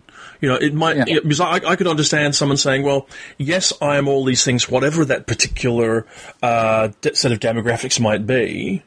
You 0.42 0.50
know, 0.50 0.56
it 0.56 0.74
might 0.74 0.98
Yeah. 0.98 1.04
yeah, 1.08 1.20
because 1.24 1.40
I, 1.40 1.54
I 1.66 1.76
could 1.76 1.88
understand 1.88 2.36
someone 2.36 2.58
saying, 2.58 2.84
"Well, 2.84 3.08
yes, 3.38 3.72
I 3.82 3.98
am 3.98 4.08
all 4.08 4.26
these 4.26 4.44
things, 4.44 4.70
whatever 4.70 5.06
that 5.06 5.28
particular 5.28 6.06
uh, 6.44 6.90
set 7.14 7.32
of 7.32 7.40
demographics 7.40 8.00
might 8.00 8.28
be, 8.28 8.84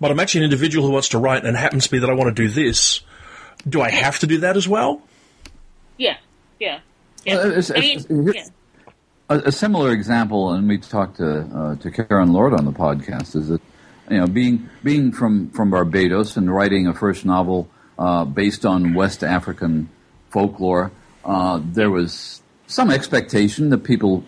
but 0.00 0.10
I'm 0.10 0.18
actually 0.18 0.40
an 0.40 0.44
individual 0.44 0.86
who 0.86 0.92
wants 0.92 1.08
to 1.10 1.18
write, 1.18 1.44
and 1.44 1.56
it 1.56 1.60
happens 1.60 1.84
to 1.84 1.90
be 1.90 1.98
that 1.98 2.08
I 2.08 2.14
want 2.14 2.34
to 2.34 2.42
do 2.42 2.48
this. 2.48 3.00
Do 3.68 3.82
I 3.82 3.90
have 3.90 4.18
to 4.20 4.26
do 4.26 4.38
that 4.38 4.56
as 4.56 4.66
well?" 4.68 5.02
Yeah, 5.98 6.16
yeah, 6.60 6.78
yeah. 7.24 7.34
Well, 7.36 7.46
it's- 7.50 7.70
I 7.70 7.80
mean, 7.80 8.32
yeah. 8.34 8.44
A, 9.28 9.38
a 9.46 9.52
similar 9.52 9.92
example, 9.92 10.52
and 10.52 10.66
we 10.66 10.78
talked 10.78 11.18
to 11.18 11.40
uh, 11.40 11.76
to 11.76 11.90
Karen 11.90 12.32
Lord 12.32 12.54
on 12.54 12.64
the 12.64 12.72
podcast, 12.72 13.36
is 13.36 13.48
that 13.48 13.60
you 14.10 14.18
know 14.18 14.26
being 14.26 14.70
being 14.82 15.12
from 15.12 15.50
from 15.50 15.70
Barbados 15.70 16.36
and 16.36 16.52
writing 16.52 16.86
a 16.86 16.94
first 16.94 17.26
novel 17.26 17.68
uh, 17.98 18.24
based 18.24 18.64
on 18.64 18.94
West 18.94 19.22
African 19.22 19.90
folklore, 20.30 20.92
uh, 21.24 21.60
there 21.62 21.90
was 21.90 22.42
some 22.66 22.90
expectation 22.90 23.68
that 23.68 23.84
people 23.84 24.24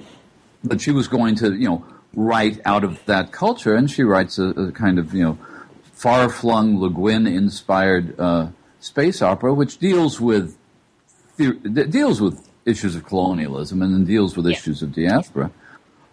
that 0.64 0.82
she 0.82 0.90
was 0.90 1.08
going 1.08 1.34
to 1.36 1.54
you 1.54 1.68
know 1.68 1.84
write 2.14 2.60
out 2.66 2.84
of 2.84 3.02
that 3.06 3.32
culture, 3.32 3.74
and 3.74 3.90
she 3.90 4.02
writes 4.02 4.38
a, 4.38 4.48
a 4.48 4.72
kind 4.72 4.98
of 4.98 5.14
you 5.14 5.22
know 5.22 5.38
far 5.94 6.28
flung 6.28 6.78
Le 6.78 6.90
Guin 6.90 7.26
inspired 7.26 8.20
uh, 8.20 8.48
space 8.80 9.22
opera, 9.22 9.54
which 9.54 9.78
deals 9.78 10.20
with 10.20 10.58
deals 11.38 12.20
with 12.20 12.49
issues 12.66 12.94
of 12.94 13.04
colonialism 13.04 13.82
and 13.82 13.94
then 13.94 14.04
deals 14.04 14.36
with 14.36 14.46
Yeah. 14.46 14.52
issues 14.52 14.82
of 14.82 14.92
diaspora. 14.94 15.50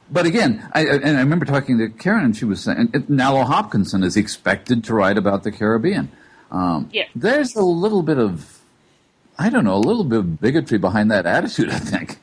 But 0.09 0.25
again, 0.25 0.67
I, 0.73 0.85
and 0.85 1.17
I 1.17 1.19
remember 1.19 1.45
talking 1.45 1.77
to 1.79 1.89
Karen, 1.89 2.23
and 2.23 2.37
she 2.37 2.45
was 2.45 2.61
saying, 2.63 2.87
Nalo 3.09 3.45
Hopkinson 3.45 4.03
is 4.03 4.15
expected 4.15 4.83
to 4.85 4.93
write 4.93 5.17
about 5.17 5.43
the 5.43 5.51
Caribbean. 5.51 6.09
Um, 6.49 6.89
Yeah. 6.93 7.03
There's 7.13 7.55
a 7.55 7.61
little 7.63 8.03
bit 8.03 8.17
of, 8.17 8.59
I 9.37 9.49
don't 9.49 9.65
know, 9.65 9.75
a 9.75 9.83
little 9.89 10.05
bit 10.05 10.19
of 10.19 10.39
bigotry 10.39 10.77
behind 10.77 11.11
that 11.11 11.25
attitude, 11.25 11.69
I 11.69 11.79
think. 11.79 12.19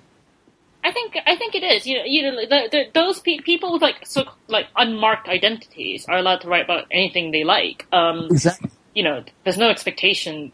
I 0.83 0.93
think 0.93 1.17
I 1.27 1.37
think 1.37 1.55
it 1.55 1.63
is. 1.63 1.87
You 1.87 1.97
know, 1.99 2.05
you 2.05 2.23
know, 2.23 2.37
the, 2.37 2.69
the, 2.71 2.85
those 2.93 3.19
pe- 3.21 3.39
people 3.39 3.73
with 3.73 3.81
like 3.81 4.07
so 4.07 4.25
like 4.49 4.67
unmarked 4.77 5.29
identities 5.29 6.05
are 6.07 6.19
allowed 6.19 6.43
to 6.43 6.49
write 6.49 6.65
about 6.65 6.87
anything 6.91 7.31
they 7.31 7.43
like. 7.43 7.87
Um, 7.91 8.29
Exactly. 8.31 8.71
you 8.95 9.03
know, 9.03 9.25
there's 9.45 9.57
no 9.57 9.71
expectation 9.71 10.53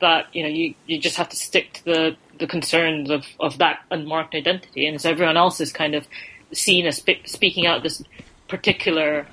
that 0.00 0.34
you 0.34 0.42
know 0.42 0.48
you, 0.48 0.74
you 0.86 0.98
just 0.98 1.16
have 1.16 1.28
to 1.30 1.36
stick 1.36 1.74
to 1.74 1.84
the, 1.84 2.16
the 2.38 2.46
concerns 2.46 3.10
of, 3.10 3.26
of 3.40 3.58
that 3.58 3.80
unmarked 3.90 4.34
identity, 4.34 4.86
and 4.86 5.00
so 5.00 5.10
everyone 5.10 5.36
else 5.36 5.60
is 5.60 5.72
kind 5.72 5.94
of 5.94 6.06
seen 6.52 6.86
as 6.86 6.96
spe- 6.96 7.26
speaking 7.26 7.66
out 7.66 7.82
this 7.82 8.02
particular, 8.48 9.26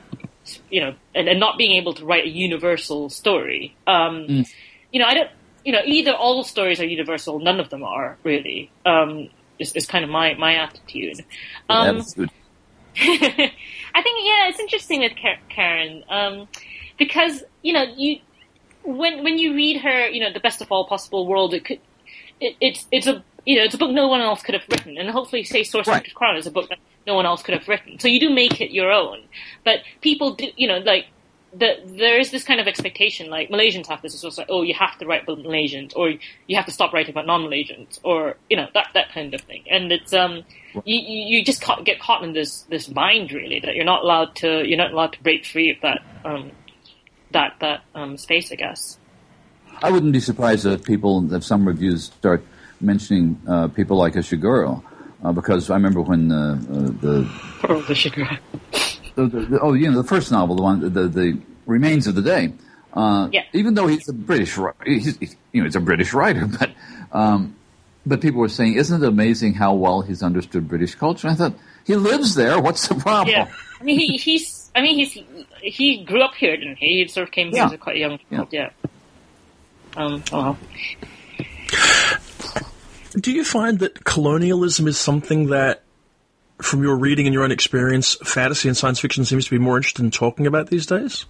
you 0.69 0.81
know, 0.81 0.95
and, 1.13 1.27
and 1.27 1.39
not 1.39 1.57
being 1.57 1.71
able 1.71 1.93
to 1.93 2.05
write 2.05 2.25
a 2.25 2.29
universal 2.29 3.09
story. 3.09 3.75
Um, 3.87 4.45
You 4.91 4.99
know, 4.99 5.05
I 5.07 5.13
don't. 5.13 5.29
You 5.63 5.71
know, 5.71 5.81
either 5.83 6.13
all 6.13 6.43
stories 6.43 6.79
are 6.79 6.85
universal, 6.85 7.39
none 7.39 7.59
of 7.59 7.69
them 7.69 7.83
are 7.83 8.17
really. 8.23 8.69
Um, 8.85 9.29
is, 9.57 9.73
is 9.73 9.85
kind 9.85 10.03
of 10.03 10.11
my 10.11 10.35
my 10.35 10.55
attitude. 10.55 11.25
Um, 11.69 11.97
Attitude. 11.97 12.29
I 12.97 14.01
think 14.01 14.19
yeah, 14.23 14.47
it's 14.49 14.59
interesting 14.59 15.01
with 15.01 15.13
Karen 15.49 16.03
um, 16.07 16.47
because 16.97 17.43
you 17.61 17.73
know 17.73 17.83
you 17.97 18.19
when 18.85 19.23
when 19.23 19.37
you 19.37 19.53
read 19.53 19.81
her, 19.81 20.07
you 20.07 20.21
know, 20.21 20.31
the 20.31 20.39
best 20.39 20.61
of 20.61 20.71
all 20.71 20.87
possible 20.87 21.27
world, 21.27 21.53
it 21.53 21.65
could 21.65 21.79
it, 22.39 22.55
it's 22.61 22.87
it's 22.91 23.07
a 23.07 23.23
you 23.45 23.57
know 23.57 23.63
it's 23.63 23.75
a 23.75 23.77
book 23.77 23.91
no 23.91 24.07
one 24.07 24.21
else 24.21 24.41
could 24.41 24.55
have 24.55 24.65
written, 24.69 24.97
and 24.97 25.09
hopefully, 25.09 25.43
say 25.43 25.63
Source 25.63 25.87
Right. 25.87 26.13
Crown 26.13 26.37
is 26.37 26.47
a 26.47 26.51
book 26.51 26.69
that 26.69 26.79
no 27.07 27.15
one 27.15 27.25
else 27.25 27.43
could 27.43 27.53
have 27.53 27.67
written. 27.67 27.99
So 27.99 28.07
you 28.07 28.19
do 28.19 28.29
make 28.29 28.61
it 28.61 28.71
your 28.71 28.91
own, 28.91 29.19
but 29.63 29.79
people 30.01 30.35
do 30.35 30.47
you 30.55 30.67
know 30.67 30.77
like. 30.79 31.07
The, 31.57 31.75
there 31.85 32.19
is 32.19 32.31
this 32.31 32.43
kind 32.43 32.59
of 32.59 32.67
expectation, 32.67 33.29
like 33.29 33.47
Malaysians 33.47 33.87
have 33.87 34.01
this, 34.01 34.13
it's 34.13 34.25
also 34.25 34.41
like, 34.41 34.49
oh, 34.51 34.63
you 34.63 34.73
have 34.73 34.97
to 34.97 35.05
write 35.05 35.23
about 35.23 35.37
Malaysians, 35.37 35.93
or 35.95 36.09
you 36.47 36.55
have 36.57 36.65
to 36.65 36.71
stop 36.73 36.91
writing 36.91 37.11
about 37.11 37.27
non-Malaysians, 37.27 37.97
or 38.03 38.35
you 38.49 38.57
know 38.57 38.67
that 38.73 38.87
that 38.93 39.13
kind 39.13 39.33
of 39.33 39.39
thing. 39.39 39.63
And 39.71 39.89
it's 39.89 40.11
um, 40.11 40.43
you 40.83 40.99
you 40.99 41.37
you 41.37 41.45
just 41.45 41.61
caught, 41.61 41.85
get 41.85 42.01
caught 42.01 42.25
in 42.25 42.33
this 42.33 42.63
this 42.63 42.87
bind 42.87 43.31
really 43.31 43.61
that 43.61 43.73
you're 43.73 43.85
not 43.85 44.03
allowed 44.03 44.35
to 44.37 44.67
you're 44.67 44.77
not 44.77 44.91
allowed 44.91 45.13
to 45.13 45.23
break 45.23 45.45
free 45.45 45.71
of 45.71 45.77
that 45.81 46.01
um 46.25 46.51
that 47.31 47.53
that 47.61 47.83
um 47.93 48.17
space, 48.17 48.51
I 48.51 48.55
guess. 48.55 48.99
I 49.83 49.91
wouldn't 49.91 50.13
be 50.13 50.19
surprised 50.19 50.65
if 50.65 50.83
people, 50.83 51.33
if 51.33 51.43
some 51.43 51.67
reviews 51.67 52.05
start 52.05 52.43
mentioning 52.81 53.39
uh, 53.47 53.67
people 53.69 53.97
like 53.97 54.13
Ishiguro, 54.13 54.83
uh, 55.23 55.31
because 55.31 55.69
I 55.69 55.75
remember 55.75 56.01
when 56.01 56.31
uh, 56.31 56.53
uh, 56.53 56.55
the, 57.01 57.29
Pearl 57.61 57.81
the 57.81 58.39
the, 59.15 59.27
the, 59.27 59.39
the 59.45 59.59
oh, 59.61 59.73
you 59.73 59.89
know, 59.91 60.01
the 60.01 60.07
first 60.07 60.31
novel, 60.31 60.55
the 60.55 60.61
one, 60.63 60.79
the, 60.81 61.07
the 61.07 61.37
Remains 61.65 62.07
of 62.07 62.15
the 62.15 62.21
Day. 62.21 62.53
Uh, 62.93 63.29
Yeah. 63.31 63.43
Even 63.53 63.73
though 63.73 63.87
he's 63.87 64.07
a 64.07 64.13
British, 64.13 64.57
he's, 64.85 65.17
he's, 65.17 65.35
you 65.51 65.61
know, 65.61 65.65
he's 65.65 65.75
a 65.75 65.79
British 65.81 66.13
writer, 66.13 66.45
but 66.59 66.71
um, 67.11 67.55
but 68.05 68.21
people 68.21 68.39
were 68.39 68.49
saying, 68.49 68.75
isn't 68.75 69.03
it 69.03 69.07
amazing 69.07 69.55
how 69.55 69.73
well 69.73 70.01
he's 70.01 70.21
understood 70.21 70.67
British 70.67 70.93
culture? 70.95 71.27
And 71.27 71.35
I 71.35 71.37
thought 71.49 71.59
he 71.85 71.95
lives 71.95 72.35
there. 72.35 72.59
What's 72.61 72.87
the 72.87 72.95
problem? 72.95 73.35
Yeah, 73.35 73.51
I 73.81 73.83
mean 73.83 73.99
he 73.99 74.17
he's 74.17 74.69
I 74.75 74.81
mean 74.81 74.95
he's 74.95 75.17
he 75.61 76.03
grew 76.03 76.21
up 76.21 76.35
here, 76.35 76.55
didn't 76.55 76.77
he? 76.77 77.01
He 77.03 77.07
sort 77.07 77.27
of 77.27 77.31
came 77.33 77.47
here 77.47 77.57
Yeah. 77.57 77.65
as 77.65 77.71
a 77.73 77.77
quite 77.77 77.97
young 77.97 78.19
child. 78.29 78.47
Yeah. 78.51 78.69
Um. 79.95 80.23
Oh 80.31 80.37
well. 80.37 80.57
Do 83.19 83.31
you 83.31 83.45
find 83.45 83.79
that 83.79 84.03
colonialism 84.03 84.87
is 84.87 84.97
something 84.97 85.47
that, 85.47 85.83
from 86.61 86.83
your 86.83 86.97
reading 86.97 87.25
and 87.27 87.33
your 87.33 87.43
own 87.43 87.51
experience, 87.51 88.15
fantasy 88.23 88.67
and 88.67 88.75
science 88.75 88.99
fiction 88.99 89.23
seems 89.23 89.45
to 89.45 89.51
be 89.51 89.57
more 89.57 89.77
interested 89.77 90.03
in 90.03 90.11
talking 90.11 90.47
about 90.47 90.69
these 90.69 90.85
days? 90.85 91.25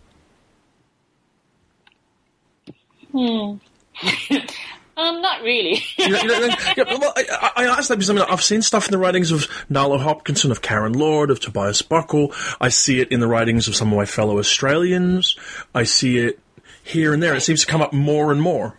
Hmm. 3.11 3.55
Um. 4.97 5.21
Not 5.21 5.41
really. 5.41 5.83
You 5.97 6.09
know, 6.09 6.21
you 6.21 6.27
know, 6.27 6.55
yeah, 6.77 6.83
well, 6.97 7.11
I, 7.17 7.51
I 7.57 7.63
I 7.63 7.77
asked 7.77 7.89
that 7.89 7.95
because 7.95 8.09
I 8.09 8.13
mean, 8.13 8.23
I've 8.29 8.41
seen 8.41 8.61
stuff 8.61 8.85
in 8.85 8.91
the 8.91 8.97
writings 8.97 9.31
of 9.31 9.41
Nalo 9.69 9.99
Hopkinson, 9.99 10.51
of 10.51 10.61
Karen 10.61 10.93
Lord, 10.93 11.31
of 11.31 11.41
Tobias 11.41 11.81
Buckell. 11.81 12.33
I 12.61 12.69
see 12.69 13.01
it 13.01 13.11
in 13.11 13.19
the 13.19 13.27
writings 13.27 13.67
of 13.67 13.75
some 13.75 13.91
of 13.91 13.97
my 13.97 14.05
fellow 14.05 14.39
Australians. 14.39 15.35
I 15.73 15.83
see 15.83 16.19
it 16.19 16.39
here 16.85 17.13
and 17.13 17.21
there. 17.21 17.35
It 17.35 17.41
seems 17.41 17.61
to 17.61 17.67
come 17.67 17.81
up 17.81 17.91
more 17.91 18.31
and 18.31 18.41
more. 18.41 18.77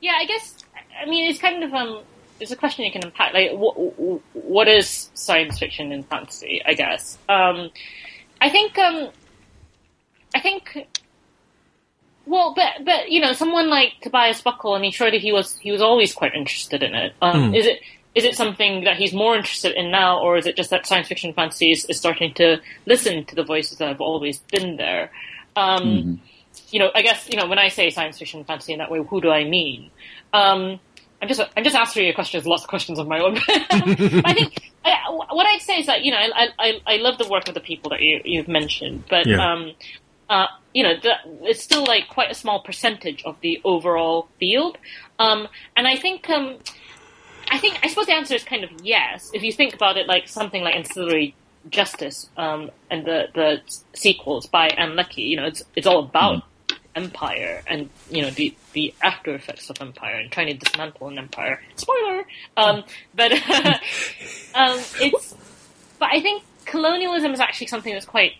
Yeah, 0.00 0.14
I 0.18 0.24
guess. 0.24 0.56
I 1.00 1.08
mean, 1.08 1.30
it's 1.30 1.38
kind 1.38 1.62
of 1.62 1.72
um. 1.72 2.02
It's 2.40 2.50
a 2.50 2.56
question 2.56 2.84
you 2.84 2.90
can 2.90 3.04
unpack. 3.04 3.34
Like, 3.34 3.52
what 3.52 3.74
what 4.34 4.66
is 4.66 5.10
science 5.14 5.58
fiction 5.58 5.92
and 5.92 6.04
fantasy? 6.06 6.60
I 6.64 6.74
guess. 6.74 7.16
Um, 7.28 7.70
I 8.40 8.48
think 8.48 8.76
um, 8.78 9.10
I 10.34 10.40
think. 10.40 10.88
Well, 12.26 12.54
but 12.54 12.84
but 12.84 13.10
you 13.10 13.20
know, 13.20 13.32
someone 13.32 13.68
like 13.68 13.92
Tobias 14.00 14.40
Buckell. 14.40 14.74
I 14.74 14.80
mean, 14.80 14.92
surely 14.92 15.18
he 15.18 15.30
was 15.30 15.56
he 15.58 15.70
was 15.70 15.82
always 15.82 16.12
quite 16.12 16.34
interested 16.34 16.82
in 16.82 16.94
it. 16.94 17.14
Um, 17.20 17.54
Is 17.54 17.66
it 17.66 17.80
is 18.14 18.24
it 18.24 18.36
something 18.36 18.84
that 18.84 18.96
he's 18.96 19.12
more 19.14 19.36
interested 19.36 19.72
in 19.72 19.90
now, 19.90 20.20
or 20.20 20.36
is 20.36 20.46
it 20.46 20.56
just 20.56 20.70
that 20.70 20.86
science 20.86 21.08
fiction 21.08 21.32
fantasy 21.32 21.72
is, 21.72 21.84
is 21.86 21.96
starting 21.96 22.34
to 22.34 22.58
listen 22.86 23.24
to 23.26 23.34
the 23.34 23.44
voices 23.44 23.78
that 23.78 23.88
have 23.88 24.00
always 24.00 24.38
been 24.38 24.76
there? 24.76 25.10
Um, 25.56 26.20
You 26.70 26.78
know, 26.80 26.90
I 26.94 27.02
guess 27.02 27.28
you 27.30 27.36
know 27.36 27.46
when 27.46 27.58
I 27.58 27.68
say 27.68 27.90
science 27.90 28.18
fiction 28.18 28.44
fantasy 28.44 28.72
in 28.72 28.78
that 28.78 28.90
way, 28.90 29.02
who 29.02 29.20
do 29.20 29.30
I 29.30 29.44
mean? 29.44 29.90
Um, 30.32 30.80
I'm 31.20 31.28
just 31.28 31.40
I'm 31.56 31.64
just 31.64 31.76
answering 31.76 32.06
your 32.06 32.14
questions, 32.14 32.46
lots 32.46 32.62
of 32.64 32.68
questions 32.68 32.98
of 32.98 33.06
my 33.08 33.20
own. 33.20 33.38
I 33.48 34.32
think 34.34 34.72
I, 34.84 34.96
what 35.08 35.46
I'd 35.46 35.60
say 35.62 35.78
is 35.80 35.86
that 35.86 36.02
you 36.04 36.10
know 36.10 36.18
I, 36.18 36.48
I 36.58 36.80
I 36.86 36.96
love 36.96 37.18
the 37.18 37.28
work 37.28 37.48
of 37.48 37.54
the 37.54 37.60
people 37.60 37.90
that 37.90 38.00
you 38.00 38.20
you've 38.24 38.48
mentioned, 38.48 39.04
but 39.08 39.26
Yeah. 39.26 39.52
um, 39.52 39.72
uh, 40.28 40.46
you 40.74 40.82
know 40.82 40.94
the, 41.00 41.12
it's 41.42 41.62
still 41.62 41.84
like 41.84 42.08
quite 42.08 42.30
a 42.30 42.34
small 42.34 42.60
percentage 42.62 43.22
of 43.24 43.36
the 43.40 43.60
overall 43.64 44.28
field, 44.40 44.78
um, 45.18 45.46
and 45.76 45.86
I 45.86 45.96
think 45.96 46.28
um, 46.28 46.58
I 47.50 47.58
think 47.58 47.78
I 47.82 47.88
suppose 47.88 48.06
the 48.06 48.14
answer 48.14 48.34
is 48.34 48.42
kind 48.44 48.64
of 48.64 48.70
yes 48.82 49.30
if 49.32 49.42
you 49.42 49.52
think 49.52 49.74
about 49.74 49.96
it 49.96 50.06
like 50.08 50.26
something 50.28 50.62
like 50.62 50.74
ancillary 50.74 51.34
justice 51.70 52.28
um, 52.36 52.70
and 52.90 53.04
the 53.04 53.26
the 53.34 53.60
sequels 53.94 54.46
by 54.46 54.68
Ann 54.68 54.96
Leckie. 54.96 55.22
You 55.22 55.36
know, 55.36 55.46
it's 55.46 55.62
it's 55.76 55.86
all 55.86 56.00
about 56.00 56.44
empire 56.94 57.62
and 57.66 57.88
you 58.10 58.22
know 58.22 58.30
the 58.30 58.54
the 58.72 58.92
after 59.02 59.34
effects 59.34 59.70
of 59.70 59.80
empire 59.80 60.16
and 60.16 60.30
trying 60.30 60.48
to 60.48 60.54
dismantle 60.54 61.08
an 61.08 61.18
empire. 61.18 61.60
Spoiler, 61.76 62.24
um, 62.56 62.84
but 63.14 63.32
um, 64.54 64.78
it's 65.00 65.34
but 65.98 66.10
I 66.12 66.20
think 66.20 66.42
colonialism 66.64 67.32
is 67.32 67.40
actually 67.40 67.68
something 67.68 67.92
that's 67.92 68.06
quite 68.06 68.32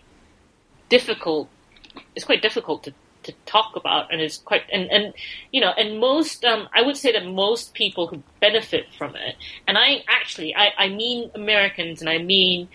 difficult. 0.89 1.49
It's 2.15 2.25
quite 2.25 2.41
difficult 2.41 2.83
to 2.83 2.93
to 3.23 3.31
talk 3.45 3.75
about 3.75 4.11
and 4.11 4.21
it's 4.21 4.37
quite 4.37 4.63
and 4.71 4.91
and 4.91 5.13
you 5.51 5.61
know 5.61 5.71
and 5.77 5.99
most 5.99 6.43
um 6.43 6.67
i 6.73 6.81
would 6.81 6.97
say 6.97 7.11
that 7.11 7.25
most 7.25 7.73
people 7.73 8.07
who 8.07 8.21
benefit 8.41 8.85
from 8.97 9.15
it 9.15 9.35
and 9.65 9.77
i 9.77 10.03
actually 10.09 10.53
i 10.55 10.71
i 10.77 10.89
mean 10.89 11.31
americans 11.33 12.01
and 12.01 12.09
i 12.09 12.17
mean 12.17 12.67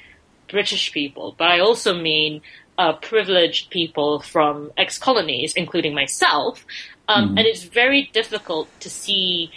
british 0.48 0.92
people 0.92 1.34
but 1.38 1.48
i 1.48 1.58
also 1.58 1.94
mean 1.94 2.40
uh 2.78 2.92
privileged 2.94 3.70
people 3.70 4.20
from 4.20 4.70
ex-colonies 4.76 5.52
including 5.54 5.94
myself. 5.94 6.64
Um 7.08 7.38
and 7.38 7.46
it's 7.46 7.64
very 7.64 8.10
difficult 8.12 8.68
to 8.80 8.90
see 8.90 9.50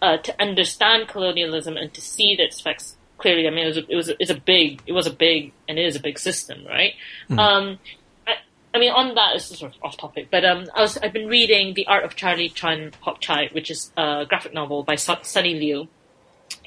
uh 0.00 0.18
to 0.18 0.32
understand 0.40 1.08
colonialism 1.08 1.76
and 1.76 1.92
to 1.94 2.00
see 2.00 2.36
that 2.36 2.44
its 2.44 2.60
effects 2.60 2.96
clearly 3.18 3.46
i 3.46 3.50
mean 3.50 3.64
it 3.64 3.68
was 3.68 3.76
a, 3.76 3.84
it 3.92 3.96
was 3.96 4.08
a, 4.08 4.14
it's 4.20 4.30
a 4.30 4.40
big 4.52 4.82
it 4.86 4.92
was 4.92 5.06
a 5.06 5.12
big 5.12 5.52
and 5.68 5.78
it 5.78 5.86
is 5.86 5.96
a 5.96 6.00
big 6.00 6.18
system 6.18 6.64
right? 6.66 6.92
Um 7.30 7.78
I, 8.26 8.34
I 8.74 8.78
mean, 8.78 8.92
on 8.92 9.14
that 9.14 9.36
is 9.36 9.44
sort 9.44 9.74
of 9.74 9.82
off 9.82 9.96
topic, 9.98 10.28
but 10.30 10.44
um, 10.44 10.66
I 10.74 10.80
was 10.80 10.96
I've 10.96 11.12
been 11.12 11.28
reading 11.28 11.74
The 11.74 11.86
Art 11.86 12.04
of 12.04 12.16
Charlie 12.16 12.48
Chan 12.48 12.92
Hok 13.02 13.20
Chai, 13.20 13.50
which 13.52 13.70
is 13.70 13.92
a 13.96 14.24
graphic 14.26 14.54
novel 14.54 14.82
by 14.82 14.94
Su- 14.94 15.22
Sonny 15.22 15.54
Liew, 15.60 15.88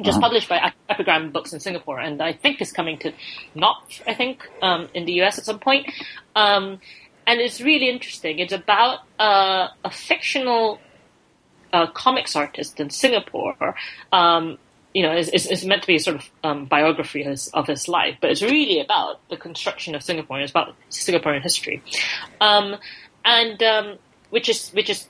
just 0.01 0.19
published 0.19 0.49
by 0.49 0.73
Epigram 0.89 1.31
Books 1.31 1.53
in 1.53 1.59
Singapore, 1.59 1.99
and 1.99 2.21
I 2.21 2.33
think 2.33 2.61
is 2.61 2.71
coming 2.71 2.97
to 2.99 3.13
Knopf, 3.55 4.01
I 4.07 4.13
think, 4.13 4.47
um, 4.61 4.89
in 4.93 5.05
the 5.05 5.21
US 5.21 5.37
at 5.37 5.45
some 5.45 5.59
point. 5.59 5.91
Um, 6.35 6.79
and 7.27 7.39
it's 7.39 7.61
really 7.61 7.89
interesting. 7.89 8.39
It's 8.39 8.53
about 8.53 8.99
uh, 9.19 9.69
a 9.83 9.89
fictional 9.89 10.79
uh, 11.73 11.87
comics 11.87 12.35
artist 12.35 12.79
in 12.79 12.89
Singapore. 12.89 13.75
Um, 14.11 14.57
you 14.93 15.03
know, 15.03 15.13
is, 15.13 15.27
is, 15.29 15.45
is 15.47 15.65
meant 15.65 15.81
to 15.81 15.87
be 15.87 15.95
a 15.95 15.99
sort 15.99 16.15
of 16.15 16.29
um, 16.43 16.65
biography 16.65 17.21
of 17.21 17.27
his, 17.27 17.49
of 17.49 17.67
his 17.67 17.89
life, 17.89 18.17
but 18.21 18.31
it's 18.31 18.41
really 18.41 18.79
about 18.79 19.19
the 19.29 19.35
construction 19.35 19.93
of 19.93 20.01
Singapore. 20.01 20.39
It's 20.39 20.51
about 20.51 20.73
Singaporean 20.89 21.41
history, 21.41 21.83
um, 22.39 22.77
and 23.25 23.61
um, 23.61 23.97
which 24.29 24.47
is 24.47 24.69
which 24.69 24.89
is 24.89 25.05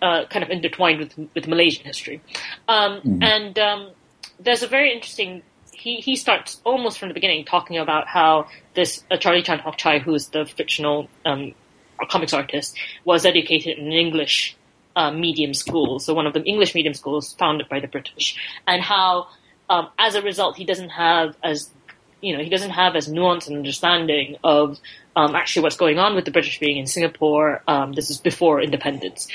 uh, 0.00 0.24
kind 0.30 0.42
of 0.42 0.50
intertwined 0.50 1.00
with 1.00 1.28
with 1.34 1.46
Malaysian 1.48 1.84
history. 1.84 2.22
Um, 2.66 3.00
And 3.22 3.58
um, 3.58 3.90
there's 4.38 4.62
a 4.62 4.66
very 4.66 4.92
interesting. 4.92 5.42
He 5.72 5.96
he 5.96 6.16
starts 6.16 6.60
almost 6.64 6.98
from 6.98 7.08
the 7.08 7.14
beginning 7.14 7.44
talking 7.44 7.78
about 7.78 8.06
how 8.08 8.48
this 8.74 9.04
uh, 9.10 9.16
Charlie 9.16 9.42
Chan 9.42 9.58
Hok 9.60 9.76
Chai, 9.76 9.98
who 9.98 10.14
is 10.14 10.28
the 10.28 10.44
fictional 10.46 11.08
um, 11.24 11.54
comics 12.08 12.32
artist, 12.32 12.78
was 13.04 13.24
educated 13.24 13.78
in 13.78 13.86
an 13.86 13.92
English 13.92 14.56
uh, 14.94 15.10
medium 15.10 15.54
school, 15.54 15.98
so 15.98 16.14
one 16.14 16.26
of 16.26 16.32
the 16.32 16.42
English 16.42 16.74
medium 16.74 16.94
schools 16.94 17.34
founded 17.38 17.68
by 17.68 17.80
the 17.80 17.88
British, 17.88 18.36
and 18.66 18.82
how 18.82 19.28
um, 19.68 19.88
as 19.98 20.14
a 20.14 20.22
result 20.22 20.56
he 20.56 20.64
doesn't 20.64 20.90
have 20.90 21.36
as 21.42 21.70
you 22.22 22.36
know 22.36 22.42
he 22.42 22.48
doesn't 22.48 22.70
have 22.70 22.96
as 22.96 23.08
nuanced 23.08 23.48
an 23.48 23.56
understanding 23.56 24.36
of 24.42 24.78
um, 25.14 25.34
actually 25.34 25.62
what's 25.62 25.76
going 25.76 25.98
on 25.98 26.14
with 26.14 26.24
the 26.24 26.30
British 26.30 26.58
being 26.58 26.78
in 26.78 26.86
Singapore. 26.86 27.62
Um, 27.68 27.92
this 27.92 28.10
is 28.10 28.18
before 28.18 28.60
independence. 28.60 29.28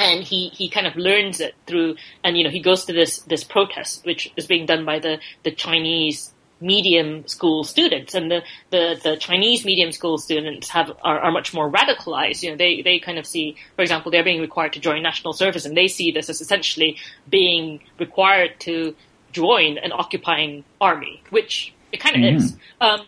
And 0.00 0.24
he, 0.24 0.48
he 0.48 0.70
kind 0.70 0.86
of 0.86 0.96
learns 0.96 1.40
it 1.40 1.54
through, 1.66 1.96
and 2.24 2.38
you 2.38 2.44
know, 2.44 2.50
he 2.50 2.60
goes 2.60 2.86
to 2.86 2.92
this, 2.94 3.18
this 3.20 3.44
protest, 3.44 4.06
which 4.06 4.32
is 4.34 4.46
being 4.46 4.64
done 4.64 4.86
by 4.86 4.98
the, 4.98 5.18
the 5.42 5.50
Chinese 5.50 6.32
medium 6.60 7.26
school 7.26 7.64
students 7.64 8.14
and 8.14 8.30
the, 8.30 8.42
the, 8.70 8.98
the 9.02 9.16
Chinese 9.16 9.64
medium 9.64 9.92
school 9.92 10.18
students 10.18 10.68
have 10.68 10.92
are, 11.02 11.18
are 11.18 11.30
much 11.30 11.54
more 11.54 11.70
radicalized. 11.70 12.42
You 12.42 12.50
know, 12.50 12.56
they, 12.56 12.82
they 12.82 12.98
kind 12.98 13.18
of 13.18 13.26
see, 13.26 13.56
for 13.76 13.82
example, 13.82 14.10
they're 14.10 14.24
being 14.24 14.40
required 14.40 14.72
to 14.74 14.80
join 14.80 15.02
national 15.02 15.32
service 15.32 15.64
and 15.64 15.76
they 15.76 15.88
see 15.88 16.10
this 16.10 16.28
as 16.28 16.40
essentially 16.40 16.96
being 17.28 17.80
required 17.98 18.60
to 18.60 18.94
join 19.32 19.78
an 19.78 19.92
occupying 19.92 20.64
army, 20.80 21.22
which 21.30 21.74
it 21.92 22.00
kind 22.00 22.16
of 22.16 22.34
is. 22.36 22.56
Um, 22.80 23.02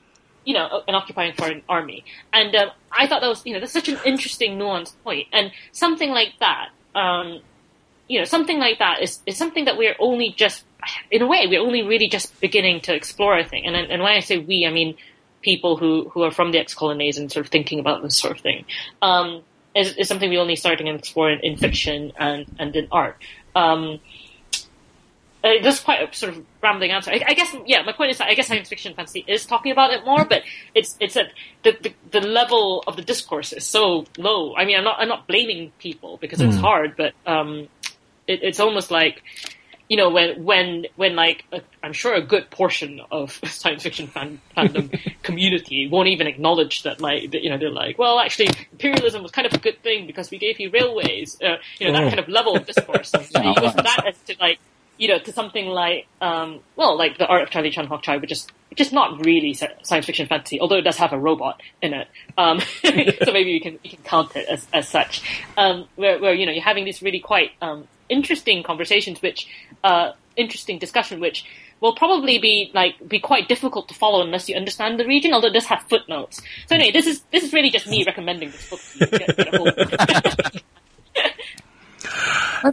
you 0.44 0.54
know, 0.54 0.82
an 0.88 0.94
occupying 0.96 1.32
foreign 1.34 1.62
army. 1.68 2.04
And 2.32 2.54
um, 2.56 2.70
I 2.90 3.06
thought 3.06 3.20
that 3.20 3.28
was, 3.28 3.46
you 3.46 3.54
know, 3.54 3.60
that's 3.60 3.72
such 3.72 3.88
an 3.88 3.98
interesting 4.04 4.58
nuanced 4.58 4.94
point. 5.04 5.28
And 5.32 5.52
something 5.70 6.10
like 6.10 6.34
that, 6.40 6.70
um, 6.94 7.40
you 8.08 8.18
know, 8.18 8.24
something 8.24 8.58
like 8.58 8.78
that 8.78 9.02
is, 9.02 9.20
is 9.26 9.36
something 9.36 9.64
that 9.64 9.76
we're 9.78 9.96
only 9.98 10.34
just, 10.36 10.64
in 11.10 11.22
a 11.22 11.26
way, 11.26 11.46
we're 11.48 11.60
only 11.60 11.82
really 11.82 12.08
just 12.08 12.38
beginning 12.40 12.80
to 12.82 12.94
explore, 12.94 13.34
I 13.34 13.44
think. 13.44 13.66
And, 13.66 13.76
and 13.76 14.02
when 14.02 14.12
I 14.12 14.20
say 14.20 14.38
we, 14.38 14.66
I 14.66 14.72
mean 14.72 14.96
people 15.40 15.76
who, 15.76 16.10
who 16.10 16.22
are 16.22 16.30
from 16.30 16.52
the 16.52 16.58
ex-colonies 16.58 17.18
and 17.18 17.30
sort 17.30 17.46
of 17.46 17.50
thinking 17.50 17.80
about 17.80 18.02
this 18.02 18.16
sort 18.16 18.36
of 18.36 18.42
thing, 18.42 18.64
um, 19.00 19.42
is, 19.74 19.96
is 19.96 20.08
something 20.08 20.28
we're 20.28 20.40
only 20.40 20.56
starting 20.56 20.86
to 20.86 20.94
explore 20.94 21.30
in, 21.30 21.40
in 21.40 21.56
fiction 21.56 22.12
and, 22.18 22.46
and 22.58 22.76
in 22.76 22.88
art. 22.92 23.16
Um, 23.54 24.00
uh, 25.44 25.50
that's 25.62 25.80
quite 25.80 26.08
a 26.08 26.14
sort 26.14 26.36
of 26.36 26.44
rambling 26.62 26.92
answer. 26.92 27.10
I, 27.10 27.22
I, 27.28 27.34
guess, 27.34 27.54
yeah, 27.66 27.82
my 27.82 27.92
point 27.92 28.12
is 28.12 28.18
that 28.18 28.28
I 28.28 28.34
guess 28.34 28.46
science 28.46 28.68
fiction 28.68 28.94
fantasy 28.94 29.24
is 29.26 29.44
talking 29.44 29.72
about 29.72 29.92
it 29.92 30.04
more, 30.04 30.24
but 30.24 30.42
it's 30.74 30.96
it's 31.00 31.14
that 31.14 31.32
the, 31.64 31.76
the, 31.82 31.94
the 32.12 32.26
level 32.26 32.84
of 32.86 32.96
the 32.96 33.02
discourse 33.02 33.52
is 33.52 33.66
so 33.66 34.04
low. 34.16 34.54
I 34.54 34.64
mean, 34.64 34.76
I'm 34.76 34.84
not 34.84 34.96
I'm 35.00 35.08
not 35.08 35.26
blaming 35.26 35.72
people 35.78 36.16
because 36.18 36.40
it's 36.40 36.56
mm. 36.56 36.60
hard, 36.60 36.94
but 36.96 37.12
um, 37.26 37.68
it, 38.28 38.42
it's 38.42 38.60
almost 38.60 38.90
like 38.92 39.22
you 39.88 39.96
know 39.96 40.10
when 40.10 40.44
when 40.44 40.86
when 40.96 41.16
like 41.16 41.44
i 41.52 41.60
I'm 41.82 41.92
sure 41.92 42.14
a 42.14 42.22
good 42.22 42.48
portion 42.48 43.00
of 43.10 43.32
science 43.44 43.82
fiction 43.82 44.06
fan, 44.06 44.40
fandom 44.56 44.96
community 45.22 45.88
won't 45.88 46.08
even 46.08 46.28
acknowledge 46.28 46.84
that 46.84 47.00
like 47.00 47.34
you 47.34 47.50
know 47.50 47.58
they're 47.58 47.70
like 47.70 47.98
well 47.98 48.20
actually 48.20 48.48
imperialism 48.70 49.22
was 49.22 49.32
kind 49.32 49.46
of 49.46 49.52
a 49.52 49.58
good 49.58 49.82
thing 49.82 50.06
because 50.06 50.30
we 50.30 50.38
gave 50.38 50.60
you 50.60 50.70
railways, 50.70 51.36
uh, 51.42 51.56
you 51.80 51.86
know 51.86 51.92
that 51.92 52.04
oh. 52.04 52.08
kind 52.08 52.20
of 52.20 52.28
level 52.28 52.56
of 52.56 52.64
discourse. 52.64 53.10
so 53.10 53.42
you 53.42 53.54
go 53.56 53.70
from 53.70 53.84
that 53.84 54.14
to 54.26 54.36
like 54.40 54.60
you 55.02 55.08
know, 55.08 55.18
to 55.18 55.32
something 55.32 55.66
like, 55.66 56.06
um, 56.20 56.60
well, 56.76 56.96
like 56.96 57.18
the 57.18 57.26
art 57.26 57.42
of 57.42 57.50
Charlie 57.50 57.72
Chan 57.72 57.88
Hok 57.88 58.02
Chai, 58.02 58.18
which 58.18 58.30
is 58.30 58.46
just 58.76 58.92
not 58.92 59.26
really 59.26 59.52
science 59.52 60.06
fiction 60.06 60.28
fantasy, 60.28 60.60
although 60.60 60.76
it 60.76 60.82
does 60.82 60.96
have 60.96 61.12
a 61.12 61.18
robot 61.18 61.60
in 61.82 61.92
it. 61.92 62.06
Um, 62.38 62.60
so 62.84 63.32
maybe 63.32 63.50
you 63.50 63.60
can 63.60 63.80
you 63.82 63.90
can 63.90 64.04
count 64.04 64.36
it 64.36 64.48
as 64.48 64.64
as 64.72 64.88
such. 64.88 65.20
Um, 65.56 65.88
where, 65.96 66.20
where 66.20 66.32
you 66.32 66.46
know 66.46 66.52
you're 66.52 66.62
having 66.62 66.84
these 66.84 67.02
really 67.02 67.18
quite 67.18 67.50
um, 67.60 67.88
interesting 68.08 68.62
conversations, 68.62 69.20
which 69.20 69.48
uh, 69.82 70.12
interesting 70.36 70.78
discussion, 70.78 71.18
which 71.18 71.46
will 71.80 71.96
probably 71.96 72.38
be 72.38 72.70
like 72.72 72.94
be 73.08 73.18
quite 73.18 73.48
difficult 73.48 73.88
to 73.88 73.94
follow 73.94 74.22
unless 74.22 74.48
you 74.48 74.54
understand 74.54 75.00
the 75.00 75.04
region. 75.04 75.32
Although 75.32 75.48
it 75.48 75.54
does 75.54 75.66
have 75.66 75.82
footnotes. 75.88 76.40
So 76.68 76.76
anyway, 76.76 76.92
this 76.92 77.08
is 77.08 77.22
this 77.32 77.42
is 77.42 77.52
really 77.52 77.70
just 77.70 77.88
me 77.88 78.04
recommending 78.06 78.52
this 78.52 78.70
book. 78.70 80.62
I 82.64 82.70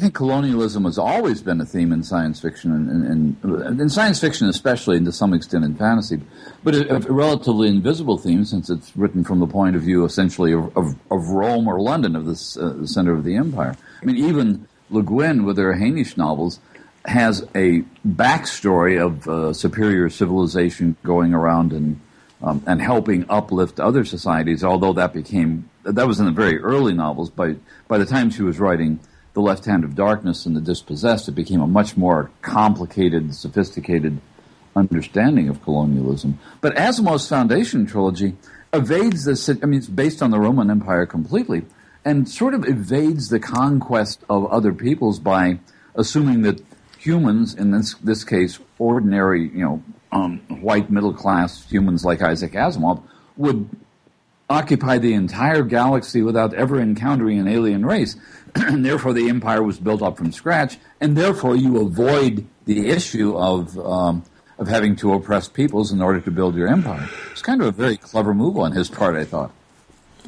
think 0.00 0.14
colonialism 0.14 0.84
has 0.84 0.98
always 0.98 1.42
been 1.42 1.60
a 1.60 1.64
theme 1.64 1.92
in 1.92 2.04
science 2.04 2.40
fiction, 2.40 2.72
and, 2.72 3.36
and, 3.42 3.80
in 3.80 3.88
science 3.88 4.20
fiction 4.20 4.48
especially, 4.48 4.96
and 4.96 5.06
to 5.06 5.12
some 5.12 5.34
extent 5.34 5.64
in 5.64 5.74
fantasy, 5.74 6.20
but 6.62 6.74
a, 6.74 6.96
a, 6.96 6.98
relatively 7.00 7.68
invisible 7.68 8.18
theme 8.18 8.44
since 8.44 8.70
it's 8.70 8.96
written 8.96 9.24
from 9.24 9.40
the 9.40 9.46
point 9.46 9.74
of 9.74 9.82
view 9.82 10.04
essentially 10.04 10.52
of, 10.52 10.76
of, 10.76 10.94
of 11.10 11.28
Rome 11.28 11.66
or 11.66 11.80
London, 11.80 12.14
of 12.14 12.22
uh, 12.28 12.30
the 12.30 12.86
center 12.86 13.12
of 13.12 13.24
the 13.24 13.34
empire. 13.34 13.76
I 14.00 14.04
mean, 14.04 14.16
even 14.16 14.68
Le 14.90 15.02
Guin, 15.02 15.44
with 15.44 15.58
her 15.58 15.74
Hainish 15.74 16.16
novels, 16.16 16.60
has 17.04 17.42
a 17.56 17.82
backstory 18.06 19.04
of 19.04 19.26
uh, 19.26 19.52
superior 19.52 20.08
civilization 20.08 20.96
going 21.02 21.34
around 21.34 21.72
and 21.72 22.00
um, 22.42 22.62
and 22.66 22.82
helping 22.82 23.24
uplift 23.28 23.78
other 23.78 24.04
societies. 24.04 24.64
Although 24.64 24.92
that 24.94 25.12
became 25.12 25.68
that 25.84 26.06
was 26.06 26.20
in 26.20 26.26
the 26.26 26.32
very 26.32 26.58
early 26.60 26.92
novels. 26.92 27.30
By 27.30 27.56
by 27.88 27.98
the 27.98 28.06
time 28.06 28.30
she 28.30 28.42
was 28.42 28.58
writing 28.58 29.00
The 29.34 29.40
Left 29.40 29.64
Hand 29.64 29.84
of 29.84 29.94
Darkness 29.94 30.44
and 30.46 30.54
The 30.54 30.60
Dispossessed, 30.60 31.28
it 31.28 31.32
became 31.32 31.60
a 31.60 31.66
much 31.66 31.96
more 31.96 32.30
complicated, 32.42 33.34
sophisticated 33.34 34.20
understanding 34.76 35.48
of 35.48 35.62
colonialism. 35.62 36.38
But 36.60 36.74
Asimov's 36.76 37.28
Foundation 37.28 37.86
trilogy 37.86 38.36
evades 38.72 39.24
this. 39.24 39.48
I 39.48 39.54
mean, 39.66 39.78
it's 39.78 39.88
based 39.88 40.22
on 40.22 40.30
the 40.30 40.38
Roman 40.38 40.70
Empire 40.70 41.06
completely, 41.06 41.64
and 42.04 42.28
sort 42.28 42.54
of 42.54 42.66
evades 42.66 43.28
the 43.28 43.40
conquest 43.40 44.22
of 44.28 44.46
other 44.46 44.72
peoples 44.72 45.18
by 45.18 45.60
assuming 45.94 46.42
that 46.42 46.62
humans, 46.98 47.54
in 47.54 47.70
this 47.70 47.94
this 47.94 48.24
case, 48.24 48.58
ordinary, 48.78 49.48
you 49.48 49.64
know, 49.64 49.82
um, 50.10 50.38
white 50.60 50.90
middle 50.90 51.14
class 51.14 51.68
humans 51.70 52.04
like 52.04 52.22
Isaac 52.22 52.52
Asimov, 52.52 53.02
would 53.36 53.68
occupy 54.52 54.98
the 54.98 55.14
entire 55.14 55.62
galaxy 55.62 56.22
without 56.22 56.54
ever 56.54 56.80
encountering 56.80 57.38
an 57.38 57.48
alien 57.48 57.84
race. 57.84 58.16
and 58.54 58.84
therefore, 58.84 59.12
the 59.12 59.28
empire 59.28 59.62
was 59.62 59.78
built 59.78 60.02
up 60.02 60.16
from 60.18 60.30
scratch, 60.30 60.78
and 61.00 61.16
therefore, 61.16 61.56
you 61.56 61.80
avoid 61.80 62.46
the 62.66 62.90
issue 62.90 63.36
of 63.36 63.78
um, 63.78 64.22
of 64.58 64.68
having 64.68 64.94
to 64.96 65.12
oppress 65.12 65.48
peoples 65.48 65.90
in 65.90 66.00
order 66.00 66.20
to 66.20 66.30
build 66.30 66.54
your 66.54 66.68
empire. 66.68 67.08
It's 67.32 67.42
kind 67.42 67.60
of 67.60 67.66
a 67.66 67.72
very 67.72 67.96
clever 67.96 68.34
move 68.34 68.58
on 68.58 68.72
his 68.72 68.88
part, 68.88 69.16
I 69.16 69.24
thought. 69.24 69.50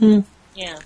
Mm. 0.01 0.25
Yeah. 0.55 0.79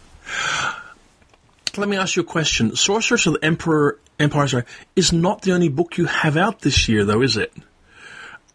Let 1.76 1.88
me 1.88 1.96
ask 1.96 2.16
you 2.16 2.22
a 2.22 2.26
question. 2.26 2.74
Sorceress 2.74 3.26
of 3.26 3.34
the 3.34 3.44
Emperor 3.44 3.98
Empire 4.18 4.48
sorry, 4.48 4.64
is 4.96 5.12
not 5.12 5.42
the 5.42 5.52
only 5.52 5.68
book 5.68 5.96
you 5.96 6.06
have 6.06 6.36
out 6.36 6.60
this 6.60 6.88
year, 6.88 7.04
though, 7.04 7.22
is 7.22 7.36
it? 7.36 7.52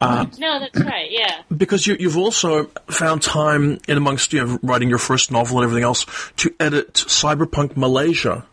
Uh, 0.03 0.25
no, 0.37 0.59
that's 0.59 0.79
right. 0.81 1.09
Yeah. 1.09 1.41
Because 1.55 1.87
you, 1.87 1.97
have 1.97 2.17
also 2.17 2.65
found 2.89 3.21
time 3.21 3.79
in 3.87 3.97
amongst 3.97 4.33
you 4.33 4.45
know, 4.45 4.59
writing 4.61 4.89
your 4.89 4.97
first 4.97 5.31
novel 5.31 5.57
and 5.57 5.65
everything 5.65 5.83
else 5.83 6.05
to 6.37 6.53
edit 6.59 6.93
Cyberpunk 6.93 7.77
Malaysia. 7.77 8.45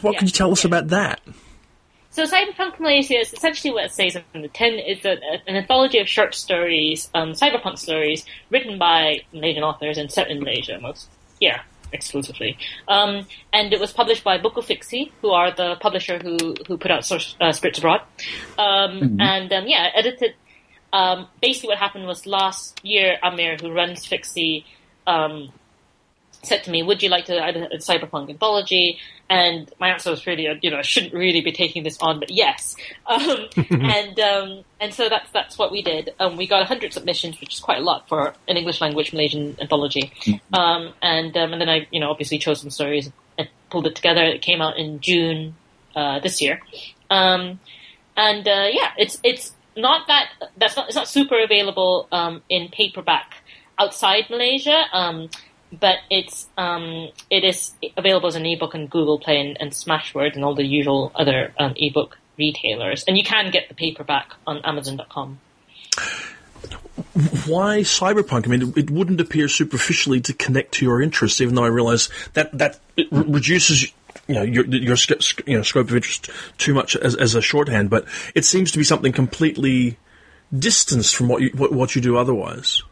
What 0.00 0.12
yeah, 0.12 0.18
can 0.18 0.26
you 0.28 0.32
tell 0.32 0.52
us 0.52 0.64
yeah. 0.64 0.68
about 0.68 0.88
that? 0.88 1.20
So 2.10 2.24
Cyberpunk 2.24 2.80
Malaysia 2.80 3.20
is 3.20 3.32
essentially 3.32 3.72
what 3.72 3.84
it 3.84 3.92
says 3.92 4.16
in 4.34 4.42
the 4.42 4.48
tin. 4.48 4.74
It's 4.74 5.04
a, 5.04 5.18
an 5.46 5.56
anthology 5.56 5.98
of 5.98 6.08
short 6.08 6.34
stories, 6.34 7.08
um, 7.14 7.32
cyberpunk 7.32 7.78
stories, 7.78 8.24
written 8.50 8.78
by 8.78 9.20
Malaysian 9.32 9.62
authors 9.62 9.98
and 9.98 10.10
set 10.10 10.28
in 10.28 10.40
Malaysia. 10.40 10.78
Most, 10.80 11.08
yeah, 11.40 11.60
exclusively. 11.92 12.58
Um, 12.88 13.26
and 13.52 13.72
it 13.72 13.80
was 13.80 13.92
published 13.92 14.24
by 14.24 14.38
Buku 14.38 14.64
Fixi, 14.64 15.12
who 15.20 15.30
are 15.30 15.52
the 15.54 15.76
publisher 15.80 16.18
who 16.18 16.54
who 16.66 16.76
put 16.76 16.90
out 16.90 17.10
uh, 17.40 17.52
Spirits 17.52 17.78
Abroad. 17.78 18.00
Um, 18.58 19.00
mm-hmm. 19.00 19.20
And 19.20 19.52
um, 19.52 19.68
yeah, 19.68 19.88
edited 19.94 20.34
um, 20.92 21.28
basically 21.40 21.68
what 21.70 21.78
happened 21.78 22.06
was 22.06 22.26
last 22.26 22.84
year, 22.84 23.18
Amir, 23.22 23.56
who 23.60 23.72
runs 23.72 24.06
Fixi, 24.06 24.64
um, 25.06 25.52
said 26.42 26.64
to 26.64 26.70
me, 26.70 26.82
"Would 26.82 27.02
you 27.02 27.08
like 27.08 27.26
to 27.26 27.42
edit 27.42 27.72
a 27.72 27.76
cyberpunk 27.76 28.30
anthology?" 28.30 28.98
And 29.30 29.70
my 29.78 29.90
answer 29.90 30.10
was 30.10 30.26
really, 30.26 30.48
you 30.62 30.70
know, 30.70 30.78
I 30.78 30.82
shouldn't 30.82 31.12
really 31.12 31.42
be 31.42 31.52
taking 31.52 31.82
this 31.82 31.98
on, 32.00 32.18
but 32.18 32.30
yes. 32.30 32.76
Um, 33.06 33.48
and 33.70 34.20
um, 34.20 34.64
and 34.80 34.92
so 34.92 35.08
that's 35.08 35.30
that's 35.32 35.58
what 35.58 35.72
we 35.72 35.82
did. 35.82 36.14
Um, 36.20 36.36
we 36.36 36.46
got 36.46 36.58
100 36.58 36.92
submissions, 36.92 37.40
which 37.40 37.54
is 37.54 37.60
quite 37.60 37.78
a 37.78 37.82
lot 37.82 38.06
for 38.08 38.34
an 38.46 38.56
English 38.56 38.80
language 38.80 39.12
Malaysian 39.12 39.56
anthology. 39.60 40.12
Mm-hmm. 40.22 40.54
Um, 40.54 40.92
and 41.00 41.36
um, 41.36 41.52
and 41.52 41.60
then 41.60 41.68
I, 41.68 41.86
you 41.90 42.00
know, 42.00 42.10
obviously 42.10 42.38
chose 42.38 42.60
some 42.60 42.70
stories 42.70 43.10
and 43.38 43.48
pulled 43.70 43.86
it 43.86 43.96
together. 43.96 44.22
It 44.22 44.42
came 44.42 44.60
out 44.60 44.76
in 44.76 45.00
June 45.00 45.54
uh, 45.96 46.20
this 46.20 46.40
year. 46.42 46.60
Um, 47.10 47.60
and 48.16 48.46
uh, 48.46 48.68
yeah, 48.70 48.92
it's 48.96 49.18
it's 49.22 49.52
not 49.78 50.06
that 50.08 50.28
that's 50.56 50.76
not 50.76 50.88
it's 50.88 50.96
not 50.96 51.08
super 51.08 51.42
available 51.42 52.08
um, 52.12 52.42
in 52.48 52.68
paperback 52.68 53.34
outside 53.78 54.28
Malaysia, 54.28 54.84
um, 54.92 55.30
but 55.72 55.98
it's 56.10 56.48
um, 56.56 57.08
it 57.30 57.44
is 57.44 57.72
available 57.96 58.28
as 58.28 58.34
an 58.34 58.46
ebook 58.46 58.74
on 58.74 58.86
Google 58.86 59.18
Play 59.18 59.40
and, 59.40 59.56
and 59.60 59.70
Smashwords 59.72 60.34
and 60.34 60.44
all 60.44 60.54
the 60.54 60.64
usual 60.64 61.12
other 61.14 61.54
um, 61.58 61.74
ebook 61.76 62.18
retailers, 62.36 63.04
and 63.04 63.16
you 63.16 63.24
can 63.24 63.50
get 63.50 63.68
the 63.68 63.74
paperback 63.74 64.32
on 64.46 64.60
Amazon.com. 64.64 65.40
Why 67.46 67.80
cyberpunk? 67.80 68.46
I 68.46 68.50
mean, 68.50 68.72
it 68.76 68.90
wouldn't 68.90 69.20
appear 69.20 69.48
superficially 69.48 70.20
to 70.22 70.32
connect 70.32 70.72
to 70.74 70.84
your 70.84 71.00
interests, 71.00 71.40
even 71.40 71.54
though 71.54 71.64
I 71.64 71.68
realize 71.68 72.08
that 72.34 72.56
that 72.58 72.80
reduces 73.10 73.92
you 74.28 74.34
know 74.34 74.42
your, 74.42 74.64
your 74.66 74.96
you 75.46 75.56
know 75.56 75.62
scope 75.62 75.88
of 75.88 75.96
interest 75.96 76.30
too 76.58 76.74
much 76.74 76.94
as, 76.96 77.16
as 77.16 77.34
a 77.34 77.42
shorthand, 77.42 77.90
but 77.90 78.04
it 78.34 78.44
seems 78.44 78.70
to 78.72 78.78
be 78.78 78.84
something 78.84 79.12
completely 79.12 79.98
distanced 80.56 81.16
from 81.16 81.28
what 81.28 81.42
you 81.42 81.50
what, 81.54 81.72
what 81.72 81.96
you 81.96 82.00
do 82.00 82.16
otherwise. 82.16 82.82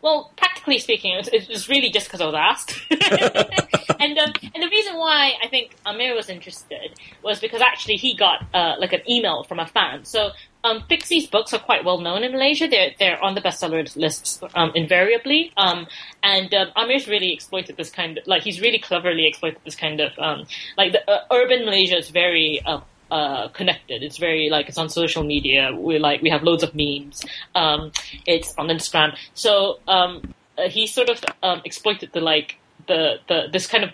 Well, 0.00 0.30
practically 0.36 0.78
speaking, 0.78 1.14
it 1.14 1.48
was, 1.48 1.68
really 1.68 1.90
just 1.90 2.06
because 2.06 2.20
I 2.20 2.26
was 2.26 2.34
asked. 2.34 2.80
and 2.90 4.16
um, 4.18 4.32
and 4.54 4.62
the 4.62 4.68
reason 4.70 4.96
why 4.96 5.32
I 5.42 5.48
think 5.48 5.74
Amir 5.84 6.14
was 6.14 6.28
interested 6.28 6.94
was 7.22 7.40
because 7.40 7.60
actually 7.60 7.96
he 7.96 8.14
got 8.14 8.46
uh, 8.54 8.76
like 8.78 8.92
an 8.92 9.00
email 9.10 9.42
from 9.42 9.58
a 9.58 9.66
fan. 9.66 10.04
So 10.04 10.30
um, 10.62 10.84
Fixi's 10.88 11.26
books 11.26 11.52
are 11.52 11.58
quite 11.58 11.84
well 11.84 12.00
known 12.00 12.22
in 12.22 12.30
Malaysia. 12.30 12.68
They're 12.68 12.92
they're 12.98 13.22
on 13.22 13.34
the 13.34 13.40
bestseller 13.40 13.96
lists 13.96 14.40
um, 14.54 14.70
invariably. 14.76 15.52
Um, 15.56 15.88
and 16.22 16.52
um, 16.54 16.68
Amir's 16.76 17.08
really 17.08 17.32
exploited 17.32 17.76
this 17.76 17.90
kind 17.90 18.18
of 18.18 18.26
like 18.26 18.42
he's 18.42 18.60
really 18.60 18.78
cleverly 18.78 19.26
exploited 19.26 19.58
this 19.64 19.76
kind 19.76 20.00
of 20.00 20.12
um, 20.18 20.46
like 20.76 20.92
the 20.92 21.10
uh, 21.10 21.24
urban 21.32 21.64
Malaysia 21.64 21.96
is 21.96 22.10
very 22.10 22.60
uh, 22.64 22.80
uh, 23.10 23.48
connected. 23.48 24.02
It's 24.02 24.18
very 24.18 24.50
like 24.50 24.68
it's 24.68 24.78
on 24.78 24.88
social 24.88 25.24
media. 25.24 25.74
We 25.74 25.98
like 25.98 26.22
we 26.22 26.30
have 26.30 26.42
loads 26.42 26.62
of 26.62 26.74
memes. 26.74 27.24
Um, 27.54 27.92
it's 28.26 28.54
on 28.58 28.68
Instagram. 28.68 29.16
So 29.34 29.80
um, 29.88 30.34
uh, 30.56 30.68
he 30.68 30.86
sort 30.86 31.08
of 31.08 31.24
um, 31.42 31.62
exploited 31.64 32.10
the 32.12 32.20
like 32.20 32.56
the 32.86 33.20
the 33.28 33.48
this 33.52 33.66
kind 33.66 33.84
of 33.84 33.90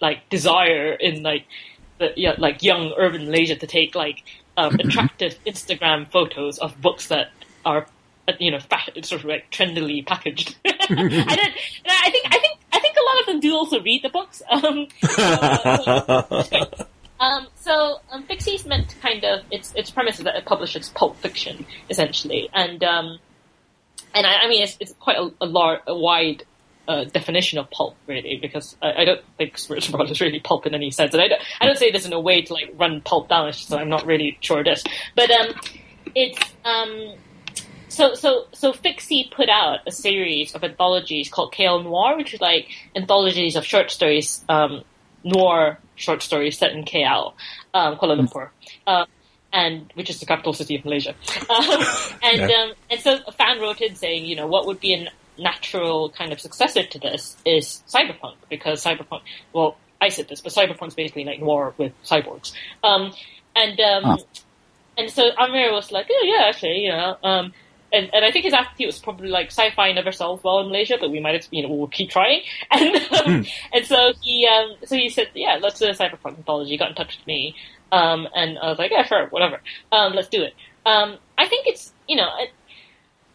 like 0.00 0.28
desire 0.30 0.92
in 0.92 1.22
like 1.22 1.44
the 1.98 2.12
yeah, 2.16 2.34
like 2.38 2.62
young 2.62 2.92
urban 2.96 3.26
Malaysia 3.26 3.56
to 3.56 3.66
take 3.66 3.94
like 3.94 4.22
um, 4.56 4.74
attractive 4.80 5.38
Instagram 5.46 6.10
photos 6.10 6.58
of 6.58 6.80
books 6.80 7.08
that 7.08 7.30
are 7.64 7.86
uh, 8.28 8.32
you 8.38 8.50
know, 8.50 8.58
sort 9.02 9.22
of 9.22 9.24
like 9.24 9.50
trendily 9.50 10.04
packaged. 10.06 10.56
I 10.64 10.70
don't. 10.70 10.90
I 10.90 12.10
think. 12.10 12.26
I 12.26 12.38
think. 12.38 12.58
I 12.70 12.80
think 12.80 12.96
a 12.96 13.04
lot 13.04 13.20
of 13.20 13.26
them 13.26 13.40
do 13.40 13.54
also 13.54 13.80
read 13.80 14.02
the 14.02 14.10
books. 14.10 14.42
Um, 14.50 14.86
uh, 15.18 16.84
um, 17.20 17.48
so 17.56 18.00
um, 18.10 18.24
Fixi's 18.24 18.64
meant 18.64 18.90
to 18.90 18.96
kind 18.98 19.24
of 19.24 19.44
its 19.50 19.72
its 19.74 19.90
premise 19.90 20.18
is 20.18 20.24
that 20.24 20.36
it 20.36 20.44
publishes 20.44 20.88
pulp 20.90 21.16
fiction 21.16 21.66
essentially, 21.90 22.48
and 22.52 22.82
um, 22.84 23.18
and 24.14 24.26
I, 24.26 24.40
I 24.44 24.48
mean 24.48 24.62
it's, 24.62 24.76
it's 24.78 24.92
quite 24.94 25.16
a, 25.16 25.30
a 25.40 25.46
large, 25.46 25.80
a 25.86 25.96
wide 25.96 26.44
uh, 26.86 27.04
definition 27.04 27.58
of 27.58 27.70
pulp 27.70 27.96
really 28.06 28.38
because 28.40 28.76
I, 28.80 29.02
I 29.02 29.04
don't 29.04 29.20
think 29.36 29.58
Spirits 29.58 29.88
Abroad 29.88 30.10
is 30.10 30.20
really 30.20 30.38
pulp 30.38 30.66
in 30.66 30.74
any 30.74 30.90
sense, 30.92 31.12
and 31.12 31.22
I 31.22 31.28
don't, 31.28 31.42
I 31.60 31.66
don't 31.66 31.78
say 31.78 31.90
this 31.90 32.06
in 32.06 32.12
a 32.12 32.20
way 32.20 32.42
to 32.42 32.54
like 32.54 32.72
run 32.76 33.00
pulp 33.00 33.28
down. 33.28 33.48
It's 33.48 33.58
just 33.58 33.72
I'm 33.72 33.88
not 33.88 34.06
really 34.06 34.38
sure 34.40 34.60
it 34.60 34.68
is, 34.68 34.84
but 35.16 35.30
um, 35.30 35.54
it's 36.14 36.40
um. 36.64 37.14
So, 37.90 38.14
so, 38.14 38.46
so 38.52 38.74
Fixie 38.74 39.32
put 39.34 39.48
out 39.48 39.78
a 39.86 39.90
series 39.90 40.54
of 40.54 40.62
anthologies 40.62 41.30
called 41.30 41.54
KL 41.54 41.82
Noir, 41.82 42.18
which 42.18 42.34
is 42.34 42.40
like 42.40 42.68
anthologies 42.94 43.56
of 43.56 43.64
short 43.64 43.90
stories, 43.90 44.44
um, 44.48 44.84
noir 45.24 45.78
short 45.98 46.22
story 46.22 46.50
set 46.50 46.72
in 46.72 46.84
KL, 46.84 47.34
um, 47.74 47.96
Kuala 47.96 48.18
Lumpur, 48.18 48.48
uh, 48.86 49.04
and 49.52 49.90
which 49.94 50.08
is 50.10 50.20
the 50.20 50.26
capital 50.26 50.52
city 50.52 50.76
of 50.76 50.84
Malaysia. 50.84 51.14
Um, 51.50 51.84
and 52.22 52.38
Yeah. 52.40 52.56
um, 52.56 52.72
and 52.90 53.00
so 53.00 53.18
a 53.26 53.32
fan 53.32 53.60
wrote 53.60 53.80
in 53.80 53.94
saying, 53.94 54.24
you 54.26 54.36
know, 54.36 54.46
what 54.46 54.66
would 54.66 54.80
be 54.80 54.94
a 54.94 55.08
natural 55.40 56.10
kind 56.10 56.32
of 56.32 56.40
successor 56.40 56.82
to 56.84 56.98
this 56.98 57.36
is 57.44 57.82
cyberpunk 57.88 58.34
because 58.50 58.82
cyberpunk. 58.84 59.22
Well, 59.52 59.76
I 60.00 60.08
said 60.10 60.28
this, 60.28 60.40
but 60.40 60.52
cyberpunk's 60.52 60.94
basically 60.94 61.24
like 61.24 61.40
war 61.40 61.74
with 61.78 61.92
cyborgs. 62.04 62.52
Um, 62.82 63.12
and 63.56 63.78
um, 63.80 64.18
and 64.96 65.10
so 65.10 65.30
Amir 65.38 65.72
was 65.72 65.90
like, 65.92 66.06
oh 66.10 66.24
yeah, 66.24 66.48
actually, 66.48 66.80
you 66.80 66.90
know. 66.90 67.16
And, 67.92 68.12
and 68.12 68.24
I 68.24 68.30
think 68.30 68.44
his 68.44 68.52
attitude 68.52 68.86
was 68.86 68.98
probably 68.98 69.28
like 69.28 69.46
sci-fi 69.46 69.92
never 69.92 70.12
sells 70.12 70.42
well 70.44 70.60
in 70.60 70.68
Malaysia, 70.68 70.96
but 71.00 71.10
we 71.10 71.20
might, 71.20 71.34
have, 71.34 71.48
you 71.50 71.62
know, 71.62 71.72
we'll 71.72 71.88
keep 71.88 72.10
trying. 72.10 72.42
And 72.70 72.96
um, 73.12 73.46
and 73.72 73.86
so 73.86 74.12
he 74.22 74.46
um, 74.46 74.76
so 74.84 74.96
he 74.96 75.08
said, 75.08 75.28
yeah, 75.34 75.58
let's 75.60 75.78
do 75.78 75.86
a 75.86 75.90
cyberpunk 75.90 76.36
anthology. 76.36 76.70
He 76.70 76.76
got 76.78 76.90
in 76.90 76.94
touch 76.94 77.16
with 77.18 77.26
me, 77.26 77.54
um, 77.90 78.28
and 78.34 78.58
I 78.58 78.68
was 78.68 78.78
like, 78.78 78.90
yeah, 78.90 79.04
sure, 79.04 79.26
whatever, 79.28 79.60
um, 79.90 80.12
let's 80.12 80.28
do 80.28 80.42
it. 80.42 80.54
Um, 80.84 81.18
I 81.36 81.46
think 81.46 81.66
it's 81.66 81.92
you 82.06 82.16
know. 82.16 82.28
I, 82.28 82.48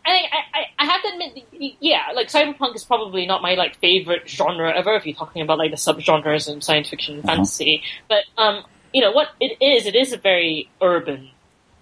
I, 0.05 0.19
I, 0.53 0.63
I 0.79 0.85
have 0.85 1.01
to 1.01 1.07
admit, 1.13 1.77
yeah, 1.79 2.07
like 2.13 2.27
cyberpunk 2.27 2.75
is 2.75 2.83
probably 2.83 3.25
not 3.25 3.41
my 3.41 3.53
like 3.53 3.79
favorite 3.79 4.27
genre 4.27 4.77
ever. 4.77 4.95
If 4.95 5.05
you're 5.05 5.15
talking 5.15 5.41
about 5.41 5.59
like 5.59 5.71
the 5.71 5.77
subgenres 5.77 6.51
in 6.51 6.59
science 6.59 6.89
fiction 6.89 7.15
and 7.15 7.23
fantasy, 7.23 7.83
but 8.09 8.25
um, 8.37 8.65
you 8.93 9.01
know 9.01 9.11
what 9.11 9.29
it 9.39 9.57
is. 9.61 9.85
It 9.85 9.95
is 9.95 10.11
a 10.11 10.17
very 10.17 10.69
urban 10.81 11.29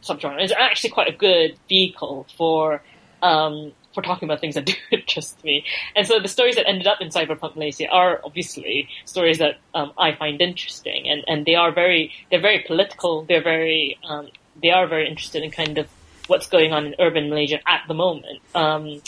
subgenre. 0.02 0.42
It's 0.42 0.54
actually 0.54 0.92
quite 0.92 1.08
a 1.08 1.16
good 1.16 1.58
vehicle 1.68 2.28
for 2.38 2.82
um, 3.22 3.74
for 3.94 4.02
talking 4.02 4.28
about 4.28 4.40
things 4.40 4.56
that 4.56 4.66
do 4.72 4.74
interest 4.92 5.44
me. 5.44 5.66
And 5.96 6.08
so 6.08 6.20
the 6.20 6.28
stories 6.28 6.56
that 6.56 6.68
ended 6.68 6.88
up 6.88 7.02
in 7.02 7.10
Cyberpunk 7.10 7.56
Malaysia 7.56 7.88
are 7.88 8.22
obviously 8.24 8.90
stories 9.06 9.40
that 9.40 9.60
um, 9.74 9.92
I 9.98 10.14
find 10.16 10.42
interesting, 10.42 11.08
and, 11.08 11.24
and 11.28 11.46
they 11.46 11.56
are 11.56 11.72
very 11.72 12.12
they're 12.30 12.42
very 12.42 12.64
political. 12.66 13.24
They're 13.24 13.44
very 13.44 13.98
um, 14.08 14.30
they 14.62 14.72
are 14.72 14.88
very 14.88 15.08
interested 15.08 15.44
in 15.44 15.52
kind 15.52 15.78
of 15.78 15.88
what's 16.28 16.48
going 16.48 16.72
on 16.72 16.88
in 16.88 16.96
urban 17.00 17.30
Malaysia 17.30 17.60
at 17.68 17.82
the 17.88 17.94
moment. 17.94 18.42
Um, 18.56 19.02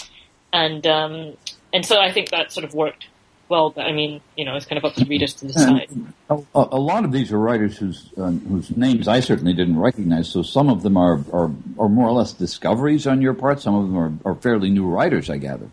and 0.51 0.85
um, 0.85 1.37
and 1.73 1.85
so 1.85 1.99
I 1.99 2.11
think 2.11 2.29
that 2.29 2.51
sort 2.51 2.63
of 2.63 2.73
worked 2.73 3.07
well. 3.53 3.69
But 3.69 3.85
I 3.85 3.93
mean, 3.93 4.19
you 4.35 4.45
know, 4.45 4.55
it's 4.55 4.65
kind 4.65 4.79
of 4.79 4.85
up 4.85 4.95
to 4.95 5.05
readers 5.05 5.33
to 5.35 5.47
decide. 5.47 5.87
A, 6.29 6.37
a 6.55 6.81
lot 6.91 7.05
of 7.05 7.11
these 7.11 7.31
are 7.31 7.37
writers 7.37 7.77
whose 7.77 8.09
uh, 8.17 8.31
whose 8.31 8.75
names 8.75 9.07
I 9.07 9.19
certainly 9.19 9.53
didn't 9.53 9.79
recognize. 9.79 10.27
So 10.27 10.41
some 10.41 10.69
of 10.69 10.81
them 10.81 10.97
are, 10.97 11.23
are 11.31 11.51
are 11.77 11.89
more 11.89 12.07
or 12.09 12.15
less 12.19 12.33
discoveries 12.33 13.05
on 13.05 13.21
your 13.21 13.35
part. 13.35 13.61
Some 13.61 13.75
of 13.75 13.83
them 13.87 13.97
are, 13.97 14.31
are 14.31 14.35
fairly 14.35 14.69
new 14.69 14.87
writers, 14.87 15.29
I 15.29 15.37
gather. 15.37 15.69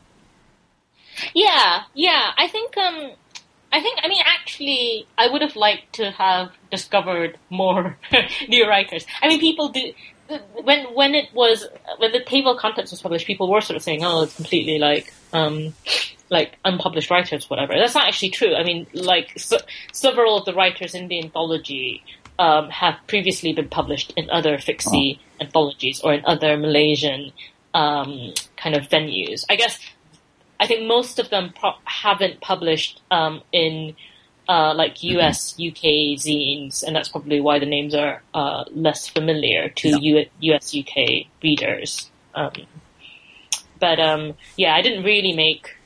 Yeah, 1.35 1.83
yeah. 1.95 2.33
I 2.37 2.47
think 2.49 2.77
um 2.77 3.13
I 3.73 3.81
think 3.81 4.01
I 4.03 4.09
mean 4.09 4.23
actually 4.27 5.07
I 5.17 5.29
would 5.29 5.43
have 5.43 5.57
liked 5.57 5.95
to 5.95 6.11
have 6.11 6.53
discovered 6.71 7.39
more 7.51 7.97
new 8.49 8.69
writers. 8.69 9.07
I 9.23 9.29
mean 9.29 9.41
people 9.41 9.69
do 9.69 9.93
when 10.63 10.95
when 10.95 11.15
it 11.15 11.33
was 11.35 11.67
when 11.99 12.13
the 12.13 12.23
table 12.23 12.53
of 12.53 12.59
contents 12.59 12.91
was 12.91 13.03
published, 13.03 13.27
people 13.27 13.51
were 13.51 13.61
sort 13.61 13.77
of 13.77 13.83
saying, 13.83 14.05
"Oh, 14.05 14.23
it's 14.23 14.37
completely 14.37 14.79
like 14.79 15.13
um, 15.33 15.75
like 16.29 16.57
unpublished 16.65 17.11
writers, 17.11 17.49
whatever." 17.51 17.75
That's 17.75 17.95
not 17.95 18.07
actually 18.07 18.31
true. 18.31 18.55
I 18.55 18.63
mean, 18.63 18.87
like 18.95 19.33
s 19.37 19.53
several 19.93 20.37
of 20.39 20.45
the 20.45 20.55
writers 20.55 20.95
in 20.95 21.09
the 21.09 21.19
anthology 21.19 22.03
um, 22.39 22.71
have 22.71 22.97
previously 23.07 23.53
been 23.53 23.69
published 23.69 24.13
in 24.17 24.31
other 24.31 24.57
Fixi 24.59 25.19
anthologies 25.41 26.01
or 26.01 26.15
in 26.15 26.25
other 26.25 26.57
Malaysian 26.57 27.33
um, 27.75 28.33
kind 28.57 28.77
of 28.77 28.89
venues. 28.89 29.45
I 29.49 29.57
guess 29.57 29.79
I 30.61 30.67
think 30.67 30.87
most 30.87 31.19
of 31.19 31.31
them 31.31 31.53
pro- 31.59 31.75
haven't 31.85 32.41
published 32.43 33.01
um, 33.11 33.43
in 33.51 33.97
uh, 34.47 34.75
like 34.75 35.03
US, 35.03 35.55
UK 35.55 36.19
zines, 36.19 36.83
and 36.83 36.95
that's 36.95 37.09
probably 37.09 37.41
why 37.41 37.59
the 37.59 37.67
names 37.67 37.95
are 37.95 38.23
uh, 38.35 38.65
less 38.73 39.09
familiar 39.09 39.71
to 39.71 39.99
U- 40.01 40.27
US, 40.41 40.77
UK 40.77 41.27
readers. 41.43 42.11
Um, 42.35 42.53
but 43.79 43.99
um, 43.99 44.35
yeah, 44.57 44.75
I 44.75 44.83
didn't 44.83 45.05
really 45.05 45.33
make. 45.33 45.77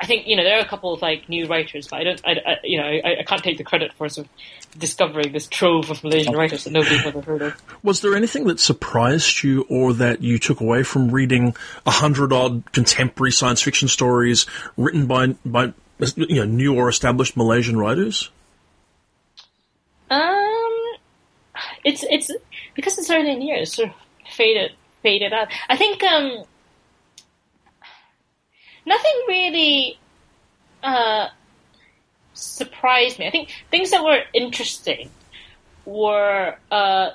I 0.00 0.06
think 0.06 0.26
you 0.26 0.36
know 0.36 0.44
there 0.44 0.58
are 0.58 0.62
a 0.62 0.68
couple 0.68 0.92
of 0.92 1.02
like 1.02 1.28
new 1.28 1.46
writers, 1.46 1.88
but 1.88 2.00
I 2.00 2.04
don't. 2.04 2.20
I, 2.24 2.30
I 2.30 2.56
you 2.62 2.80
know 2.80 2.86
I, 2.86 3.20
I 3.20 3.22
can't 3.24 3.42
take 3.42 3.58
the 3.58 3.64
credit 3.64 3.92
for 3.94 4.08
sort 4.08 4.26
of 4.28 4.78
discovering 4.78 5.32
this 5.32 5.48
trove 5.48 5.90
of 5.90 6.04
Malaysian 6.04 6.34
writers 6.34 6.64
that 6.64 6.72
nobody's 6.72 7.04
ever 7.04 7.20
heard 7.20 7.42
of. 7.42 7.62
Was 7.82 8.00
there 8.00 8.14
anything 8.14 8.44
that 8.44 8.60
surprised 8.60 9.42
you 9.42 9.66
or 9.68 9.92
that 9.94 10.22
you 10.22 10.38
took 10.38 10.60
away 10.60 10.84
from 10.84 11.10
reading 11.10 11.54
a 11.84 11.90
hundred 11.90 12.32
odd 12.32 12.70
contemporary 12.72 13.32
science 13.32 13.60
fiction 13.60 13.88
stories 13.88 14.46
written 14.76 15.06
by 15.06 15.34
by 15.44 15.72
you 16.14 16.36
know 16.36 16.44
new 16.44 16.76
or 16.76 16.88
established 16.88 17.36
Malaysian 17.36 17.76
writers? 17.76 18.30
Um, 20.10 20.96
it's 21.84 22.04
it's 22.08 22.30
because 22.76 22.98
it's 22.98 23.10
early 23.10 23.32
in 23.32 23.40
the 23.40 23.46
year, 23.46 23.56
it's 23.56 23.74
sort 23.74 23.88
of 23.88 23.94
faded 24.30 24.72
faded 25.02 25.32
out. 25.32 25.48
I 25.68 25.76
think 25.76 26.02
um, 26.04 26.44
nothing 28.88 29.16
really 29.28 29.98
uh 30.82 31.28
surprised 32.38 33.18
me. 33.18 33.26
I 33.26 33.30
think 33.30 33.50
things 33.70 33.90
that 33.90 34.02
were 34.02 34.22
interesting 34.32 35.10
were 35.84 36.56
uh, 36.70 37.10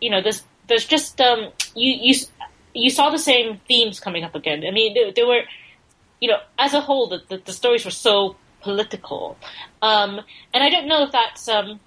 you 0.00 0.10
know, 0.10 0.20
there's 0.22 0.42
there's 0.68 0.86
just 0.86 1.20
um, 1.20 1.50
you 1.74 1.92
you 1.92 2.14
you 2.74 2.90
saw 2.90 3.10
the 3.10 3.18
same 3.18 3.60
themes 3.68 4.00
coming 4.00 4.24
up 4.24 4.34
again. 4.34 4.64
I 4.66 4.70
mean, 4.70 4.94
there, 4.94 5.12
there 5.12 5.26
were 5.26 5.42
you 6.20 6.28
know, 6.28 6.38
as 6.58 6.72
a 6.74 6.80
whole, 6.80 7.08
the, 7.08 7.20
the, 7.28 7.38
the 7.44 7.52
stories 7.52 7.84
were 7.84 7.90
so 7.90 8.36
political, 8.62 9.36
um, 9.82 10.20
and 10.52 10.62
I 10.62 10.70
don't 10.70 10.88
know 10.88 11.04
if 11.04 11.12
that's 11.12 11.48
um, 11.48 11.80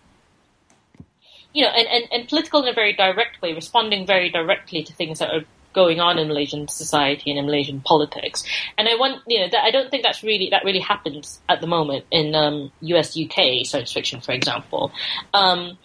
you 1.54 1.64
know, 1.64 1.70
and, 1.70 1.88
and, 1.88 2.04
and 2.12 2.28
political 2.28 2.62
in 2.64 2.68
a 2.68 2.74
very 2.74 2.94
direct 2.94 3.42
way, 3.42 3.54
responding 3.54 4.06
very 4.06 4.30
directly 4.30 4.84
to 4.84 4.94
things 4.94 5.20
that 5.20 5.34
are 5.34 5.46
going 5.78 6.00
on 6.00 6.18
in 6.18 6.28
Malaysian 6.28 6.68
society 6.68 7.30
and 7.30 7.38
in 7.38 7.46
Malaysian 7.46 7.80
politics. 7.82 8.44
And 8.80 8.90
I 8.90 8.96
want, 8.96 9.22
you 9.28 9.40
know, 9.40 9.48
that, 9.52 9.64
I 9.64 9.70
don't 9.70 9.92
think 9.92 10.02
that's 10.02 10.24
really 10.24 10.50
that 10.50 10.66
really 10.66 10.80
happens 10.80 11.40
at 11.48 11.62
the 11.62 11.68
moment 11.68 12.06
in 12.10 12.34
um, 12.34 12.72
US 12.82 13.16
UK 13.16 13.64
science 13.64 13.94
fiction, 13.94 14.20
for 14.20 14.32
example. 14.32 14.92
Um, 15.36 15.78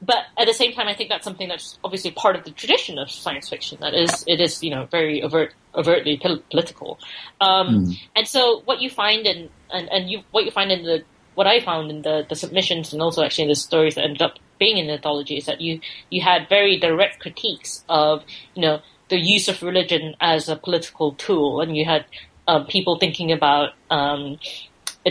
but 0.00 0.22
at 0.38 0.46
the 0.46 0.54
same 0.54 0.72
time, 0.72 0.88
I 0.88 0.94
think 0.94 1.10
that's 1.10 1.24
something 1.24 1.48
that's 1.48 1.78
obviously 1.84 2.10
part 2.10 2.36
of 2.36 2.44
the 2.44 2.52
tradition 2.52 2.98
of 2.98 3.10
science 3.10 3.50
fiction. 3.50 3.76
That 3.82 3.94
is, 3.94 4.24
it 4.26 4.40
is, 4.40 4.62
you 4.62 4.70
know, 4.70 4.86
very 4.86 5.22
overt, 5.22 5.52
overtly 5.74 6.18
pol- 6.18 6.42
political. 6.50 6.98
Um, 7.40 7.94
And 8.16 8.26
so, 8.26 8.62
what 8.64 8.80
you 8.80 8.88
find 8.88 9.26
in 9.26 9.50
and, 9.70 9.90
and 9.92 10.10
you 10.10 10.22
what 10.30 10.44
you 10.46 10.50
find 10.50 10.72
in 10.72 10.84
the 10.84 11.04
what 11.34 11.46
I 11.46 11.60
found 11.60 11.90
in 11.90 12.02
the, 12.02 12.24
the 12.28 12.36
submissions 12.36 12.92
and 12.92 13.02
also 13.02 13.22
actually 13.22 13.44
in 13.44 13.48
the 13.50 13.56
stories 13.56 13.96
that 13.96 14.04
ended 14.04 14.22
up 14.22 14.38
being 14.58 14.78
in 14.78 14.86
the 14.86 14.94
anthology 14.94 15.36
is 15.36 15.46
that 15.46 15.60
you 15.60 15.80
you 16.10 16.22
had 16.22 16.48
very 16.48 16.78
direct 16.78 17.20
critiques 17.20 17.84
of 17.88 18.24
you 18.54 18.62
know 18.62 18.80
the 19.08 19.18
use 19.18 19.48
of 19.48 19.62
religion 19.62 20.14
as 20.20 20.48
a 20.48 20.56
political 20.56 21.12
tool, 21.12 21.60
and 21.60 21.76
you 21.76 21.84
had 21.84 22.04
um, 22.48 22.66
people 22.66 22.98
thinking 22.98 23.32
about 23.32 23.70
um, 23.90 24.38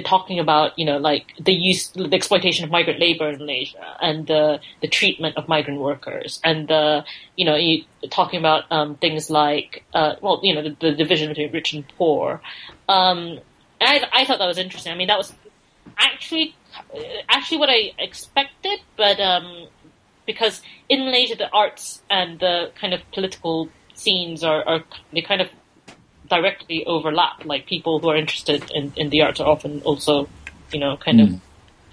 talking 0.01 0.39
about 0.39 0.77
you 0.77 0.85
know 0.85 0.97
like 0.97 1.33
the 1.39 1.53
use 1.53 1.89
the 1.89 2.13
exploitation 2.13 2.65
of 2.65 2.71
migrant 2.71 2.99
labor 2.99 3.29
in 3.29 3.37
Malaysia 3.37 3.95
and 4.01 4.25
the 4.25 4.59
the 4.81 4.87
treatment 4.87 5.37
of 5.37 5.47
migrant 5.47 5.79
workers 5.79 6.39
and 6.43 6.67
the 6.67 7.05
you 7.35 7.45
know 7.45 7.55
you, 7.55 7.83
talking 8.09 8.39
about 8.39 8.63
um, 8.71 8.95
things 8.95 9.29
like 9.29 9.83
uh, 9.93 10.15
well 10.21 10.39
you 10.43 10.55
know 10.55 10.63
the, 10.63 10.75
the 10.79 10.91
division 10.93 11.29
between 11.29 11.51
rich 11.51 11.73
and 11.73 11.87
poor. 11.97 12.41
Um, 12.89 13.39
I, 13.79 14.01
I 14.13 14.25
thought 14.25 14.39
that 14.39 14.47
was 14.47 14.57
interesting. 14.57 14.91
I 14.91 14.95
mean 14.95 15.07
that 15.07 15.17
was 15.17 15.33
actually 15.97 16.55
actually 17.29 17.57
what 17.57 17.69
I 17.69 17.91
expected, 17.99 18.79
but 18.97 19.19
um, 19.19 19.67
because 20.25 20.61
in 20.89 21.05
Malaysia 21.05 21.35
the 21.35 21.51
arts 21.51 22.01
and 22.09 22.39
the 22.39 22.71
kind 22.79 22.93
of 22.93 23.01
political 23.11 23.69
scenes 23.93 24.43
are, 24.43 24.63
are 24.67 24.83
they 25.11 25.21
kind 25.21 25.41
of 25.41 25.49
directly 26.29 26.85
overlap. 26.85 27.45
Like 27.45 27.65
people 27.65 27.99
who 27.99 28.09
are 28.09 28.15
interested 28.15 28.71
in, 28.73 28.93
in 28.95 29.09
the 29.09 29.21
arts 29.21 29.39
are 29.39 29.47
often 29.47 29.81
also, 29.81 30.27
you 30.71 30.79
know, 30.79 30.97
kind 30.97 31.21
of 31.21 31.41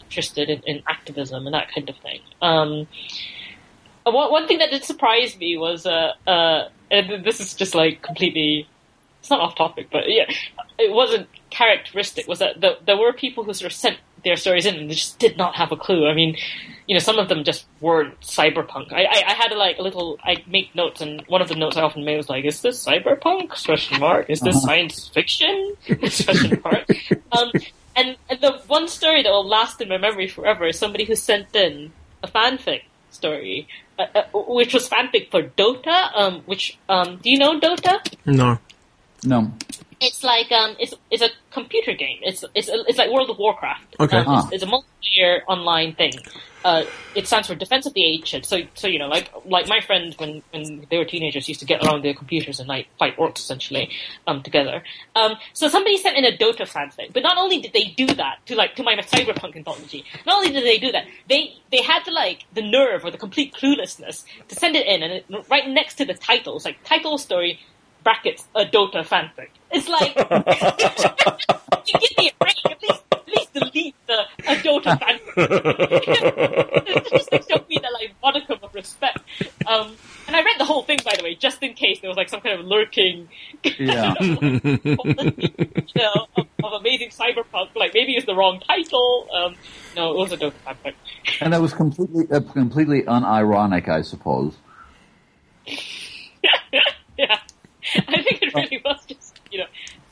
interested 0.01 0.49
in, 0.51 0.63
in 0.67 0.83
activism 0.89 1.47
and 1.47 1.55
that 1.55 1.73
kind 1.75 1.89
of 1.89 1.97
thing. 1.99 2.21
Um, 2.41 2.87
one, 4.05 4.31
one 4.31 4.49
thing 4.49 4.59
that 4.59 4.71
did 4.71 4.85
surprise 4.85 5.39
me 5.39 5.57
was, 5.57 5.87
uh, 5.87 6.13
uh, 6.27 6.69
and 6.91 7.25
this 7.25 7.41
is 7.41 7.55
just 7.55 7.75
like 7.75 8.03
completely, 8.03 8.67
it's 9.21 9.31
not 9.31 9.41
off 9.41 9.55
topic, 9.55 9.89
but 9.93 10.05
yeah, 10.09 10.25
it 10.79 10.93
wasn't 10.93 11.29
characteristic, 11.51 12.27
was 12.27 12.39
that 12.39 12.61
the, 12.61 12.79
there 12.87 12.97
were 12.97 13.13
people 13.13 13.45
who 13.45 13.53
sort 13.53 13.71
of 13.71 13.77
sent 13.77 13.99
their 14.25 14.37
stories 14.37 14.67
in, 14.67 14.75
and 14.77 14.91
they 14.91 14.95
just 14.95 15.19
did 15.19 15.37
not 15.37 15.55
have 15.57 15.73
a 15.73 15.77
clue. 15.77 16.07
I 16.09 16.15
mean, 16.15 16.37
you 16.87 16.95
know, 16.95 16.99
some 17.01 17.19
of 17.19 17.29
them 17.29 17.45
just 17.45 17.67
weren't 17.81 18.21
cyberpunk. 18.21 18.93
I, 18.93 19.05
I, 19.05 19.23
I 19.29 19.33
had 19.35 19.53
like 19.53 19.79
a 19.79 19.83
little, 19.83 20.19
I 20.25 20.43
make 20.47 20.75
notes, 20.75 21.01
and 21.01 21.23
one 21.29 21.41
of 21.43 21.49
the 21.49 21.55
notes 21.55 21.77
I 21.77 21.83
often 21.83 22.05
made 22.05 22.17
was 22.17 22.29
like, 22.29 22.45
"Is 22.45 22.63
this 22.63 22.85
cyberpunk?" 22.85 23.51
Question 23.65 24.01
mark. 24.01 24.29
Is 24.29 24.41
this 24.41 24.57
Uh-huh. 24.57 24.67
science 24.67 25.09
fiction? 25.09 25.77
Question 25.87 26.61
mark. 26.65 26.85
Um, 27.33 27.53
and, 27.97 28.17
and 28.29 28.41
the 28.41 28.61
one 28.67 28.89
story 28.89 29.23
that 29.23 29.31
will 29.31 29.47
last 29.47 29.81
in 29.81 29.89
my 29.89 29.99
memory 29.99 30.29
forever 30.29 30.67
is 30.67 30.79
somebody 30.79 31.05
who 31.05 31.15
sent 31.15 31.55
in 31.55 31.93
a 32.23 32.29
fanfic 32.29 32.83
story, 33.11 33.67
uh, 33.99 34.07
uh, 34.15 34.23
which 34.33 34.73
was 34.75 34.89
fanfic 34.89 35.31
for 35.31 35.43
Dota. 35.43 36.11
Um, 36.15 36.41
which 36.47 36.79
um, 36.89 37.19
do 37.23 37.31
you 37.31 37.39
know 37.39 37.59
Dota? 37.61 37.99
No. 38.27 38.59
No. 39.25 39.53
It's 40.01 40.25
like 40.25 40.51
um, 40.51 40.77
it's 40.79 40.95
it's 41.11 41.23
a 41.23 41.29
computer 41.51 41.93
game. 41.95 42.19
It's 42.23 42.43
it's 42.55 42.71
it's 42.73 42.97
like 42.99 43.11
World 43.11 43.29
of 43.31 43.39
Warcraft. 43.39 43.97
Okay. 44.01 44.17
Um, 44.19 44.25
Ah. 44.29 44.49
it's, 44.51 44.55
it's 44.55 44.65
a 44.65 44.67
multiplayer 44.67 45.41
online 45.47 45.95
thing. 45.95 46.13
Uh, 46.63 46.85
it 47.15 47.27
stands 47.27 47.49
for 47.49 47.55
Defense 47.55 47.87
of 47.87 47.93
the 47.95 48.05
Ancient. 48.05 48.47
So 48.47 48.61
so 48.75 48.87
you 48.89 48.99
know, 48.99 49.09
like 49.09 49.31
like 49.45 49.69
my 49.69 49.81
friends 49.81 50.17
when 50.19 50.43
when 50.53 50.87
they 50.91 50.97
were 50.97 51.05
teenagers 51.05 51.49
used 51.49 51.61
to 51.61 51.67
get 51.67 51.85
around 51.85 52.03
their 52.03 52.15
computers 52.15 52.61
and 52.61 52.69
like 52.69 52.87
fight 52.99 53.17
orcs 53.19 53.39
essentially 53.39 53.91
um 54.27 54.43
together. 54.43 54.83
Um, 55.17 55.35
so 55.53 55.69
somebody 55.69 55.99
sent 55.99 56.17
in 56.17 56.25
a 56.25 56.35
Dota 56.37 56.63
fanfic, 56.67 57.13
but 57.13 57.23
not 57.23 57.37
only 57.37 57.61
did 57.61 57.75
they 57.75 57.85
do 57.97 58.07
that 58.07 58.39
to 58.47 58.55
like 58.57 58.77
to 58.77 58.83
my 58.83 58.95
cyberpunk 58.97 59.55
anthology, 59.55 60.05
not 60.27 60.37
only 60.39 60.51
did 60.53 60.65
they 60.65 60.79
do 60.79 60.93
that, 60.93 61.05
they 61.29 61.53
they 61.71 61.83
had 61.83 62.05
the 62.07 62.11
like 62.13 62.45
the 62.55 62.63
nerve 62.63 63.05
or 63.05 63.11
the 63.11 63.19
complete 63.19 63.53
cluelessness 63.55 64.25
to 64.49 64.55
send 64.55 64.77
it 64.77 64.87
in, 64.87 65.03
and 65.03 65.13
it, 65.13 65.27
right 65.51 65.69
next 65.69 65.97
to 65.97 66.07
the 66.07 66.15
title, 66.15 66.57
it's 66.57 66.65
like 66.65 66.83
title 66.85 67.19
story 67.19 67.59
brackets 68.03 68.45
a 68.55 68.65
Dota 68.65 69.05
fanfic. 69.07 69.49
It's 69.71 69.89
like 69.89 70.17
you 71.87 71.95
give 72.01 72.19
me 72.19 72.31
a 72.31 72.33
break. 72.43 72.57
At 72.71 72.83
least, 72.83 73.03
at 73.13 73.29
least 73.29 73.53
delete 73.55 73.95
the 74.07 74.25
a 74.49 74.57
Dota 74.57 74.99
fanfic. 74.99 77.11
just 77.11 77.31
to 77.31 77.43
show 77.49 77.65
me 77.69 77.79
the 77.81 77.91
like 77.93 78.15
modicum 78.23 78.59
of 78.63 78.75
respect. 78.75 79.19
Um, 79.67 79.95
and 80.27 80.37
I 80.37 80.43
read 80.43 80.57
the 80.59 80.65
whole 80.65 80.83
thing 80.83 80.99
by 81.05 81.15
the 81.17 81.23
way, 81.25 81.35
just 81.35 81.63
in 81.63 81.75
case 81.75 82.01
there 82.01 82.09
was 82.09 82.17
like 82.17 82.29
some 82.29 82.41
kind 82.41 82.59
of 82.61 82.67
lurking, 82.67 83.29
Yeah. 83.79 84.15
you 84.21 84.41
know, 85.97 86.27
of, 86.37 86.47
of 86.65 86.73
amazing 86.81 87.11
cyberpunk. 87.11 87.75
Like 87.75 87.93
maybe 87.95 88.15
it's 88.17 88.27
the 88.27 88.35
wrong 88.35 88.61
title. 88.67 89.29
Um, 89.33 89.55
no, 89.97 90.13
it 90.13 90.17
was 90.19 90.33
a 90.33 90.37
Dota 90.37 90.53
fanfic. 90.67 90.95
and 91.41 91.53
that 91.53 91.61
was 91.61 91.73
completely 91.75 92.27
uh, 92.31 92.41
completely 92.41 93.03
unironic, 93.03 93.89
I 93.89 94.03
suppose. 94.03 94.57
I 97.97 98.23
think 98.23 98.43
it 98.43 98.55
really 98.55 98.81
was 98.85 99.05
just 99.07 99.41
you 99.51 99.59
know. 99.59 99.67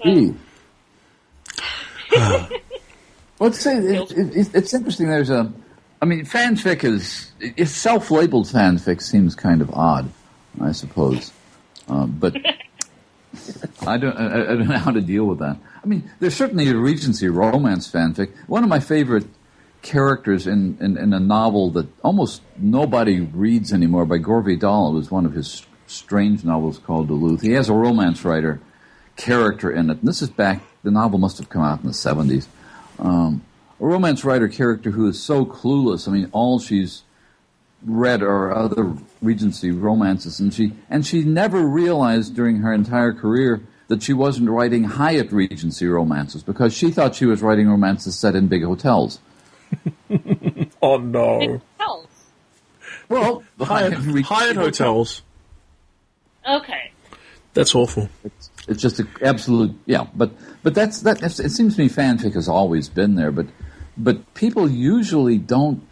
um, 0.04 0.14
Gee. 0.14 0.34
well, 3.38 3.48
it's, 3.48 3.66
it, 3.66 4.10
it, 4.12 4.54
it's 4.54 4.74
interesting. 4.74 5.08
There's 5.08 5.30
a, 5.30 5.52
I 6.00 6.06
mean, 6.06 6.24
fanfic 6.24 6.84
is 6.84 7.32
it's 7.40 7.72
self-labeled 7.72 8.46
fanfic 8.46 9.02
seems 9.02 9.34
kind 9.34 9.60
of 9.60 9.70
odd, 9.72 10.10
I 10.60 10.72
suppose, 10.72 11.32
um, 11.88 12.16
but 12.18 12.36
I 13.86 13.98
don't 13.98 14.16
I, 14.16 14.42
I 14.42 14.46
don't 14.56 14.68
know 14.68 14.78
how 14.78 14.92
to 14.92 15.00
deal 15.00 15.24
with 15.24 15.40
that. 15.40 15.58
I 15.82 15.86
mean, 15.86 16.10
there's 16.20 16.34
certainly 16.34 16.68
a 16.68 16.76
Regency 16.76 17.28
romance 17.28 17.90
fanfic. 17.90 18.32
One 18.46 18.62
of 18.62 18.68
my 18.68 18.80
favorite 18.80 19.26
characters 19.82 20.46
in, 20.46 20.76
in, 20.80 20.96
in 20.98 21.12
a 21.12 21.20
novel 21.20 21.70
that 21.70 21.86
almost 22.02 22.42
nobody 22.56 23.20
reads 23.20 23.72
anymore 23.72 24.06
by 24.06 24.18
Gore 24.18 24.42
Vidal. 24.42 24.90
It 24.90 24.94
was 24.94 25.10
one 25.10 25.24
of 25.24 25.32
his 25.32 25.64
strange 25.90 26.44
novels 26.44 26.78
called 26.78 27.08
Duluth. 27.08 27.42
He 27.42 27.52
has 27.52 27.68
a 27.68 27.74
romance 27.74 28.24
writer 28.24 28.60
character 29.16 29.70
in 29.70 29.90
it. 29.90 29.98
And 29.98 30.08
this 30.08 30.22
is 30.22 30.30
back, 30.30 30.62
the 30.82 30.90
novel 30.90 31.18
must 31.18 31.38
have 31.38 31.48
come 31.48 31.62
out 31.62 31.80
in 31.80 31.86
the 31.86 31.92
70s. 31.92 32.46
Um, 32.98 33.44
a 33.80 33.86
romance 33.86 34.24
writer 34.24 34.48
character 34.48 34.90
who 34.90 35.08
is 35.08 35.22
so 35.22 35.44
clueless. 35.44 36.08
I 36.08 36.12
mean, 36.12 36.28
all 36.32 36.58
she's 36.58 37.02
read 37.84 38.22
are 38.22 38.54
other 38.54 38.94
Regency 39.22 39.70
romances, 39.70 40.40
and 40.40 40.52
she 40.52 40.72
and 40.90 41.06
she 41.06 41.22
never 41.22 41.60
realized 41.60 42.34
during 42.34 42.58
her 42.58 42.72
entire 42.72 43.12
career 43.12 43.62
that 43.88 44.02
she 44.02 44.12
wasn't 44.12 44.50
writing 44.50 44.84
Hyatt 44.84 45.32
Regency 45.32 45.86
romances 45.86 46.42
because 46.42 46.74
she 46.74 46.90
thought 46.90 47.14
she 47.14 47.26
was 47.26 47.42
writing 47.42 47.68
romances 47.68 48.16
set 48.16 48.34
in 48.34 48.48
big 48.48 48.64
hotels. 48.64 49.20
Oh 50.80 50.96
no. 50.96 51.38
Big 51.40 51.60
hotels. 51.78 52.06
Well, 53.08 53.42
the 53.56 53.64
Hyatt, 53.64 53.98
Regency 53.98 54.22
Hyatt 54.22 54.56
hotels. 54.56 55.22
Okay. 56.46 56.92
That's 57.54 57.74
awful. 57.74 58.08
It's, 58.24 58.50
it's 58.68 58.82
just 58.82 59.00
an 59.00 59.08
absolute 59.22 59.74
yeah. 59.86 60.06
But 60.14 60.32
but 60.62 60.74
that's 60.74 61.00
that. 61.02 61.22
It 61.22 61.50
seems 61.50 61.76
to 61.76 61.82
me 61.82 61.88
fanfic 61.88 62.34
has 62.34 62.48
always 62.48 62.88
been 62.88 63.14
there, 63.14 63.32
but 63.32 63.46
but 63.96 64.34
people 64.34 64.70
usually 64.70 65.38
don't 65.38 65.82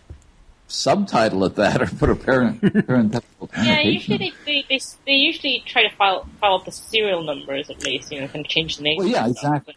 subtitle 0.68 1.44
it 1.44 1.54
that 1.56 1.80
or 1.80 1.86
put 1.86 2.10
a 2.10 2.16
parent 2.16 2.60
parenthetical 2.86 3.50
Yeah, 3.56 3.80
usually 3.80 4.18
they, 4.18 4.32
they, 4.44 4.64
they, 4.68 4.80
they 5.06 5.12
usually 5.12 5.62
try 5.64 5.88
to 5.88 5.94
file 5.94 6.26
follow 6.40 6.58
up 6.58 6.64
the 6.64 6.72
serial 6.72 7.22
numbers 7.22 7.70
at 7.70 7.82
least, 7.84 8.10
you 8.12 8.20
know, 8.20 8.26
kind 8.28 8.44
of 8.44 8.50
change 8.50 8.76
the 8.76 8.82
name. 8.82 8.98
Well, 8.98 9.06
yeah, 9.06 9.26
and 9.26 9.36
stuff, 9.36 9.56
exactly. 9.56 9.74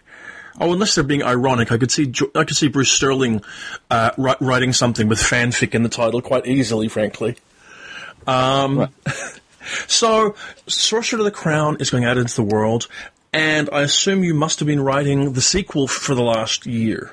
Oh, 0.60 0.74
unless 0.74 0.96
they're 0.96 1.04
being 1.04 1.24
ironic, 1.24 1.72
I 1.72 1.78
could 1.78 1.92
see 1.92 2.08
Jo- 2.08 2.32
I 2.36 2.44
could 2.44 2.58
see 2.58 2.68
Bruce 2.68 2.92
Sterling 2.92 3.42
uh, 3.90 4.12
writing 4.18 4.74
something 4.74 5.08
with 5.08 5.20
fanfic 5.20 5.74
in 5.74 5.84
the 5.84 5.90
title 5.90 6.22
quite 6.22 6.48
easily, 6.48 6.88
frankly. 6.88 7.38
Um, 8.28 8.80
Right. 8.80 8.90
So, 9.88 10.36
Sorcerer 10.68 11.20
of 11.20 11.26
the 11.26 11.32
Crown 11.32 11.78
is 11.80 11.90
going 11.90 12.06
out 12.06 12.18
into 12.18 12.36
the 12.36 12.44
world, 12.44 12.88
and 13.34 13.70
I 13.72 13.82
assume 13.82 14.24
you 14.24 14.34
must 14.34 14.60
have 14.60 14.68
been 14.68 14.82
writing 14.82 15.34
the 15.34 15.42
sequel 15.42 15.88
for 15.88 16.16
the 16.16 16.24
last 16.24 16.66
year. 16.66 17.12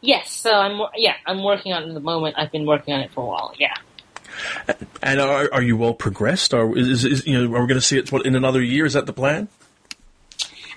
Yes, 0.00 0.30
so 0.30 0.50
I'm 0.52 0.80
yeah, 0.96 1.14
I'm 1.26 1.42
working 1.44 1.72
on 1.72 1.82
it 1.82 1.88
at 1.88 1.94
the 1.94 2.00
moment. 2.00 2.36
I've 2.38 2.50
been 2.50 2.66
working 2.66 2.94
on 2.94 3.00
it 3.00 3.10
for 3.12 3.22
a 3.22 3.26
while. 3.26 3.54
Yeah. 3.58 3.74
And 5.02 5.20
are, 5.20 5.52
are 5.52 5.62
you 5.62 5.76
well 5.76 5.92
progressed? 5.92 6.54
Or 6.54 6.76
is, 6.76 6.88
is, 6.88 7.04
is 7.04 7.26
you 7.26 7.34
know 7.34 7.54
are 7.54 7.60
we 7.60 7.66
going 7.66 7.74
to 7.74 7.80
see 7.80 7.98
it 7.98 8.10
what 8.10 8.24
in 8.24 8.34
another 8.34 8.62
year? 8.62 8.86
Is 8.86 8.94
that 8.94 9.06
the 9.06 9.12
plan? 9.12 9.48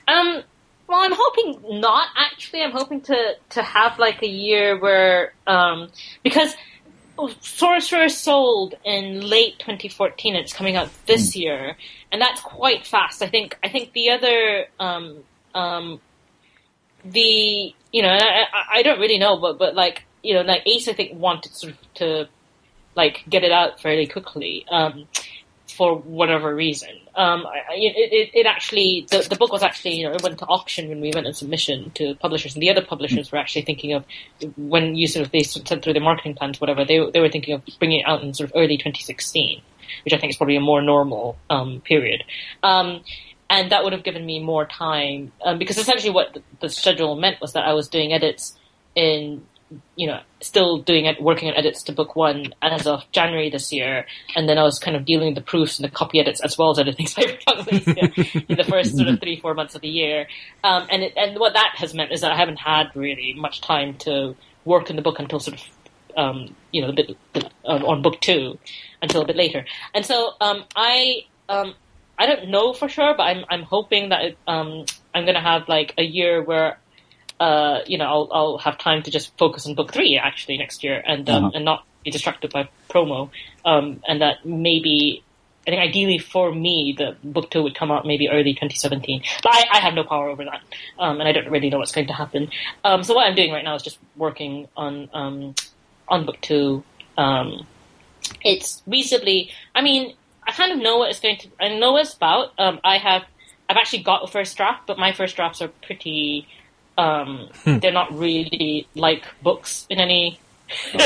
Um. 0.08 0.44
Well, 0.86 1.00
I'm 1.00 1.14
hoping 1.16 1.80
not. 1.80 2.10
Actually, 2.18 2.64
I'm 2.64 2.72
hoping 2.72 3.02
to 3.02 3.36
to 3.52 3.64
have 3.64 3.98
like 3.98 4.22
a 4.22 4.28
year 4.28 4.78
where 4.78 5.34
um 5.48 5.90
because 6.24 6.54
Sorcerer 7.42 8.10
sold 8.10 8.76
in 8.84 9.22
late 9.22 9.60
2014. 9.60 10.36
It's 10.36 10.54
coming 10.54 10.76
out 10.76 10.90
this 11.06 11.36
year, 11.36 11.78
and 12.12 12.22
that's 12.22 12.42
quite 12.42 12.86
fast. 12.88 13.22
I 13.22 13.28
think. 13.28 13.58
I 13.64 13.70
think 13.70 13.94
the 13.94 14.10
other 14.12 14.66
um 14.80 15.24
um 15.54 16.00
the 17.06 17.74
you 17.92 18.02
know 18.02 18.10
I, 18.10 18.44
I- 18.52 18.78
I 18.80 18.84
don't 18.84 19.00
really 19.00 19.20
know, 19.20 19.38
but 19.38 19.58
but 19.60 19.76
like 19.76 20.06
you 20.24 20.34
know 20.34 20.42
like 20.42 20.64
Ace 20.66 20.88
I 20.88 20.94
think 20.94 21.18
wanted 21.20 21.54
sort 21.54 21.74
of 21.74 21.94
to 21.96 22.30
like 22.96 23.24
get 23.30 23.44
it 23.44 23.52
out 23.52 23.80
fairly 23.82 24.08
quickly. 24.08 24.66
Um, 24.70 25.08
for 25.74 25.98
whatever 25.98 26.54
reason. 26.54 26.90
Um, 27.16 27.46
it, 27.72 27.94
it, 27.96 28.30
it 28.34 28.46
actually, 28.46 29.08
the, 29.10 29.26
the 29.30 29.36
book 29.36 29.52
was 29.52 29.64
actually, 29.64 29.96
you 29.96 30.08
know, 30.08 30.14
it 30.14 30.24
went 30.24 30.40
to 30.40 30.46
auction 30.46 30.90
when 30.90 31.02
we 31.02 31.12
went 31.14 31.28
in 31.28 31.34
submission 31.34 31.92
to 31.96 32.16
publishers, 32.16 32.54
and 32.56 32.62
the 32.62 32.70
other 32.70 32.84
publishers 32.84 33.32
were 33.32 33.38
actually 33.38 33.64
thinking 33.64 33.94
of, 33.94 34.06
when 34.58 34.96
you 34.96 35.08
sort 35.08 35.26
of, 35.26 35.32
they 35.32 35.44
sent 35.44 35.84
through 35.84 35.94
their 35.94 36.02
marketing 36.02 36.36
plans, 36.36 36.60
whatever, 36.60 36.86
they, 36.86 37.00
they 37.12 37.20
were 37.20 37.30
thinking 37.30 37.54
of 37.54 37.64
bringing 37.80 38.00
it 38.00 38.08
out 38.08 38.24
in 38.24 38.34
sort 38.34 38.50
of 38.50 38.56
early 38.56 38.78
2016, 38.78 39.62
which 40.06 40.14
I 40.14 40.18
think 40.18 40.32
is 40.32 40.38
probably 40.38 40.56
a 40.56 40.62
more 40.62 40.82
normal, 40.82 41.38
um, 41.50 41.82
period. 41.82 42.24
Um, 42.64 43.04
and 43.50 43.72
that 43.72 43.84
would 43.84 43.94
have 43.94 44.04
given 44.04 44.26
me 44.26 44.42
more 44.42 44.66
time, 44.66 45.32
um, 45.44 45.60
because 45.60 45.78
essentially 45.78 46.12
what 46.12 46.34
the, 46.34 46.42
the 46.62 46.70
schedule 46.70 47.16
meant 47.16 47.42
was 47.42 47.54
that 47.54 47.66
I 47.66 47.74
was 47.74 47.88
doing 47.88 48.14
edits 48.14 48.58
in 48.96 49.46
you 49.96 50.08
know, 50.08 50.20
still 50.42 50.80
doing 50.80 51.06
it, 51.06 51.22
working 51.22 51.50
on 51.50 51.56
edits 51.56 51.84
to 51.84 51.92
book 51.92 52.16
one 52.16 52.54
as 52.62 52.88
of 52.88 53.04
January 53.12 53.50
this 53.50 53.72
year, 53.72 54.06
and 54.36 54.48
then 54.48 54.58
I 54.58 54.64
was 54.64 54.80
kind 54.80 54.96
of 54.96 55.06
dealing 55.06 55.28
with 55.28 55.36
the 55.36 55.42
proofs 55.42 55.80
and 55.80 55.88
the 55.88 55.92
copy 55.92 56.20
edits 56.20 56.42
as 56.42 56.58
well 56.58 56.72
as 56.72 56.80
editing 56.80 57.06
Cyberpunk 57.08 58.48
in 58.50 58.58
the 58.58 58.64
first 58.64 58.96
sort 58.96 59.08
of 59.08 59.20
three, 59.20 59.40
four 59.40 59.54
months 59.54 59.76
of 59.76 59.82
the 59.82 59.90
year. 59.90 60.28
Um, 60.64 60.88
and 60.90 61.04
it, 61.04 61.14
and 61.16 61.40
what 61.40 61.54
that 61.54 61.74
has 61.76 61.94
meant 61.94 62.12
is 62.12 62.22
that 62.22 62.32
I 62.32 62.38
haven't 62.38 62.60
had 62.60 62.88
really 62.96 63.34
much 63.34 63.62
time 63.62 63.96
to 64.00 64.36
work 64.66 64.90
on 64.90 64.96
the 64.96 65.02
book 65.02 65.20
until 65.20 65.40
sort 65.40 65.60
of, 65.60 66.18
um, 66.18 66.56
you 66.72 66.82
know, 66.82 66.90
a 66.90 66.94
bit 66.94 67.18
uh, 67.36 67.80
on 67.86 68.02
book 68.02 68.20
two 68.22 68.58
until 69.02 69.22
a 69.22 69.26
bit 69.26 69.36
later. 69.36 69.66
And 69.94 70.06
so 70.06 70.32
um, 70.42 70.64
I 70.76 71.26
um, 71.50 71.76
I 72.18 72.26
don't 72.26 72.50
know 72.50 72.74
for 72.74 72.88
sure, 72.88 73.14
but 73.16 73.24
I'm 73.24 73.46
I'm 73.50 73.64
hoping 73.64 74.10
that 74.10 74.22
it, 74.24 74.38
um, 74.48 74.86
I'm 75.14 75.26
going 75.26 75.36
to 75.36 75.42
have 75.42 75.68
like 75.68 75.94
a 75.98 76.04
year 76.04 76.44
where 76.44 76.80
uh, 77.40 77.80
you 77.88 77.98
know, 77.98 78.06
I'll, 78.06 78.30
I'll 78.32 78.58
have 78.60 78.78
time 78.78 79.04
to 79.04 79.12
just 79.12 79.36
focus 79.38 79.66
on 79.68 79.76
book 79.76 79.92
three 79.94 80.18
actually 80.18 80.58
next 80.58 80.84
year 80.84 81.02
and, 81.06 81.30
um, 81.30 81.46
Uh-huh. 81.46 81.52
and 81.56 81.66
not 81.66 81.86
be 82.04 82.12
distracted 82.12 82.52
by 82.52 82.70
promo. 82.90 83.30
Um, 83.66 84.02
and 84.08 84.22
that 84.22 84.46
maybe, 84.46 85.24
I 85.66 85.72
think 85.72 85.82
ideally 85.82 86.18
for 86.18 86.52
me, 86.54 86.94
the 86.98 87.16
book 87.24 87.50
two 87.50 87.64
would 87.64 87.76
come 87.76 87.92
out 87.92 88.06
maybe 88.06 88.30
early 88.30 88.54
2017. 88.54 89.24
But 89.42 89.54
I, 89.54 89.66
I 89.74 89.78
have 89.80 89.94
no 89.94 90.04
power 90.04 90.30
over 90.30 90.44
that. 90.46 90.62
Um, 91.00 91.20
and 91.20 91.28
I 91.28 91.32
don't 91.32 91.50
really 91.50 91.70
know 91.70 91.78
what's 91.80 91.92
going 91.94 92.08
to 92.08 92.14
happen. 92.14 92.50
Um, 92.84 93.04
so 93.04 93.14
what 93.14 93.26
I'm 93.28 93.36
doing 93.36 93.52
right 93.52 93.64
now 93.64 93.76
is 93.76 93.82
just 93.84 93.98
working 94.18 94.68
on, 94.76 95.10
um, 95.14 95.56
on 96.10 96.26
book 96.26 96.40
two. 96.42 96.84
Um, 97.18 97.66
it's 98.44 98.82
reasonably, 98.88 99.52
I 99.76 99.82
mean, 99.82 100.16
I 100.46 100.52
kind 100.52 100.72
of 100.74 100.80
know 100.80 100.98
what 100.98 101.10
it's 101.10 101.20
going 101.22 101.38
to, 101.38 101.48
I 101.60 101.70
know 101.78 101.94
what 101.94 102.02
it's 102.06 102.14
about. 102.14 102.52
Um, 102.58 102.80
I 102.84 102.98
have, 102.98 103.24
I've 103.70 103.78
actually 103.78 104.04
got 104.04 104.24
a 104.24 104.28
first 104.28 104.58
draft, 104.58 104.88
but 104.88 104.98
my 105.00 105.14
first 105.14 105.36
drafts 105.38 105.62
are 105.62 105.70
pretty, 105.86 106.48
um, 106.98 107.50
Hmm. 107.64 107.80
they're 107.80 107.92
not 107.92 108.18
really 108.18 108.88
like 108.96 109.24
books 109.42 109.86
in 109.90 110.00
any 110.00 110.40
in 110.94 111.00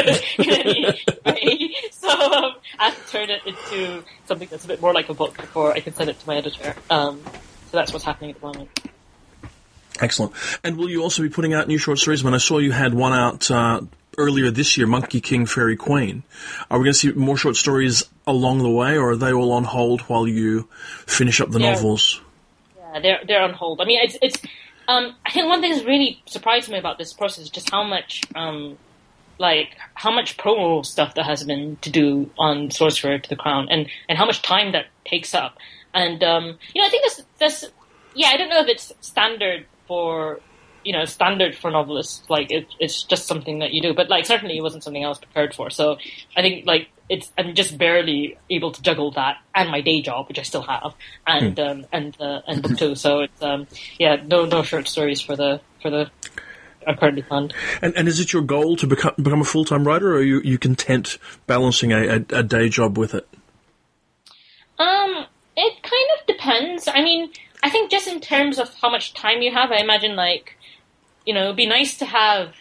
any 0.49 0.83
way. 1.25 1.69
So 1.91 2.09
um, 2.09 2.53
I 2.79 2.89
have 2.89 3.05
to 3.05 3.11
turn 3.11 3.29
it 3.29 3.41
into 3.45 4.03
something 4.25 4.47
that's 4.49 4.65
a 4.65 4.67
bit 4.67 4.81
more 4.81 4.93
like 4.93 5.09
a 5.09 5.13
book 5.13 5.35
before 5.38 5.71
I 5.73 5.79
can 5.79 5.93
send 5.93 6.09
it 6.09 6.19
to 6.19 6.27
my 6.27 6.35
editor. 6.38 6.75
Um, 6.89 7.21
so 7.25 7.77
that's 7.77 7.91
what's 7.91 8.05
happening 8.05 8.31
at 8.31 8.39
the 8.39 8.45
moment. 8.47 8.69
Excellent. 9.99 10.33
And 10.63 10.77
will 10.77 10.89
you 10.89 11.01
also 11.01 11.23
be 11.23 11.29
putting 11.29 11.53
out 11.53 11.67
new 11.67 11.77
short 11.77 11.97
stories? 11.97 12.23
When 12.23 12.33
I 12.33 12.38
saw 12.38 12.59
you 12.59 12.71
had 12.71 12.93
one 12.93 13.13
out 13.13 13.49
uh, 13.49 13.81
earlier 14.17 14.51
this 14.51 14.77
year, 14.77 14.85
Monkey 14.88 15.19
King, 15.21 15.45
Fairy 15.47 15.75
Queen. 15.75 16.23
Are 16.69 16.77
we 16.77 16.83
going 16.85 16.93
to 16.93 16.99
see 16.99 17.11
more 17.13 17.35
short 17.35 17.55
stories 17.55 18.03
along 18.27 18.59
the 18.59 18.69
way, 18.69 18.97
or 18.97 19.11
are 19.11 19.15
they 19.15 19.33
all 19.33 19.51
on 19.53 19.63
hold 19.63 20.01
while 20.01 20.27
you 20.27 20.67
finish 21.07 21.41
up 21.41 21.49
the 21.49 21.59
Yeah. 21.59 21.73
novels? 21.73 22.21
Yeah, 22.77 22.99
they're 22.99 23.19
they're 23.27 23.41
on 23.41 23.53
hold. 23.53 23.81
I 23.81 23.85
mean, 23.85 23.99
it's 24.03 24.17
it's. 24.21 24.38
Um, 24.88 25.15
I 25.25 25.31
think 25.31 25.47
one 25.47 25.61
thing 25.61 25.71
that's 25.71 25.85
really 25.85 26.21
surprised 26.25 26.69
me 26.69 26.77
about 26.77 26.97
this 26.97 27.13
process 27.13 27.45
is 27.45 27.49
just 27.49 27.69
how 27.69 27.83
much, 27.83 28.23
um, 28.35 28.77
like 29.38 29.75
how 29.93 30.11
much 30.11 30.38
promo 30.38 30.85
stuff 30.85 31.13
there 31.13 31.23
has 31.23 31.43
been 31.43 31.77
to 31.81 31.89
do 31.89 32.29
on 32.39 32.71
Sorcerer 32.71 33.19
to 33.19 33.29
the 33.29 33.35
Crown, 33.35 33.67
and 33.69 33.88
and 34.07 34.17
how 34.17 34.25
much 34.25 34.41
time 34.41 34.71
that 34.71 34.85
takes 35.05 35.33
up. 35.33 35.57
And 35.93 36.23
um, 36.23 36.57
you 36.73 36.81
know, 36.81 36.88
I 36.88 36.89
think 36.89 37.03
that's 37.03 37.23
that's 37.38 37.73
yeah. 38.15 38.27
I 38.29 38.38
don't 38.38 38.49
know 38.49 38.61
if 38.61 38.67
it's 38.67 38.93
standard 39.01 39.65
for 39.88 40.39
you 40.83 40.93
know 40.93 41.05
standard 41.05 41.55
for 41.55 41.69
novelists. 41.69 42.29
Like 42.29 42.51
it, 42.51 42.67
it's 42.79 43.03
just 43.03 43.27
something 43.27 43.59
that 43.59 43.73
you 43.73 43.81
do, 43.81 43.93
but 43.93 44.09
like 44.09 44.25
certainly 44.25 44.57
it 44.57 44.61
wasn't 44.61 44.83
something 44.83 45.05
I 45.05 45.09
was 45.09 45.19
prepared 45.19 45.53
for. 45.53 45.69
So 45.69 45.97
I 46.35 46.41
think 46.41 46.65
like 46.65 46.88
it's 47.10 47.32
I'm 47.38 47.55
just 47.55 47.78
barely 47.78 48.38
able 48.49 48.72
to 48.72 48.82
juggle 48.82 49.12
that 49.12 49.38
and 49.55 49.70
my 49.70 49.82
day 49.82 50.01
job, 50.01 50.28
which 50.28 50.39
I 50.39 50.43
still 50.43 50.64
have, 50.64 50.93
and 51.26 51.60
um, 51.60 51.86
and 51.91 52.16
uh, 52.20 52.41
and 52.47 52.62
book 52.62 52.78
two. 52.78 52.95
So 52.95 53.22
it's 53.22 53.41
um, 53.41 53.68
yeah, 53.97 54.18
no 54.26 54.45
no 54.45 54.64
short 54.64 54.88
stories 54.88 55.22
for 55.22 55.36
the 55.36 55.62
for 55.82 55.89
the 55.89 56.12
currently 56.95 57.22
planned. 57.22 57.53
And, 57.82 57.95
and 57.97 58.08
is 58.08 58.20
it 58.20 58.32
your 58.32 58.41
goal 58.41 58.76
to 58.78 58.88
become 58.88 59.14
become 59.22 59.41
a 59.41 59.45
full 59.45 59.66
time 59.66 59.86
writer, 59.86 60.14
or 60.14 60.18
are 60.18 60.24
you, 60.24 60.41
you 60.41 60.58
content 60.58 61.18
balancing 61.45 61.91
a, 61.91 62.08
a, 62.08 62.39
a 62.39 62.43
day 62.43 62.70
job 62.70 62.97
with 62.97 63.14
it? 63.14 63.28
Um, 64.80 65.26
it 65.55 65.84
kind 65.84 66.08
of 66.20 66.28
depends. 66.28 66.88
I 66.88 67.01
mean, 67.01 67.32
I 67.64 67.70
think 67.70 67.91
just 67.91 68.08
in 68.08 68.22
terms 68.22 68.60
of 68.60 68.74
how 68.76 68.89
much 68.89 69.14
time 69.14 69.41
you 69.41 69.51
have, 69.51 69.72
I 69.72 69.78
imagine 69.78 70.16
like, 70.16 70.58
you 71.26 71.34
know, 71.34 71.45
it'd 71.45 71.55
be 71.55 71.66
nice 71.66 71.97
to 71.97 72.05
have 72.05 72.53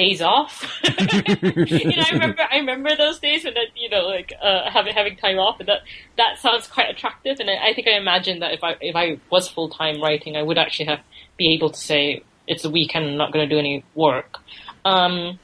days 0.00 0.22
off. 0.22 0.80
you 0.84 1.96
know, 1.96 2.04
I 2.08 2.10
remember 2.12 2.42
I 2.50 2.56
remember 2.56 2.96
those 2.96 3.18
days 3.18 3.44
when 3.44 3.54
that 3.54 3.68
you 3.76 3.90
know 3.90 4.06
like 4.06 4.32
uh, 4.40 4.70
having 4.70 4.94
having 4.94 5.16
time 5.16 5.38
off, 5.38 5.60
and 5.60 5.68
that 5.68 5.80
that 6.16 6.38
sounds 6.38 6.66
quite 6.66 6.90
attractive. 6.90 7.38
And 7.40 7.50
I, 7.50 7.70
I 7.70 7.74
think 7.74 7.86
I 7.86 7.92
imagine 7.92 8.40
that 8.40 8.52
if 8.52 8.64
I 8.64 8.76
if 8.80 8.96
I 8.96 9.18
was 9.30 9.48
full 9.48 9.68
time 9.68 10.00
writing, 10.00 10.36
I 10.36 10.42
would 10.42 10.58
actually 10.58 10.86
have 10.86 11.00
be 11.36 11.54
able 11.54 11.70
to 11.70 11.78
say 11.78 12.22
it's 12.46 12.64
a 12.64 12.70
weekend, 12.70 13.06
I'm 13.06 13.16
not 13.16 13.32
going 13.32 13.48
to 13.48 13.54
do 13.54 13.58
any 13.58 13.84
work. 13.94 14.38
Um, 14.84 15.38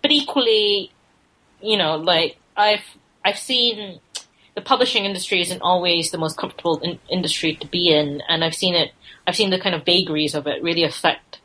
but 0.00 0.10
equally, 0.10 0.92
you 1.60 1.76
know, 1.76 1.96
like 1.96 2.38
I've 2.56 2.84
I've 3.24 3.38
seen 3.38 4.00
the 4.54 4.60
publishing 4.60 5.04
industry 5.04 5.40
isn't 5.40 5.62
always 5.62 6.10
the 6.10 6.18
most 6.18 6.36
comfortable 6.36 6.78
in- 6.80 7.00
industry 7.10 7.56
to 7.56 7.66
be 7.66 7.90
in, 7.90 8.22
and 8.28 8.44
I've 8.44 8.54
seen 8.54 8.74
it. 8.74 8.92
I've 9.26 9.36
seen 9.36 9.50
the 9.50 9.60
kind 9.60 9.74
of 9.74 9.84
vagaries 9.84 10.34
of 10.34 10.46
it 10.46 10.62
really 10.62 10.84
affect 10.84 11.38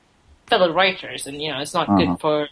fellow 0.48 0.72
writers, 0.74 1.28
and 1.28 1.42
you 1.42 1.52
know, 1.52 1.60
it's 1.60 1.74
not 1.74 1.90
Uh-huh. 1.90 1.98
good 2.06 2.20
for 2.20 2.48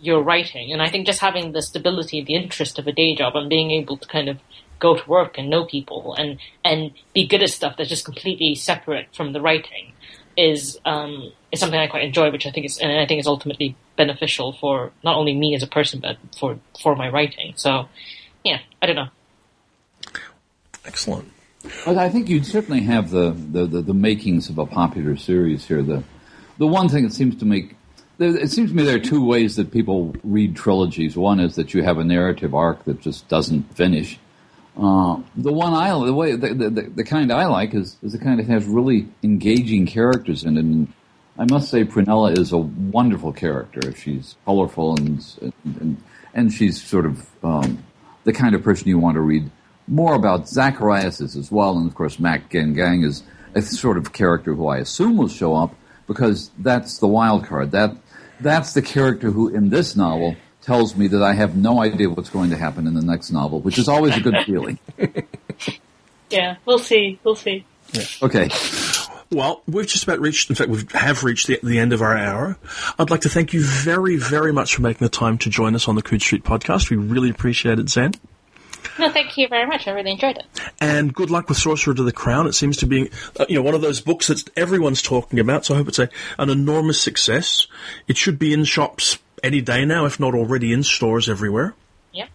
your 0.00 0.22
writing. 0.22 0.72
And 0.72 0.82
I 0.82 0.88
think 0.90 1.06
just 1.06 1.20
having 1.20 1.52
the 1.52 1.62
stability, 1.62 2.22
the 2.22 2.34
interest 2.34 2.78
of 2.78 2.86
a 2.86 2.92
day 2.92 3.14
job, 3.14 3.36
and 3.36 3.48
being 3.48 3.70
able 3.70 3.96
to 3.96 4.06
kind 4.08 4.28
of 4.28 4.38
go 4.80 4.96
to 4.96 5.08
work 5.08 5.38
and 5.38 5.48
know 5.48 5.64
people 5.64 6.14
and 6.18 6.38
and 6.64 6.90
be 7.14 7.26
good 7.26 7.42
at 7.42 7.50
stuff 7.50 7.76
that's 7.76 7.88
just 7.88 8.04
completely 8.04 8.54
separate 8.54 9.06
from 9.14 9.32
the 9.32 9.40
writing 9.40 9.92
is 10.36 10.78
um, 10.84 11.32
is 11.52 11.60
something 11.60 11.78
I 11.78 11.86
quite 11.86 12.02
enjoy, 12.04 12.30
which 12.30 12.44
I 12.46 12.50
think 12.50 12.66
is 12.66 12.78
and 12.78 12.90
I 12.92 13.06
think 13.06 13.20
is 13.20 13.26
ultimately 13.26 13.76
beneficial 13.96 14.52
for 14.52 14.90
not 15.02 15.16
only 15.16 15.34
me 15.34 15.54
as 15.54 15.62
a 15.62 15.68
person 15.68 16.00
but 16.00 16.16
for 16.38 16.58
for 16.82 16.96
my 16.96 17.08
writing. 17.08 17.54
So 17.56 17.88
yeah, 18.44 18.58
I 18.82 18.86
don't 18.86 18.96
know. 18.96 19.08
Excellent. 20.84 21.30
But 21.86 21.96
I 21.96 22.10
think 22.10 22.28
you'd 22.28 22.44
certainly 22.44 22.82
have 22.82 23.10
the, 23.10 23.30
the, 23.30 23.64
the, 23.64 23.80
the 23.80 23.94
makings 23.94 24.50
of 24.50 24.58
a 24.58 24.66
popular 24.66 25.16
series 25.16 25.66
here. 25.66 25.82
The 25.82 26.02
the 26.58 26.66
one 26.66 26.88
thing 26.88 27.04
that 27.04 27.12
seems 27.12 27.36
to 27.36 27.44
make 27.44 27.76
it 28.18 28.50
seems 28.50 28.70
to 28.70 28.76
me 28.76 28.84
there 28.84 28.96
are 28.96 29.00
two 29.00 29.24
ways 29.24 29.56
that 29.56 29.72
people 29.72 30.14
read 30.22 30.54
trilogies. 30.54 31.16
One 31.16 31.40
is 31.40 31.56
that 31.56 31.74
you 31.74 31.82
have 31.82 31.98
a 31.98 32.04
narrative 32.04 32.54
arc 32.54 32.84
that 32.84 33.00
just 33.00 33.26
doesn't 33.28 33.74
finish. 33.76 34.18
Uh, 34.76 35.20
the 35.36 35.52
one 35.52 35.72
I 35.72 35.88
the 36.04 36.14
way 36.14 36.36
the, 36.36 36.54
the, 36.54 36.82
the 36.94 37.04
kind 37.04 37.32
I 37.32 37.46
like 37.46 37.74
is, 37.74 37.96
is 38.02 38.12
the 38.12 38.18
kind 38.18 38.38
that 38.38 38.46
has 38.46 38.66
really 38.66 39.08
engaging 39.22 39.86
characters 39.86 40.44
in 40.44 40.56
it. 40.56 40.64
And 40.64 40.92
I 41.38 41.44
must 41.50 41.70
say, 41.70 41.84
Prunella 41.84 42.38
is 42.38 42.52
a 42.52 42.58
wonderful 42.58 43.32
character. 43.32 43.94
She's 43.96 44.36
colorful 44.44 44.96
and 44.96 45.52
and, 45.64 46.02
and 46.34 46.52
she's 46.52 46.82
sort 46.82 47.06
of 47.06 47.28
um, 47.42 47.84
the 48.24 48.32
kind 48.32 48.54
of 48.54 48.62
person 48.62 48.88
you 48.88 48.98
want 48.98 49.14
to 49.14 49.20
read 49.20 49.50
more 49.86 50.14
about. 50.14 50.48
Zacharias 50.48 51.20
is 51.20 51.36
as 51.36 51.50
well, 51.50 51.76
and 51.78 51.88
of 51.88 51.94
course, 51.94 52.18
Mak 52.18 52.50
Genggang 52.50 53.04
is 53.04 53.22
a 53.54 53.62
sort 53.62 53.96
of 53.96 54.12
character 54.12 54.54
who 54.54 54.66
I 54.66 54.78
assume 54.78 55.16
will 55.16 55.28
show 55.28 55.54
up 55.54 55.74
because 56.06 56.50
that's 56.58 56.98
the 56.98 57.08
wild 57.08 57.44
card. 57.44 57.70
That 57.72 57.96
that's 58.40 58.74
the 58.74 58.82
character 58.82 59.30
who, 59.30 59.48
in 59.48 59.70
this 59.70 59.96
novel, 59.96 60.36
tells 60.62 60.96
me 60.96 61.08
that 61.08 61.22
I 61.22 61.34
have 61.34 61.56
no 61.56 61.80
idea 61.80 62.08
what's 62.10 62.30
going 62.30 62.50
to 62.50 62.56
happen 62.56 62.86
in 62.86 62.94
the 62.94 63.02
next 63.02 63.30
novel, 63.30 63.60
which 63.60 63.78
is 63.78 63.88
always 63.88 64.16
a 64.16 64.20
good 64.20 64.36
feeling. 64.46 64.78
Yeah, 66.30 66.56
we'll 66.64 66.78
see. 66.78 67.18
We'll 67.22 67.36
see. 67.36 67.64
Okay. 68.22 68.48
Well, 69.30 69.62
we've 69.66 69.86
just 69.86 70.04
about 70.04 70.20
reached, 70.20 70.50
in 70.50 70.56
fact, 70.56 70.70
we 70.70 70.82
have 70.92 71.24
reached 71.24 71.46
the, 71.46 71.58
the 71.62 71.78
end 71.78 71.92
of 71.92 72.02
our 72.02 72.16
hour. 72.16 72.56
I'd 72.98 73.10
like 73.10 73.22
to 73.22 73.28
thank 73.28 73.52
you 73.52 73.64
very, 73.64 74.16
very 74.16 74.52
much 74.52 74.74
for 74.74 74.82
making 74.82 75.04
the 75.04 75.10
time 75.10 75.38
to 75.38 75.50
join 75.50 75.74
us 75.74 75.88
on 75.88 75.96
the 75.96 76.02
Coode 76.02 76.22
Street 76.22 76.44
podcast. 76.44 76.90
We 76.90 76.96
really 76.96 77.30
appreciate 77.30 77.78
it, 77.78 77.88
Zen. 77.88 78.12
No, 78.98 79.10
thank 79.10 79.36
you 79.36 79.48
very 79.48 79.66
much. 79.66 79.88
I 79.88 79.92
really 79.92 80.12
enjoyed 80.12 80.36
it. 80.36 80.44
And 80.80 81.12
good 81.12 81.30
luck 81.30 81.48
with 81.48 81.58
Sorcerer 81.58 81.94
to 81.94 82.02
the 82.02 82.12
Crown. 82.12 82.46
It 82.46 82.54
seems 82.54 82.76
to 82.78 82.86
be, 82.86 83.10
uh, 83.38 83.46
you 83.48 83.56
know, 83.56 83.62
one 83.62 83.74
of 83.74 83.80
those 83.80 84.00
books 84.00 84.28
that 84.28 84.48
everyone's 84.56 85.02
talking 85.02 85.38
about. 85.38 85.64
So 85.64 85.74
I 85.74 85.78
hope 85.78 85.88
it's 85.88 85.98
a, 85.98 86.08
an 86.38 86.50
enormous 86.50 87.00
success. 87.00 87.66
It 88.08 88.16
should 88.16 88.38
be 88.38 88.52
in 88.52 88.64
shops 88.64 89.18
any 89.42 89.60
day 89.60 89.84
now, 89.84 90.04
if 90.06 90.18
not 90.18 90.34
already 90.34 90.72
in 90.72 90.82
stores 90.82 91.28
everywhere. 91.28 91.74
Yep. 92.12 92.28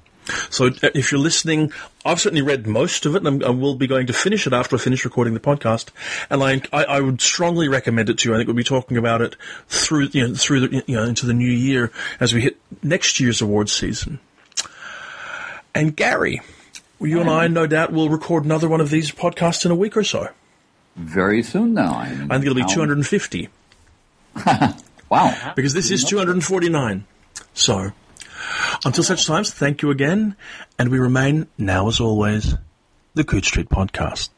So 0.49 0.67
uh, 0.67 0.89
if 0.93 1.11
you're 1.11 1.19
listening, 1.19 1.71
I've 2.05 2.19
certainly 2.19 2.43
read 2.43 2.67
most 2.67 3.05
of 3.05 3.15
it, 3.15 3.25
and 3.25 3.27
I'm, 3.27 3.43
I 3.43 3.49
will 3.49 3.75
be 3.75 3.87
going 3.87 4.07
to 4.07 4.13
finish 4.13 4.45
it 4.45 4.53
after 4.53 4.75
I 4.75 4.79
finish 4.79 5.05
recording 5.05 5.33
the 5.33 5.39
podcast. 5.39 5.89
And 6.29 6.43
I, 6.43 6.61
I, 6.71 6.85
I 6.85 6.99
would 6.99 7.21
strongly 7.21 7.67
recommend 7.67 8.09
it 8.09 8.19
to 8.19 8.29
you. 8.29 8.35
I 8.35 8.37
think 8.37 8.47
we'll 8.47 8.55
be 8.55 8.63
talking 8.63 8.97
about 8.97 9.21
it 9.21 9.35
through, 9.67 10.09
you 10.11 10.27
know, 10.27 10.35
through 10.35 10.67
the, 10.67 10.83
you 10.87 10.95
know, 10.95 11.03
into 11.03 11.25
the 11.25 11.33
new 11.33 11.51
year 11.51 11.91
as 12.19 12.33
we 12.33 12.41
hit 12.41 12.57
next 12.83 13.19
year's 13.19 13.41
awards 13.41 13.71
season. 13.71 14.19
And 15.75 15.95
Gary, 15.95 16.41
you 16.99 17.21
and 17.21 17.29
I, 17.29 17.47
no 17.47 17.67
doubt, 17.67 17.91
will 17.93 18.09
record 18.09 18.45
another 18.45 18.67
one 18.67 18.81
of 18.81 18.89
these 18.89 19.11
podcasts 19.11 19.65
in 19.65 19.71
a 19.71 19.75
week 19.75 19.95
or 19.95 20.03
so. 20.03 20.29
Very 20.95 21.43
soon 21.43 21.73
now. 21.73 21.93
I, 21.97 22.09
think 22.09 22.43
it'll 22.43 22.55
be 22.55 22.65
250 22.65 23.49
Wow. 25.09 25.53
because 25.55 25.73
this 25.73 25.91
is 25.91 26.03
249. 26.03 27.05
So, 27.53 27.91
until 28.83 29.03
such 29.03 29.25
times, 29.25 29.51
thank 29.51 29.81
you 29.81 29.91
again, 29.91 30.35
and 30.77 30.89
we 30.89 30.99
remain 30.99 31.47
now 31.57 31.87
as 31.87 31.99
always 31.99 32.55
the 33.13 33.23
Coode 33.23 33.45
Street 33.45 33.69
Podcast. 33.69 34.29